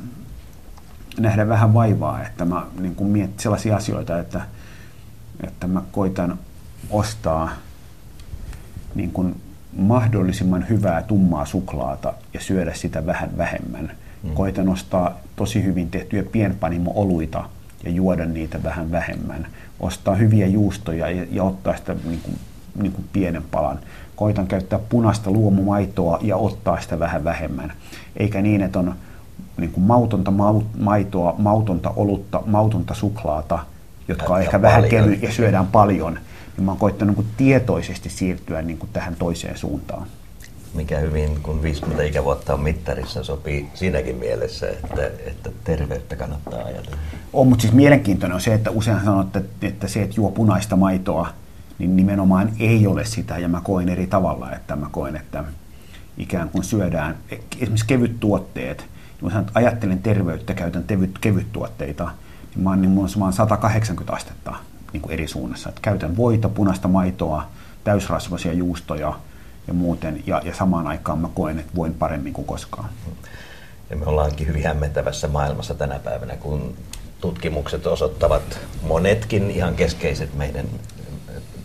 nähdä 1.19 1.49
vähän 1.49 1.75
vaivaa, 1.75 2.23
että 2.23 2.45
mä 2.45 2.67
niin 2.81 2.95
kuin 2.95 3.11
mietin 3.11 3.35
sellaisia 3.39 3.77
asioita, 3.77 4.19
että, 4.19 4.41
että 5.47 5.67
mä 5.67 5.83
koitan 5.93 6.39
ostaa 6.91 7.51
niin 8.95 9.11
kuin 9.13 9.41
mahdollisimman 9.77 10.69
hyvää 10.69 11.03
tummaa 11.03 11.47
suklaata 11.47 12.15
ja 12.35 12.41
syödä 12.41 12.75
sitä 12.75 13.07
vähän 13.07 13.39
vähemmän. 13.39 13.91
Mm. 14.23 14.31
Koitan 14.35 14.69
ostaa 14.69 15.21
tosi 15.37 15.65
hyvin 15.65 15.91
tehtyjä 15.91 16.23
pienpanimo-oluita 16.23 17.45
ja 17.85 17.91
juoda 17.91 18.27
niitä 18.27 18.63
vähän 18.63 18.91
vähemmän. 18.91 19.47
Ostaa 19.81 20.15
hyviä 20.15 20.47
juustoja 20.47 21.11
ja, 21.11 21.27
ja 21.31 21.45
ottaa 21.45 21.77
sitä 21.77 21.97
niin 22.05 22.21
kuin, 22.23 22.39
niin 22.83 22.93
kuin 22.93 23.05
pienen 23.13 23.43
palan. 23.51 23.79
Koitan 24.17 24.47
käyttää 24.47 24.79
punaista 24.89 25.31
luomumaitoa 25.31 26.19
ja 26.23 26.37
ottaa 26.37 26.81
sitä 26.81 26.99
vähän 26.99 27.25
vähemmän. 27.25 27.73
Eikä 28.17 28.43
niin, 28.43 28.63
että 28.63 28.79
on 28.79 28.95
niin 29.57 29.73
kuin 29.73 29.85
mautonta 29.85 30.33
maitoa, 30.79 31.35
mautonta 31.39 31.93
olutta, 31.97 32.43
mautonta 32.47 32.95
suklaata, 32.95 33.59
jotka 34.09 34.35
on 34.35 34.41
ehkä 34.41 34.63
vähän 34.63 34.85
kevy 34.89 35.13
ja 35.13 35.33
syödään 35.33 35.67
paljon. 35.67 36.19
Niin 36.57 36.65
mä 36.65 36.71
oon 36.71 36.79
koittanut 36.79 37.17
niin 37.17 37.25
kuin 37.25 37.35
tietoisesti 37.37 38.11
siirtyä 38.11 38.63
niin 38.63 38.79
kuin 38.79 38.91
tähän 38.93 39.17
toiseen 39.19 39.59
suuntaan 39.59 40.07
mikä 40.75 40.99
hyvin, 40.99 41.39
kun 41.43 41.63
50 41.63 42.03
ikävuotta 42.03 42.55
on 42.55 42.61
mittarissa, 42.61 43.25
sopii 43.25 43.69
siinäkin 43.75 44.17
mielessä, 44.17 44.69
että, 44.69 45.07
että 45.27 45.51
terveyttä 45.65 46.17
kannattaa 46.17 46.65
ajatella. 46.65 46.97
On, 47.33 47.49
mutta 47.49 47.63
siis 47.63 47.75
mielenkiintoinen 47.75 48.35
on 48.35 48.41
se, 48.41 48.55
että 48.55 48.71
usein 48.71 49.01
sanot, 49.05 49.37
että, 49.37 49.67
että 49.67 49.89
se, 49.89 50.03
että 50.03 50.17
juo 50.17 50.31
punaista 50.31 50.77
maitoa, 50.77 51.29
niin 51.79 51.97
nimenomaan 51.97 52.53
ei 52.59 52.87
ole 52.87 53.05
sitä, 53.05 53.39
ja 53.39 53.49
mä 53.49 53.61
koen 53.65 53.89
eri 53.89 54.07
tavalla, 54.07 54.53
että 54.53 54.77
mä 54.77 54.87
koen, 54.91 55.17
että 55.17 55.45
ikään 56.19 56.49
kuin 56.49 56.65
syödään 56.65 57.17
esimerkiksi 57.61 57.87
kevyt 57.87 58.21
tuotteet, 58.21 58.87
kun 59.21 59.31
sanon, 59.31 59.47
että 59.47 59.59
ajattelen 59.59 60.03
terveyttä, 60.03 60.55
käytän 60.55 60.85
tevyt, 60.85 61.19
kevyt 61.21 61.53
tuotteita, 61.53 62.11
niin 62.55 62.65
mä 62.65 62.71
oon, 62.71 62.83
niin 62.83 62.99
on 62.99 63.33
180 63.33 64.13
astetta 64.13 64.55
niin 64.93 65.01
kuin 65.01 65.13
eri 65.13 65.29
suunnassa. 65.29 65.69
Että 65.69 65.81
käytän 65.81 66.17
voita, 66.17 66.49
punaista 66.49 66.89
maitoa, 66.89 67.47
täysrasvaisia 67.85 68.53
juustoja, 68.53 69.19
ja 69.71 69.75
muuten. 69.75 70.23
Ja, 70.27 70.43
ja 70.45 70.55
samaan 70.55 70.87
aikaan 70.87 71.19
mä 71.19 71.29
koen, 71.35 71.59
että 71.59 71.73
voin 71.75 71.95
paremmin 71.95 72.33
kuin 72.33 72.47
koskaan. 72.47 72.89
Ja 73.91 73.97
me 73.97 74.07
ollaankin 74.07 74.47
hyvin 74.47 74.67
hämmentävässä 74.67 75.29
maailmassa 75.29 75.75
tänä 75.75 75.99
päivänä, 75.99 76.37
kun 76.37 76.75
tutkimukset 77.21 77.87
osoittavat 77.87 78.61
monetkin 78.83 79.51
ihan 79.51 79.75
keskeiset 79.75 80.35
meidän 80.35 80.67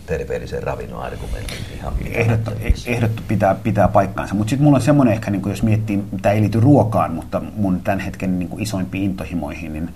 terveellisen 0.05 0.63
ravinnon 0.63 1.03
argumentit 1.03 1.59
ihan 1.75 1.93
ehdottu, 2.05 2.51
ehdottu 2.85 3.23
pitää, 3.27 3.55
pitää 3.55 3.87
paikkaansa. 3.87 4.35
Mutta 4.35 4.49
sitten 4.49 4.63
mulla 4.63 4.77
on 4.77 4.81
semmoinen 4.81 5.13
ehkä, 5.13 5.31
niin 5.31 5.49
jos 5.49 5.63
miettii, 5.63 6.03
tämä 6.21 6.33
ei 6.33 6.41
liity 6.41 6.59
ruokaan, 6.59 7.13
mutta 7.13 7.41
mun 7.55 7.81
tämän 7.81 7.99
hetken 7.99 8.39
niin 8.39 8.49
isoimpiin 8.57 9.03
intohimoihin, 9.03 9.73
niin 9.73 9.89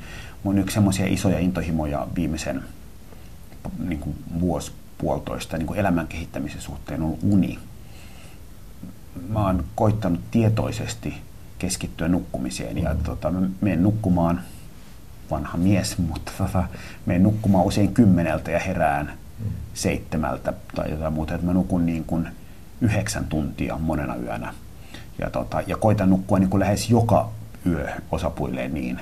mun 0.43 0.57
yksi 0.57 0.73
semmoisia 0.73 1.05
isoja 1.07 1.39
intohimoja 1.39 2.07
viimeisen 2.15 2.63
niin 3.79 3.99
kuin 3.99 4.15
vuosi 4.39 4.71
puolitoista 4.97 5.57
niin 5.57 5.67
kuin 5.67 5.79
elämän 5.79 6.07
kehittämisen 6.07 6.61
suhteen 6.61 7.01
on 7.01 7.17
uni 7.23 7.59
mä 9.29 9.45
oon 9.45 9.63
koittanut 9.75 10.19
tietoisesti 10.31 11.13
keskittyä 11.59 12.07
nukkumiseen. 12.07 12.77
Ja 12.77 12.95
tota, 12.95 13.31
mä 13.31 13.47
menen 13.61 13.83
nukkumaan, 13.83 14.41
vanha 15.31 15.57
mies, 15.57 15.97
mutta 16.09 16.31
tota, 16.37 16.63
menen 17.05 17.23
nukkumaan 17.23 17.65
usein 17.65 17.93
kymmeneltä 17.93 18.51
ja 18.51 18.59
herään 18.59 19.13
seitsemältä 19.73 20.53
tai 20.75 20.91
jotain 20.91 21.13
muuta. 21.13 21.35
Että 21.35 21.47
mä 21.47 21.53
nukun 21.53 21.85
niin 21.85 22.03
kuin 22.03 22.27
yhdeksän 22.81 23.25
tuntia 23.25 23.77
monena 23.77 24.15
yönä. 24.15 24.53
Ja, 25.19 25.29
tota, 25.29 25.61
ja 25.67 25.77
koitan 25.77 26.09
nukkua 26.09 26.39
niin 26.39 26.49
kuin 26.49 26.59
lähes 26.59 26.89
joka 26.89 27.29
yö 27.65 27.89
osapuilleen 28.11 28.73
niin. 28.73 28.99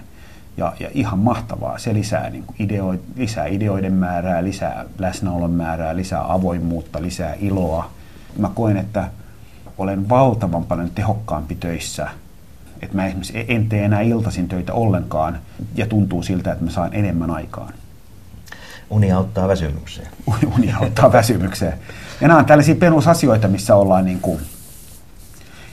Ja, 0.58 0.74
ja 0.80 0.89
ihan 0.93 1.20
mahtavaa. 1.20 1.78
Se 1.78 1.93
lisää, 1.93 2.30
niin 2.30 2.43
kuin 2.43 2.62
ideo, 2.62 2.95
lisää 3.16 3.45
ideoiden 3.45 3.93
määrää, 3.93 4.43
lisää 4.43 4.86
läsnäolon 4.99 5.51
määrää, 5.51 5.95
lisää 5.95 6.34
avoimuutta, 6.34 7.01
lisää 7.01 7.36
iloa. 7.39 7.91
Mä 8.38 8.49
koen, 8.55 8.78
että 8.78 9.10
olen 9.78 10.09
valtavan 10.09 10.63
paljon 10.63 10.89
tehokkaampi 10.89 11.55
töissä. 11.55 12.09
Että 12.82 12.95
mä 12.95 13.05
esimerkiksi 13.05 13.45
en 13.47 13.69
tee 13.69 13.86
enää 13.86 14.01
iltaisin 14.01 14.47
töitä 14.47 14.73
ollenkaan 14.73 15.39
ja 15.75 15.86
tuntuu 15.86 16.23
siltä, 16.23 16.51
että 16.51 16.65
mä 16.65 16.71
saan 16.71 16.93
enemmän 16.93 17.32
aikaan. 17.32 17.73
Uni 18.89 19.11
auttaa 19.11 19.47
väsymykseen. 19.47 20.07
Uni 20.55 20.73
auttaa 20.73 21.11
väsymykseen. 21.11 21.73
Ja 22.21 22.28
nämä 22.28 22.39
on 22.39 22.45
tällaisia 22.45 22.75
perusasioita, 22.75 23.47
missä 23.47 23.75
ollaan 23.75 24.05
niin 24.05 24.19
kuin, 24.19 24.39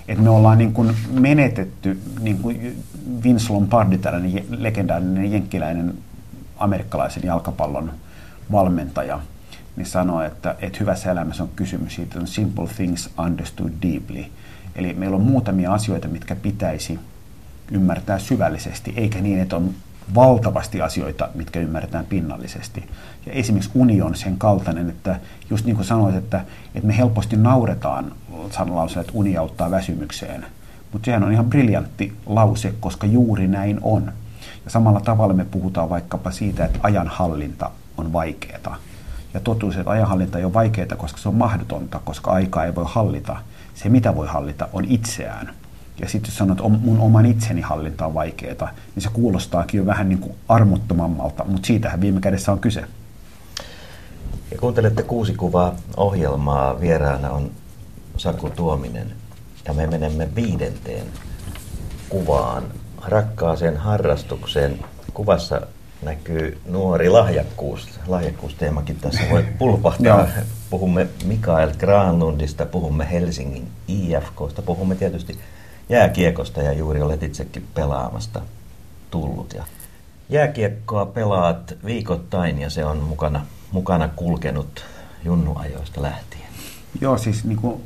että 0.09 0.23
me 0.23 0.31
ollaan 0.31 0.59
niin 0.59 0.73
kuin 0.73 0.97
menetetty, 1.11 2.01
niin 2.21 2.39
kuin 2.39 2.85
Vince 3.25 3.53
Lombardi, 3.53 3.99
tällainen 3.99 4.45
legendaarinen 4.51 5.33
jenkkiläinen 5.33 5.95
amerikkalaisen 6.59 7.23
jalkapallon 7.23 7.93
valmentaja, 8.53 9.21
niin 9.77 9.87
sanoo, 9.87 10.23
että, 10.23 10.55
että 10.63 10.79
hyvässä 10.81 11.11
elämässä 11.11 11.43
on 11.43 11.49
kysymys 11.57 11.95
siitä, 11.95 12.21
on 12.21 12.27
simple 12.27 12.69
things 12.77 13.11
understood 13.19 13.73
deeply. 13.83 14.25
Eli 14.75 14.95
meillä 14.95 15.17
on 15.17 15.23
muutamia 15.23 15.73
asioita, 15.73 16.09
mitkä 16.09 16.37
pitäisi 16.37 16.99
ymmärtää 17.71 18.19
syvällisesti, 18.19 18.93
eikä 18.97 19.21
niin, 19.21 19.41
että 19.41 19.57
on 19.57 19.75
valtavasti 20.15 20.83
asioita, 20.83 21.29
mitkä 21.35 21.61
ymmärretään 21.61 22.05
pinnallisesti. 22.05 22.89
Ja 23.27 23.33
esimerkiksi 23.33 23.71
uni 23.75 24.03
on 24.03 24.15
sen 24.15 24.39
kaltainen, 24.39 24.91
että 24.91 25.21
just 25.51 25.65
niin 25.65 25.77
kuin 25.77 25.87
sanoit, 25.87 26.15
että, 26.15 26.45
että 26.75 26.87
me 26.87 26.97
helposti 26.97 27.37
nauretaan 27.37 28.13
sanalause, 28.51 29.01
että 29.01 29.13
uni 29.15 29.37
auttaa 29.37 29.71
väsymykseen. 29.71 30.47
Mutta 30.93 31.07
sehän 31.07 31.25
on 31.25 31.33
ihan 31.33 31.51
briljantti 31.51 32.13
lause, 32.27 32.75
koska 32.81 33.07
juuri 33.07 33.49
näin 33.49 33.79
on. 33.83 34.13
Ja 34.65 34.71
samalla 34.71 35.01
tavalla 35.01 35.35
me 35.35 35.45
puhutaan 35.45 35.91
vaikkapa 35.91 36.31
siitä, 36.31 36.65
että 36.65 36.79
ajanhallinta 36.83 37.71
on 37.97 38.13
vaikeaa. 38.13 38.77
Ja 39.35 39.41
totuus, 39.41 39.77
että 39.77 39.91
ajanhallinta 39.91 40.39
ei 40.39 40.45
ole 40.45 40.53
vaikeaa, 40.53 40.97
koska 40.97 41.19
se 41.19 41.29
on 41.29 41.35
mahdotonta, 41.35 42.01
koska 42.05 42.31
aikaa 42.31 42.65
ei 42.65 42.75
voi 42.75 42.85
hallita. 42.89 43.37
Se, 43.75 43.89
mitä 43.89 44.17
voi 44.17 44.27
hallita, 44.27 44.69
on 44.73 44.85
itseään. 44.85 45.55
Ja 46.01 46.09
sitten 46.09 46.31
jos 46.31 46.39
sanot, 46.39 46.59
että 46.59 46.69
mun 46.69 47.01
oman 47.01 47.27
itseni 47.27 47.61
hallinta 47.61 48.07
on 48.07 48.15
vaikeaa, 48.15 48.71
niin 48.95 49.03
se 49.03 49.09
kuulostaakin 49.13 49.79
jo 49.79 49.87
vähän 49.87 50.09
niin 50.09 50.19
kuin 50.19 50.35
armottomammalta, 50.49 51.45
mutta 51.45 51.67
siitähän 51.67 52.01
viime 52.01 52.21
kädessä 52.21 52.53
on 52.53 52.61
kyse. 52.61 52.85
Ja 54.51 54.59
kuuntelette 54.61 55.03
kuusi 55.03 55.35
kuvaa 55.35 55.75
ohjelmaa. 55.97 56.81
Vieraana 56.81 57.31
on 57.31 57.51
Saku 58.17 58.51
Tuominen. 58.51 59.13
Ja 59.65 59.73
me 59.73 59.87
menemme 59.87 60.29
viidenteen 60.35 61.07
kuvaan, 62.09 62.65
rakkaaseen 63.07 63.77
harrastukseen. 63.77 64.85
Kuvassa 65.15 65.61
näkyy 66.05 66.59
nuori 66.69 67.09
lahjakkuus. 67.09 67.89
Lahjakkuusteemakin 68.07 68.97
tässä 68.97 69.23
voi 69.31 69.45
pulpahtaa. 69.59 70.27
puhumme 70.71 71.07
Mikael 71.25 71.73
Granlundista, 71.79 72.67
puhumme 72.67 73.11
Helsingin 73.11 73.69
IFKsta, 73.89 74.63
puhumme 74.63 74.95
tietysti 74.95 75.39
jääkiekosta 75.89 76.63
ja 76.63 76.73
juuri 76.73 77.03
olet 77.03 77.23
itsekin 77.23 77.67
pelaamasta 77.75 78.41
tullut. 79.11 79.53
Ja 79.53 79.65
jääkiekkoa 80.29 81.07
pelaat 81.07 81.75
viikoittain 81.85 82.59
ja 82.59 82.71
se 82.71 82.85
on 82.85 82.99
mukana, 82.99 83.47
mukana 83.73 84.09
kulkenut 84.09 84.85
junnuajoista 85.25 86.03
lähtien. 86.03 86.49
Joo, 87.01 87.19
siis 87.19 87.45
niin 87.45 87.59
kuin 87.59 87.83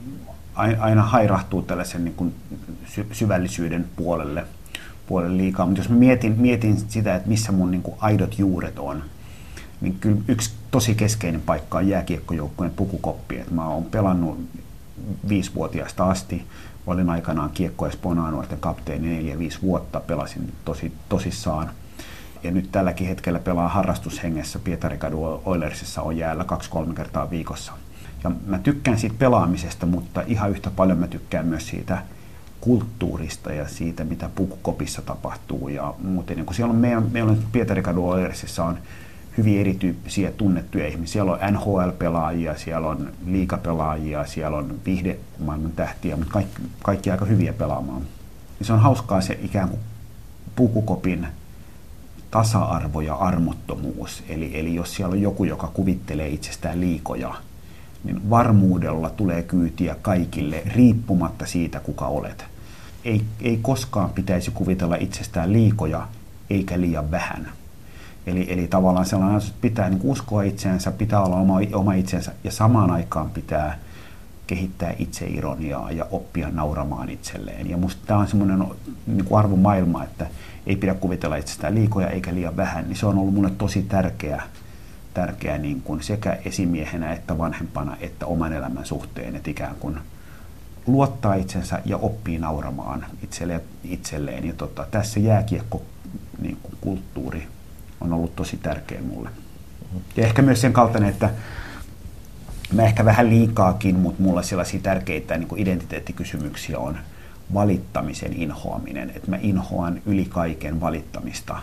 aina 0.78 1.02
hairahtuu 1.02 1.62
tällaisen 1.62 2.04
niin 2.04 2.14
kuin 2.14 2.34
syvällisyyden 3.12 3.86
puolelle, 3.96 4.44
puolelle 5.08 5.36
liikaa. 5.36 5.66
Mutta 5.66 5.80
jos 5.80 5.88
mietin, 5.88 6.34
mietin 6.38 6.76
sitä, 6.88 7.14
että 7.14 7.28
missä 7.28 7.52
mun 7.52 7.70
niin 7.70 7.82
kuin 7.82 7.96
aidot 8.00 8.38
juuret 8.38 8.78
on, 8.78 9.02
niin 9.80 9.96
kyllä 10.00 10.20
yksi 10.28 10.50
tosi 10.70 10.94
keskeinen 10.94 11.40
paikka 11.40 11.78
on 11.78 11.88
jääkiekkojoukkueen 11.88 12.72
pukukoppi. 12.76 13.38
Et 13.38 13.50
mä 13.50 13.68
oon 13.68 13.84
pelannut 13.84 14.38
viisivuotiaasta 15.28 16.10
asti 16.10 16.44
olin 16.86 17.10
aikanaan 17.10 17.50
Kiekko 17.50 17.86
Espoon 17.86 18.16
nuorten 18.16 18.60
kapteeni 18.60 19.34
4-5 19.34 19.62
vuotta, 19.62 20.00
pelasin 20.00 20.52
tosi, 20.64 20.92
tosissaan. 21.08 21.70
Ja 22.42 22.50
nyt 22.50 22.72
tälläkin 22.72 23.06
hetkellä 23.06 23.38
pelaa 23.38 23.68
harrastushengessä 23.68 24.58
Pietarikadu 24.58 25.42
Oilersissa 25.44 26.02
on 26.02 26.16
jäällä 26.16 26.44
kaksi-kolme 26.44 26.94
kertaa 26.94 27.30
viikossa. 27.30 27.72
Ja 28.24 28.30
mä 28.46 28.58
tykkään 28.58 28.98
siitä 28.98 29.16
pelaamisesta, 29.18 29.86
mutta 29.86 30.22
ihan 30.26 30.50
yhtä 30.50 30.70
paljon 30.70 30.98
mä 30.98 31.06
tykkään 31.06 31.46
myös 31.46 31.68
siitä 31.68 32.02
kulttuurista 32.60 33.52
ja 33.52 33.68
siitä, 33.68 34.04
mitä 34.04 34.30
pukukopissa 34.34 35.02
tapahtuu 35.02 35.68
ja 35.68 35.94
muuten. 35.98 36.38
Ja 36.38 36.44
kun 36.44 36.54
siellä 36.54 36.72
on 36.72 36.78
meidän, 36.78 37.06
meillä 37.12 37.30
on 37.30 37.38
Pietarikadu 37.52 38.08
Oilersissa 38.08 38.64
on 38.64 38.78
hyvin 39.38 39.60
erityyppisiä 39.60 40.30
tunnettuja 40.30 40.88
ihmisiä. 40.88 41.12
Siellä 41.12 41.32
on 41.32 41.38
NHL-pelaajia, 41.54 42.56
siellä 42.56 42.88
on 42.88 43.12
liikapelaajia, 43.26 44.26
siellä 44.26 44.56
on 44.56 44.74
viihdemaailman 44.84 45.72
tähtiä, 45.72 46.16
mutta 46.16 46.32
kaikki, 46.32 46.62
kaikki 46.82 47.10
aika 47.10 47.24
hyviä 47.24 47.52
pelaamaan. 47.52 48.02
Ja 48.58 48.64
se 48.64 48.72
on 48.72 48.80
hauskaa 48.80 49.20
se 49.20 49.38
ikään 49.42 49.68
kuin 49.68 49.80
pukukopin 50.56 51.26
tasa-arvo 52.30 53.00
ja 53.00 53.14
armottomuus. 53.14 54.22
Eli, 54.28 54.58
eli 54.60 54.74
jos 54.74 54.94
siellä 54.94 55.12
on 55.12 55.22
joku, 55.22 55.44
joka 55.44 55.70
kuvittelee 55.74 56.28
itsestään 56.28 56.80
liikoja, 56.80 57.34
niin 58.04 58.30
varmuudella 58.30 59.10
tulee 59.10 59.42
kyytiä 59.42 59.96
kaikille 60.02 60.62
riippumatta 60.66 61.46
siitä, 61.46 61.80
kuka 61.80 62.06
olet. 62.06 62.44
Ei, 63.04 63.24
ei 63.40 63.58
koskaan 63.62 64.10
pitäisi 64.10 64.50
kuvitella 64.50 64.96
itsestään 64.96 65.52
liikoja 65.52 66.08
eikä 66.50 66.80
liian 66.80 67.10
vähän 67.10 67.48
Eli, 68.28 68.46
eli 68.48 68.68
tavallaan 68.68 69.06
sellainen, 69.06 69.38
että 69.38 69.52
pitää 69.60 69.90
niin 69.90 70.00
uskoa 70.02 70.42
itseensä, 70.42 70.90
pitää 70.90 71.22
olla 71.22 71.36
oma, 71.36 71.58
oma 71.72 71.94
itsensä 71.94 72.32
ja 72.44 72.50
samaan 72.50 72.90
aikaan 72.90 73.30
pitää 73.30 73.78
kehittää 74.46 74.94
itseironiaa 74.98 75.90
ja 75.90 76.06
oppia 76.10 76.50
nauramaan 76.50 77.08
itselleen. 77.08 77.70
Ja 77.70 77.76
musta 77.76 78.02
tämä 78.06 78.20
on 78.20 78.28
semmoinen 78.28 78.64
niin 79.06 79.26
arvomaailma, 79.34 80.04
että 80.04 80.26
ei 80.66 80.76
pidä 80.76 80.94
kuvitella 80.94 81.36
itsestään 81.36 81.74
liikoja 81.74 82.08
eikä 82.08 82.34
liian 82.34 82.56
vähän, 82.56 82.84
niin 82.88 82.96
se 82.96 83.06
on 83.06 83.18
ollut 83.18 83.34
mulle 83.34 83.50
tosi 83.50 83.82
tärkeä, 83.82 84.42
tärkeä 85.18 85.58
niin 85.58 85.82
kuin 85.82 86.02
sekä 86.02 86.38
esimiehenä 86.44 87.12
että 87.12 87.38
vanhempana 87.38 87.96
että 88.00 88.26
oman 88.26 88.52
elämän 88.52 88.86
suhteen, 88.86 89.36
että 89.36 89.50
ikään 89.50 89.74
kuin 89.80 89.98
luottaa 90.86 91.34
itsensä 91.34 91.82
ja 91.84 91.96
oppii 91.96 92.38
nauramaan 92.38 93.06
itselleen. 93.22 93.60
itselleen. 93.84 94.46
Ja 94.46 94.52
tota, 94.52 94.86
tässä 94.90 95.20
jääkiekko 95.20 95.82
niin 96.40 96.58
kuin 96.62 96.74
kulttuuri 96.80 97.46
on 98.00 98.12
ollut 98.12 98.36
tosi 98.36 98.56
tärkeä 98.56 99.00
mulle. 99.02 99.30
Ja 100.16 100.26
ehkä 100.26 100.42
myös 100.42 100.60
sen 100.60 100.72
kaltainen, 100.72 101.10
että 101.10 101.30
mä 102.72 102.82
ehkä 102.82 103.04
vähän 103.04 103.30
liikaakin, 103.30 103.96
mutta 103.96 104.22
mulla 104.22 104.42
sellaisia 104.42 104.80
tärkeitä 104.80 105.38
niin 105.38 105.48
kuin 105.48 105.60
identiteettikysymyksiä 105.60 106.78
on 106.78 106.98
valittamisen 107.54 108.32
inhoaminen. 108.32 109.10
Että 109.10 109.30
mä 109.30 109.38
inhoan 109.40 110.02
yli 110.06 110.24
kaiken 110.24 110.80
valittamista. 110.80 111.58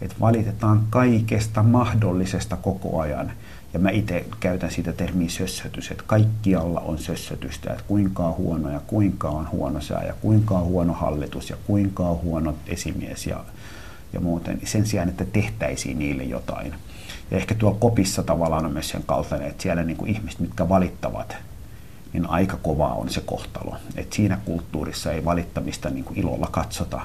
Että 0.00 0.16
valitetaan 0.20 0.86
kaikesta 0.90 1.62
mahdollisesta 1.62 2.56
koko 2.56 3.00
ajan. 3.00 3.32
Ja 3.74 3.78
mä 3.78 3.90
itse 3.90 4.24
käytän 4.40 4.70
sitä 4.70 4.92
termiä 4.92 5.28
sössötys, 5.28 5.90
että 5.90 6.04
kaikkialla 6.06 6.80
on 6.80 6.98
sössötystä, 6.98 7.70
että 7.70 7.84
kuinka 7.88 8.26
on 8.26 8.36
huono 8.36 8.70
ja 8.70 8.80
kuinka 8.86 9.28
on 9.28 9.50
huono 9.50 9.80
sää 9.80 10.04
ja 10.06 10.14
kuinka 10.20 10.54
on 10.54 10.64
huono 10.64 10.92
hallitus 10.92 11.50
ja 11.50 11.56
kuinka 11.66 12.02
on 12.02 12.20
huono 12.22 12.54
esimies 12.66 13.26
ja 13.26 13.44
ja 14.14 14.20
muuten, 14.20 14.60
sen 14.64 14.86
sijaan, 14.86 15.08
että 15.08 15.24
tehtäisiin 15.24 15.98
niille 15.98 16.22
jotain. 16.22 16.74
Ja 17.30 17.36
ehkä 17.36 17.54
tuo 17.54 17.74
kopissa 17.74 18.22
tavallaan 18.22 18.64
on 18.64 18.72
myös 18.72 18.88
sen 18.88 19.02
kaltainen, 19.06 19.48
että 19.48 19.62
siellä 19.62 19.82
niin 19.82 19.96
kuin 19.96 20.10
ihmiset, 20.10 20.40
mitkä 20.40 20.68
valittavat, 20.68 21.36
niin 22.12 22.30
aika 22.30 22.56
kova 22.56 22.88
on 22.88 23.10
se 23.10 23.20
kohtalo. 23.20 23.76
Et 23.96 24.12
siinä 24.12 24.38
kulttuurissa 24.44 25.12
ei 25.12 25.24
valittamista 25.24 25.90
niin 25.90 26.04
kuin 26.04 26.18
ilolla 26.18 26.48
katsota. 26.50 27.00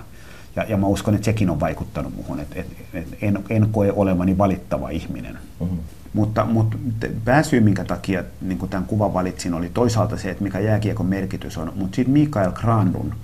Ja, 0.60 0.66
ja 0.70 0.78
mä 0.78 0.88
uskon, 0.88 1.16
että 1.16 1.26
sekin 1.26 1.50
on 1.50 1.60
vaikuttanut 1.60 2.16
muuhun, 2.16 2.40
että 2.40 2.60
et, 2.60 2.68
et 2.94 3.18
en, 3.22 3.44
en 3.50 3.70
koe 3.72 3.92
olevani 3.92 4.38
valittava 4.38 4.90
ihminen. 4.90 5.38
Mm-hmm. 5.60 5.78
Mutta, 6.14 6.46
mutta 6.46 6.78
pääsyy, 7.26 7.60
minkä 7.60 7.86
takia 7.86 8.24
niin 8.42 8.70
tämän 8.70 8.88
kuvan 8.88 9.14
valitsin, 9.14 9.54
oli 9.54 9.70
toisaalta 9.74 10.18
se, 10.18 10.30
että 10.30 10.44
mikä 10.44 10.60
jääkiekon 10.60 11.06
merkitys 11.06 11.58
on, 11.58 11.72
mutta 11.76 11.96
sitten 11.96 12.14
Mikael 12.14 12.52
Grandun, 12.52 13.16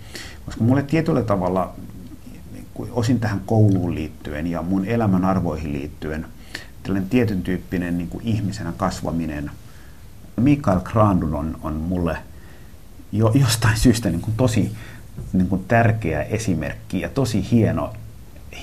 koska 0.46 0.64
mulle 0.64 0.84
tietyllä 0.84 1.24
tavalla 1.24 1.74
osin 2.92 3.20
tähän 3.20 3.42
kouluun 3.46 3.96
liittyen 3.96 4.48
ja 4.48 4.62
mun 4.62 4.86
elämän 4.86 5.26
arvoihin 5.26 5.74
liittyen 5.74 6.26
tällainen 6.84 7.10
tietyn 7.10 7.42
tyyppinen 7.42 7.98
niin 7.98 8.10
kuin 8.10 8.28
ihmisenä 8.28 8.74
kasvaminen. 8.78 9.52
Mikael 10.36 10.80
Grandun 10.80 11.36
on, 11.36 11.58
on 11.64 11.74
mulle 11.74 12.18
jo, 13.12 13.32
jostain 13.36 13.78
syystä 13.78 14.10
niin 14.10 14.22
kuin 14.22 14.38
tosi, 14.38 14.72
niin 15.34 15.48
kuin 15.48 15.66
tärkeä 15.68 16.24
esimerkki 16.24 17.02
ja 17.02 17.10
tosi 17.10 17.52
hieno, 17.52 17.94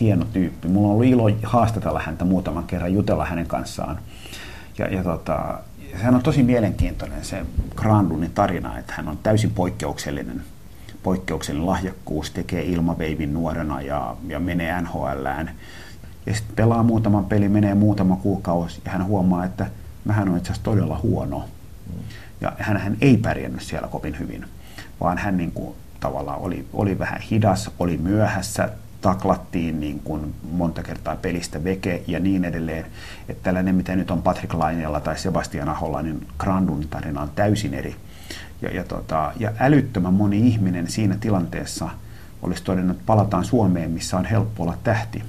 hieno 0.00 0.24
tyyppi. 0.32 0.68
Mulla 0.68 0.88
on 0.88 0.94
ollut 0.94 1.07
ilo 1.07 1.30
haastatella 1.42 2.00
häntä 2.00 2.24
muutaman 2.24 2.64
kerran, 2.64 2.92
jutella 2.92 3.26
hänen 3.26 3.46
kanssaan. 3.46 3.98
Ja, 4.78 4.86
ja 4.86 5.05
tota, 5.05 5.59
sehän 5.92 6.14
on 6.14 6.22
tosi 6.22 6.42
mielenkiintoinen 6.42 7.24
se 7.24 7.46
Grandunin 7.76 8.30
tarina, 8.30 8.78
että 8.78 8.94
hän 8.96 9.09
on 9.09 9.18
täysin 9.22 9.50
poikkeuksellinen, 9.50 10.42
poikkeuksellinen 11.03 11.66
lahjakkuus, 11.66 12.30
tekee 12.30 12.62
ilmaveivin 12.62 13.34
nuorena 13.34 13.82
ja, 13.82 14.16
ja 14.28 14.40
menee 14.40 14.80
NHLään. 14.80 15.50
Ja 16.26 16.34
sitten 16.34 16.57
pelaa 16.57 16.82
muutaman 16.82 17.24
peli, 17.24 17.48
menee 17.48 17.74
muutama 17.74 18.16
kuukausi 18.16 18.80
ja 18.84 18.90
hän 18.90 19.05
huomaa, 19.05 19.44
että 19.44 19.66
mähän 20.05 20.28
on 20.28 20.36
itse 20.36 20.53
asiassa 20.53 20.70
todella 20.70 21.00
huono. 21.03 21.44
Ja 22.40 22.53
hän, 22.59 22.76
hän 22.76 22.96
ei 23.00 23.16
pärjännyt 23.16 23.62
siellä 23.62 23.88
kovin 23.88 24.18
hyvin, 24.18 24.44
vaan 25.00 25.18
hän 25.18 25.36
niin 25.36 25.53
kuin, 25.53 25.74
tavallaan 26.03 26.38
oli, 26.38 26.66
oli 26.72 26.98
vähän 26.98 27.20
hidas, 27.20 27.70
oli 27.78 27.96
myöhässä, 27.96 28.68
taklattiin 29.00 29.80
niin 29.80 30.00
kuin 30.05 30.34
monta 30.53 30.82
kertaa 30.82 31.16
pelistä 31.16 31.64
veke 31.64 32.03
ja 32.07 32.20
niin 32.20 32.44
edelleen. 32.44 32.86
Että 33.28 33.42
tällainen, 33.42 33.74
mitä 33.74 33.96
nyt 33.96 34.11
on 34.11 34.22
Patrick 34.22 34.55
Lainella 34.55 35.00
tai 35.00 35.18
Sebastian 35.18 35.68
Aholla, 35.68 36.03
niin 36.03 36.26
Grandun 36.38 36.88
tarina 36.88 37.22
on 37.22 37.30
täysin 37.34 37.74
eri. 37.74 37.96
Ja, 38.62 38.70
ja, 38.70 38.84
tota, 38.84 39.32
ja 39.38 39.53
älyttömän 39.61 40.14
moni 40.14 40.48
ihminen 40.48 40.90
siinä 40.90 41.16
tilanteessa 41.20 41.90
olisi 42.42 42.64
todennut, 42.64 42.96
että 42.96 43.07
palataan 43.07 43.44
Suomeen, 43.44 43.90
missä 43.90 44.16
on 44.16 44.24
helppo 44.24 44.62
olla 44.62 44.76
tähti. 44.84 45.22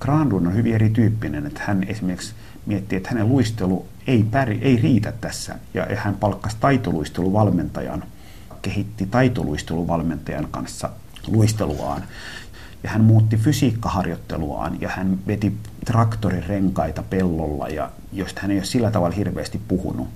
Grandun 0.00 0.46
on 0.46 0.54
hyvin 0.54 0.74
erityyppinen, 0.74 1.46
että 1.46 1.60
hän 1.64 1.84
esimerkiksi 1.88 2.34
miettii, 2.66 2.96
että 2.96 3.08
hänen 3.10 3.28
luistelu 3.28 3.86
ei, 4.06 4.22
päri, 4.30 4.58
ei 4.62 4.76
riitä 4.76 5.12
tässä. 5.20 5.54
Ja 5.74 5.86
hän 5.96 6.14
palkkasi 6.14 6.56
taitoluisteluvalmentajan, 6.60 8.04
kehitti 8.66 9.06
taitoluisteluvalmentajan 9.06 10.48
kanssa 10.50 10.90
luisteluaan 11.26 12.02
ja 12.82 12.90
hän 12.90 13.04
muutti 13.04 13.36
fysiikkaharjoitteluaan 13.36 14.80
ja 14.80 14.88
hän 14.88 15.18
veti 15.26 15.56
traktorirenkaita 15.84 17.02
pellolla, 17.02 17.68
ja 17.68 17.90
josta 18.12 18.40
hän 18.40 18.50
ei 18.50 18.56
ole 18.56 18.64
sillä 18.64 18.90
tavalla 18.90 19.16
hirveästi 19.16 19.60
puhunut. 19.68 20.08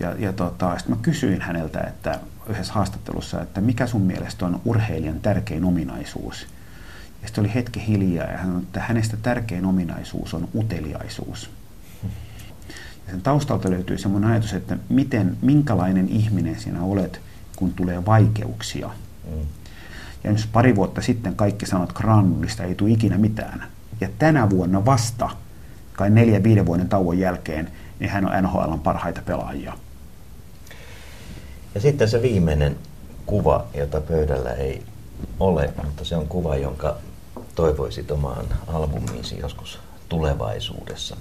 Ja, 0.00 0.14
ja 0.18 0.32
tota, 0.32 0.78
sitten 0.78 0.96
mä 0.96 1.02
kysyin 1.02 1.40
häneltä 1.40 1.80
että 1.80 2.20
yhdessä 2.48 2.72
haastattelussa, 2.72 3.42
että 3.42 3.60
mikä 3.60 3.86
sun 3.86 4.02
mielestä 4.02 4.46
on 4.46 4.60
urheilijan 4.64 5.20
tärkein 5.20 5.64
ominaisuus. 5.64 6.46
Ja 7.22 7.28
sitten 7.28 7.44
oli 7.44 7.54
hetki 7.54 7.86
hiljaa 7.86 8.26
ja 8.26 8.38
hän 8.38 8.46
sanoi, 8.46 8.62
että 8.62 8.80
hänestä 8.80 9.16
tärkein 9.16 9.64
ominaisuus 9.64 10.34
on 10.34 10.48
uteliaisuus. 10.54 11.50
Ja 13.06 13.10
sen 13.10 13.22
taustalta 13.22 13.70
löytyy 13.70 13.98
semmoinen 13.98 14.30
ajatus, 14.30 14.52
että 14.52 14.76
miten, 14.88 15.36
minkälainen 15.42 16.08
ihminen 16.08 16.60
sinä 16.60 16.82
olet, 16.82 17.20
kun 17.56 17.74
tulee 17.74 18.06
vaikeuksia. 18.06 18.90
Mm 19.30 19.46
ja 20.24 20.30
jos 20.30 20.46
pari 20.46 20.76
vuotta 20.76 21.02
sitten 21.02 21.36
kaikki 21.36 21.66
sanot 21.66 21.92
Granulista 21.92 22.64
ei 22.64 22.74
tule 22.74 22.90
ikinä 22.90 23.18
mitään. 23.18 23.66
Ja 24.00 24.08
tänä 24.18 24.50
vuonna 24.50 24.84
vasta, 24.84 25.30
kai 25.92 26.10
neljä 26.10 26.42
viiden 26.42 26.66
vuoden 26.66 26.88
tauon 26.88 27.18
jälkeen, 27.18 27.72
niin 27.98 28.10
hän 28.10 28.26
on 28.26 28.42
NHLn 28.42 28.80
parhaita 28.80 29.22
pelaajia. 29.26 29.72
Ja 31.74 31.80
sitten 31.80 32.08
se 32.08 32.22
viimeinen 32.22 32.76
kuva, 33.26 33.66
jota 33.74 34.00
pöydällä 34.00 34.52
ei 34.52 34.82
ole, 35.40 35.72
mutta 35.84 36.04
se 36.04 36.16
on 36.16 36.28
kuva, 36.28 36.56
jonka 36.56 36.96
toivoisit 37.54 38.10
omaan 38.10 38.44
albumiisi 38.66 39.38
joskus 39.38 39.78
tulevaisuudessa. 40.08 41.16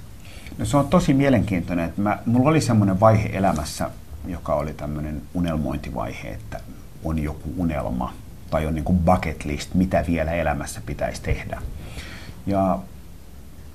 No 0.58 0.66
se 0.66 0.78
on 0.78 0.88
tosi 0.88 1.14
mielenkiintoinen. 1.14 1.86
Että 1.86 2.02
mä, 2.02 2.20
mulla 2.26 2.50
oli 2.50 2.62
semmoinen 2.62 3.00
vaihe 3.00 3.30
elämässä, 3.34 3.90
joka 4.28 4.56
oli 4.56 4.74
tämmöinen 4.74 5.22
unelmointivaihe, 5.34 6.30
että 6.30 6.60
on 7.04 7.20
joku 7.20 7.54
unelma, 7.58 8.14
tai 8.50 8.68
on 8.68 8.76
niin 8.76 8.86
kuin 8.86 9.00
bucket 9.00 9.46
list, 9.46 9.74
mitä 9.74 10.04
vielä 10.08 10.32
elämässä 10.32 10.82
pitäisi 10.86 11.22
tehdä. 11.22 11.62
Ja 12.46 12.80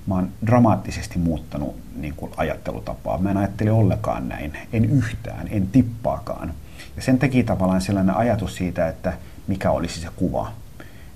mä 0.07 0.15
oon 0.15 0.29
dramaattisesti 0.47 1.19
muuttanut 1.19 1.77
niin 1.97 2.15
kuin 2.17 2.33
ajattelutapaa. 2.37 3.19
Mä 3.19 3.31
en 3.31 3.37
ajattele 3.37 3.71
ollenkaan 3.71 4.29
näin, 4.29 4.59
en 4.73 4.85
yhtään, 4.85 5.49
en 5.51 5.67
tippaakaan. 5.67 6.55
Ja 6.97 7.03
sen 7.03 7.19
teki 7.19 7.43
tavallaan 7.43 7.81
sellainen 7.81 8.17
ajatus 8.17 8.57
siitä, 8.57 8.89
että 8.89 9.13
mikä 9.47 9.71
olisi 9.71 10.01
se 10.01 10.09
kuva. 10.17 10.53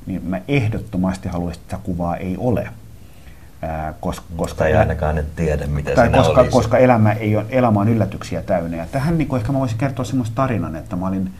Niin 0.06 0.24
mä 0.24 0.40
ehdottomasti 0.48 1.28
haluaisin, 1.28 1.60
että 1.60 1.76
sitä 1.76 1.86
kuvaa 1.86 2.16
ei 2.16 2.36
ole. 2.38 2.68
Ää, 3.62 3.94
koska, 4.00 4.26
koska 4.36 4.66
ei 4.66 4.74
ainakaan 4.76 5.18
et 5.18 5.36
tiedä, 5.36 5.66
mitä 5.66 5.94
tai 5.94 6.08
koska, 6.08 6.40
olisi. 6.40 6.52
koska 6.52 6.78
elämä, 6.78 7.12
ei 7.12 7.36
ole, 7.36 7.46
elämä 7.48 7.80
on 7.80 7.88
yllätyksiä 7.88 8.42
täynnä. 8.42 8.76
Ja 8.76 8.86
tähän 8.86 9.18
niin 9.18 9.28
kuin 9.28 9.40
ehkä 9.40 9.52
mä 9.52 9.58
voisin 9.58 9.78
kertoa 9.78 10.04
semmoisen 10.04 10.34
tarinan, 10.34 10.76
että 10.76 10.96
mä 10.96 11.06
olin 11.06 11.32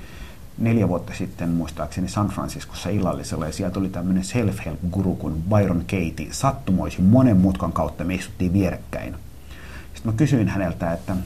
neljä 0.58 0.88
vuotta 0.88 1.12
sitten 1.14 1.48
muistaakseni 1.48 2.08
San 2.08 2.28
Franciscossa 2.28 2.88
illallisella 2.90 3.46
ja 3.46 3.52
sieltä 3.52 3.78
oli 3.80 3.88
tämmöinen 3.88 4.24
self-help-guru 4.24 5.16
kuin 5.16 5.42
Byron 5.48 5.80
Katie. 5.80 6.28
Sattumoisin 6.30 7.04
monen 7.04 7.36
mutkan 7.36 7.72
kautta 7.72 8.04
me 8.04 8.14
istuttiin 8.14 8.52
vierekkäin. 8.52 9.14
Sitten 9.94 10.12
mä 10.12 10.16
kysyin 10.16 10.48
häneltä, 10.48 10.92
että 10.92 11.16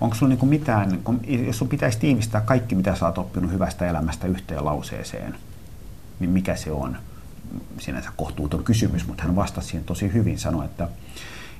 onko 0.00 0.14
sulla 0.16 0.30
niinku 0.30 0.46
mitään, 0.46 1.00
jos 1.46 1.58
sun 1.58 1.68
pitäisi 1.68 1.98
tiivistää 1.98 2.40
kaikki, 2.40 2.74
mitä 2.74 2.94
sä 2.94 3.06
oot 3.06 3.18
oppinut 3.18 3.52
hyvästä 3.52 3.86
elämästä 3.86 4.26
yhteen 4.26 4.64
lauseeseen, 4.64 5.34
niin 6.20 6.30
mikä 6.30 6.56
se 6.56 6.72
on? 6.72 6.96
Sinänsä 7.78 8.12
kohtuuton 8.16 8.64
kysymys, 8.64 9.06
mutta 9.06 9.22
hän 9.22 9.36
vastasi 9.36 9.68
siihen 9.68 9.84
tosi 9.84 10.12
hyvin, 10.12 10.38
sanoi, 10.38 10.64
että, 10.64 10.88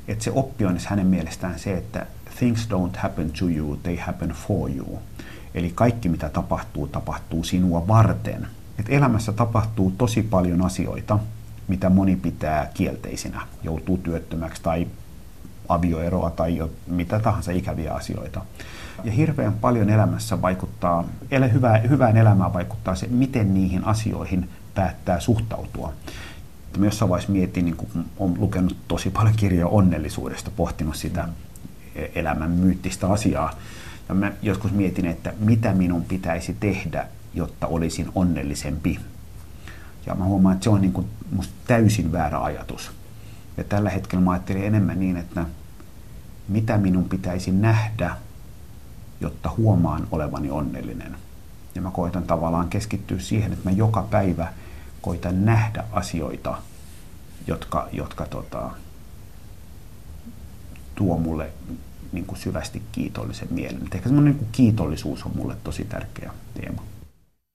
että 0.09 0.25
se 0.25 0.31
oppi 0.35 0.65
on 0.65 0.79
hänen 0.87 1.07
mielestään 1.07 1.59
se, 1.59 1.77
että 1.77 2.07
things 2.39 2.69
don't 2.71 2.99
happen 2.99 3.31
to 3.31 3.49
you, 3.49 3.77
they 3.77 3.97
happen 3.97 4.29
for 4.29 4.71
you. 4.71 4.99
Eli 5.55 5.73
kaikki 5.75 6.09
mitä 6.09 6.29
tapahtuu, 6.29 6.87
tapahtuu 6.87 7.45
sinua 7.45 7.89
varten. 7.89 8.47
Et 8.79 8.87
elämässä 8.89 9.33
tapahtuu 9.33 9.91
tosi 9.99 10.23
paljon 10.23 10.65
asioita, 10.65 11.19
mitä 11.69 11.89
moni 11.89 12.17
pitää 12.17 12.71
kielteisinä. 12.75 13.41
Joutuu 13.63 13.99
työttömäksi 13.99 14.63
tai 14.63 14.87
avioeroa 15.69 16.31
tai 16.31 16.71
mitä 16.87 17.21
tahansa 17.21 17.53
ikäviä 17.53 17.95
asioita. 17.95 18.41
Ja 19.05 19.13
hirveän 19.13 19.53
paljon 19.53 19.91
elämässä 19.91 20.43
vaikuttaa, 20.43 21.05
hyvää, 21.53 21.79
hyvään 21.79 22.17
elämään 22.17 22.53
vaikuttaa 22.53 22.95
se, 22.95 23.07
miten 23.07 23.55
niihin 23.55 23.85
asioihin 23.85 24.49
päättää 24.79 25.21
suhtautua. 25.21 25.93
Mä 26.79 26.85
jossain 26.85 27.09
vaiheessa 27.09 27.33
mietin, 27.33 27.65
niin 27.65 27.77
kun 27.77 28.05
olen 28.19 28.41
lukenut 28.41 28.77
tosi 28.89 29.11
paljon 29.11 29.35
kirjoja 29.37 29.67
onnellisuudesta, 29.67 30.51
pohtinut 30.51 30.97
sitä 30.97 31.29
elämän 32.15 32.51
myyttistä 32.51 33.09
asiaa, 33.09 33.55
ja 34.09 34.15
mä 34.15 34.33
joskus 34.43 34.73
mietin, 34.73 35.07
että 35.07 35.33
mitä 35.39 35.73
minun 35.73 36.05
pitäisi 36.05 36.57
tehdä, 36.61 37.07
jotta 37.35 37.67
olisin 37.67 38.09
onnellisempi. 38.15 39.01
Ja 40.07 40.15
mä 40.15 40.25
huomaan, 40.25 40.55
että 40.55 40.65
se 40.65 40.71
on 40.71 40.81
niin 40.81 40.93
kuin 40.93 41.07
musta 41.33 41.55
täysin 41.67 42.13
väärä 42.13 42.43
ajatus. 42.43 42.91
Ja 43.57 43.65
tällä 43.65 43.91
hetkellä 43.91 44.25
mä 44.25 44.31
ajattelin 44.31 44.65
enemmän 44.65 45.01
niin, 45.01 45.17
että 45.17 45.47
mitä 46.49 46.79
minun 46.79 47.05
pitäisi 47.05 47.53
nähdä, 47.53 48.17
jotta 49.21 49.51
huomaan 49.57 50.07
olevani 50.11 50.51
onnellinen. 50.51 51.17
Ja 51.75 51.83
mä 51.83 51.91
koitan 51.91 52.23
tavallaan 52.23 52.69
keskittyä 52.69 53.19
siihen, 53.19 53.53
että 53.53 53.71
mä 53.71 53.77
joka 53.77 54.03
päivä 54.03 54.53
koitan 55.03 55.45
nähdä 55.45 55.85
asioita, 55.93 56.59
jotka, 57.47 57.89
jotka 57.93 58.27
tota, 58.27 58.71
tuo 60.95 61.19
mulle 61.19 61.51
niin 62.13 62.27
kuin 62.27 62.39
syvästi 62.39 62.83
kiitollisen 62.93 63.49
mielen. 63.51 63.87
Et 63.87 63.95
ehkä 63.95 64.09
semmoinen 64.09 64.37
niin 64.37 64.49
kiitollisuus 64.53 65.25
on 65.25 65.33
mulle 65.37 65.57
tosi 65.65 65.85
tärkeä 65.85 66.31
teema. 66.55 66.83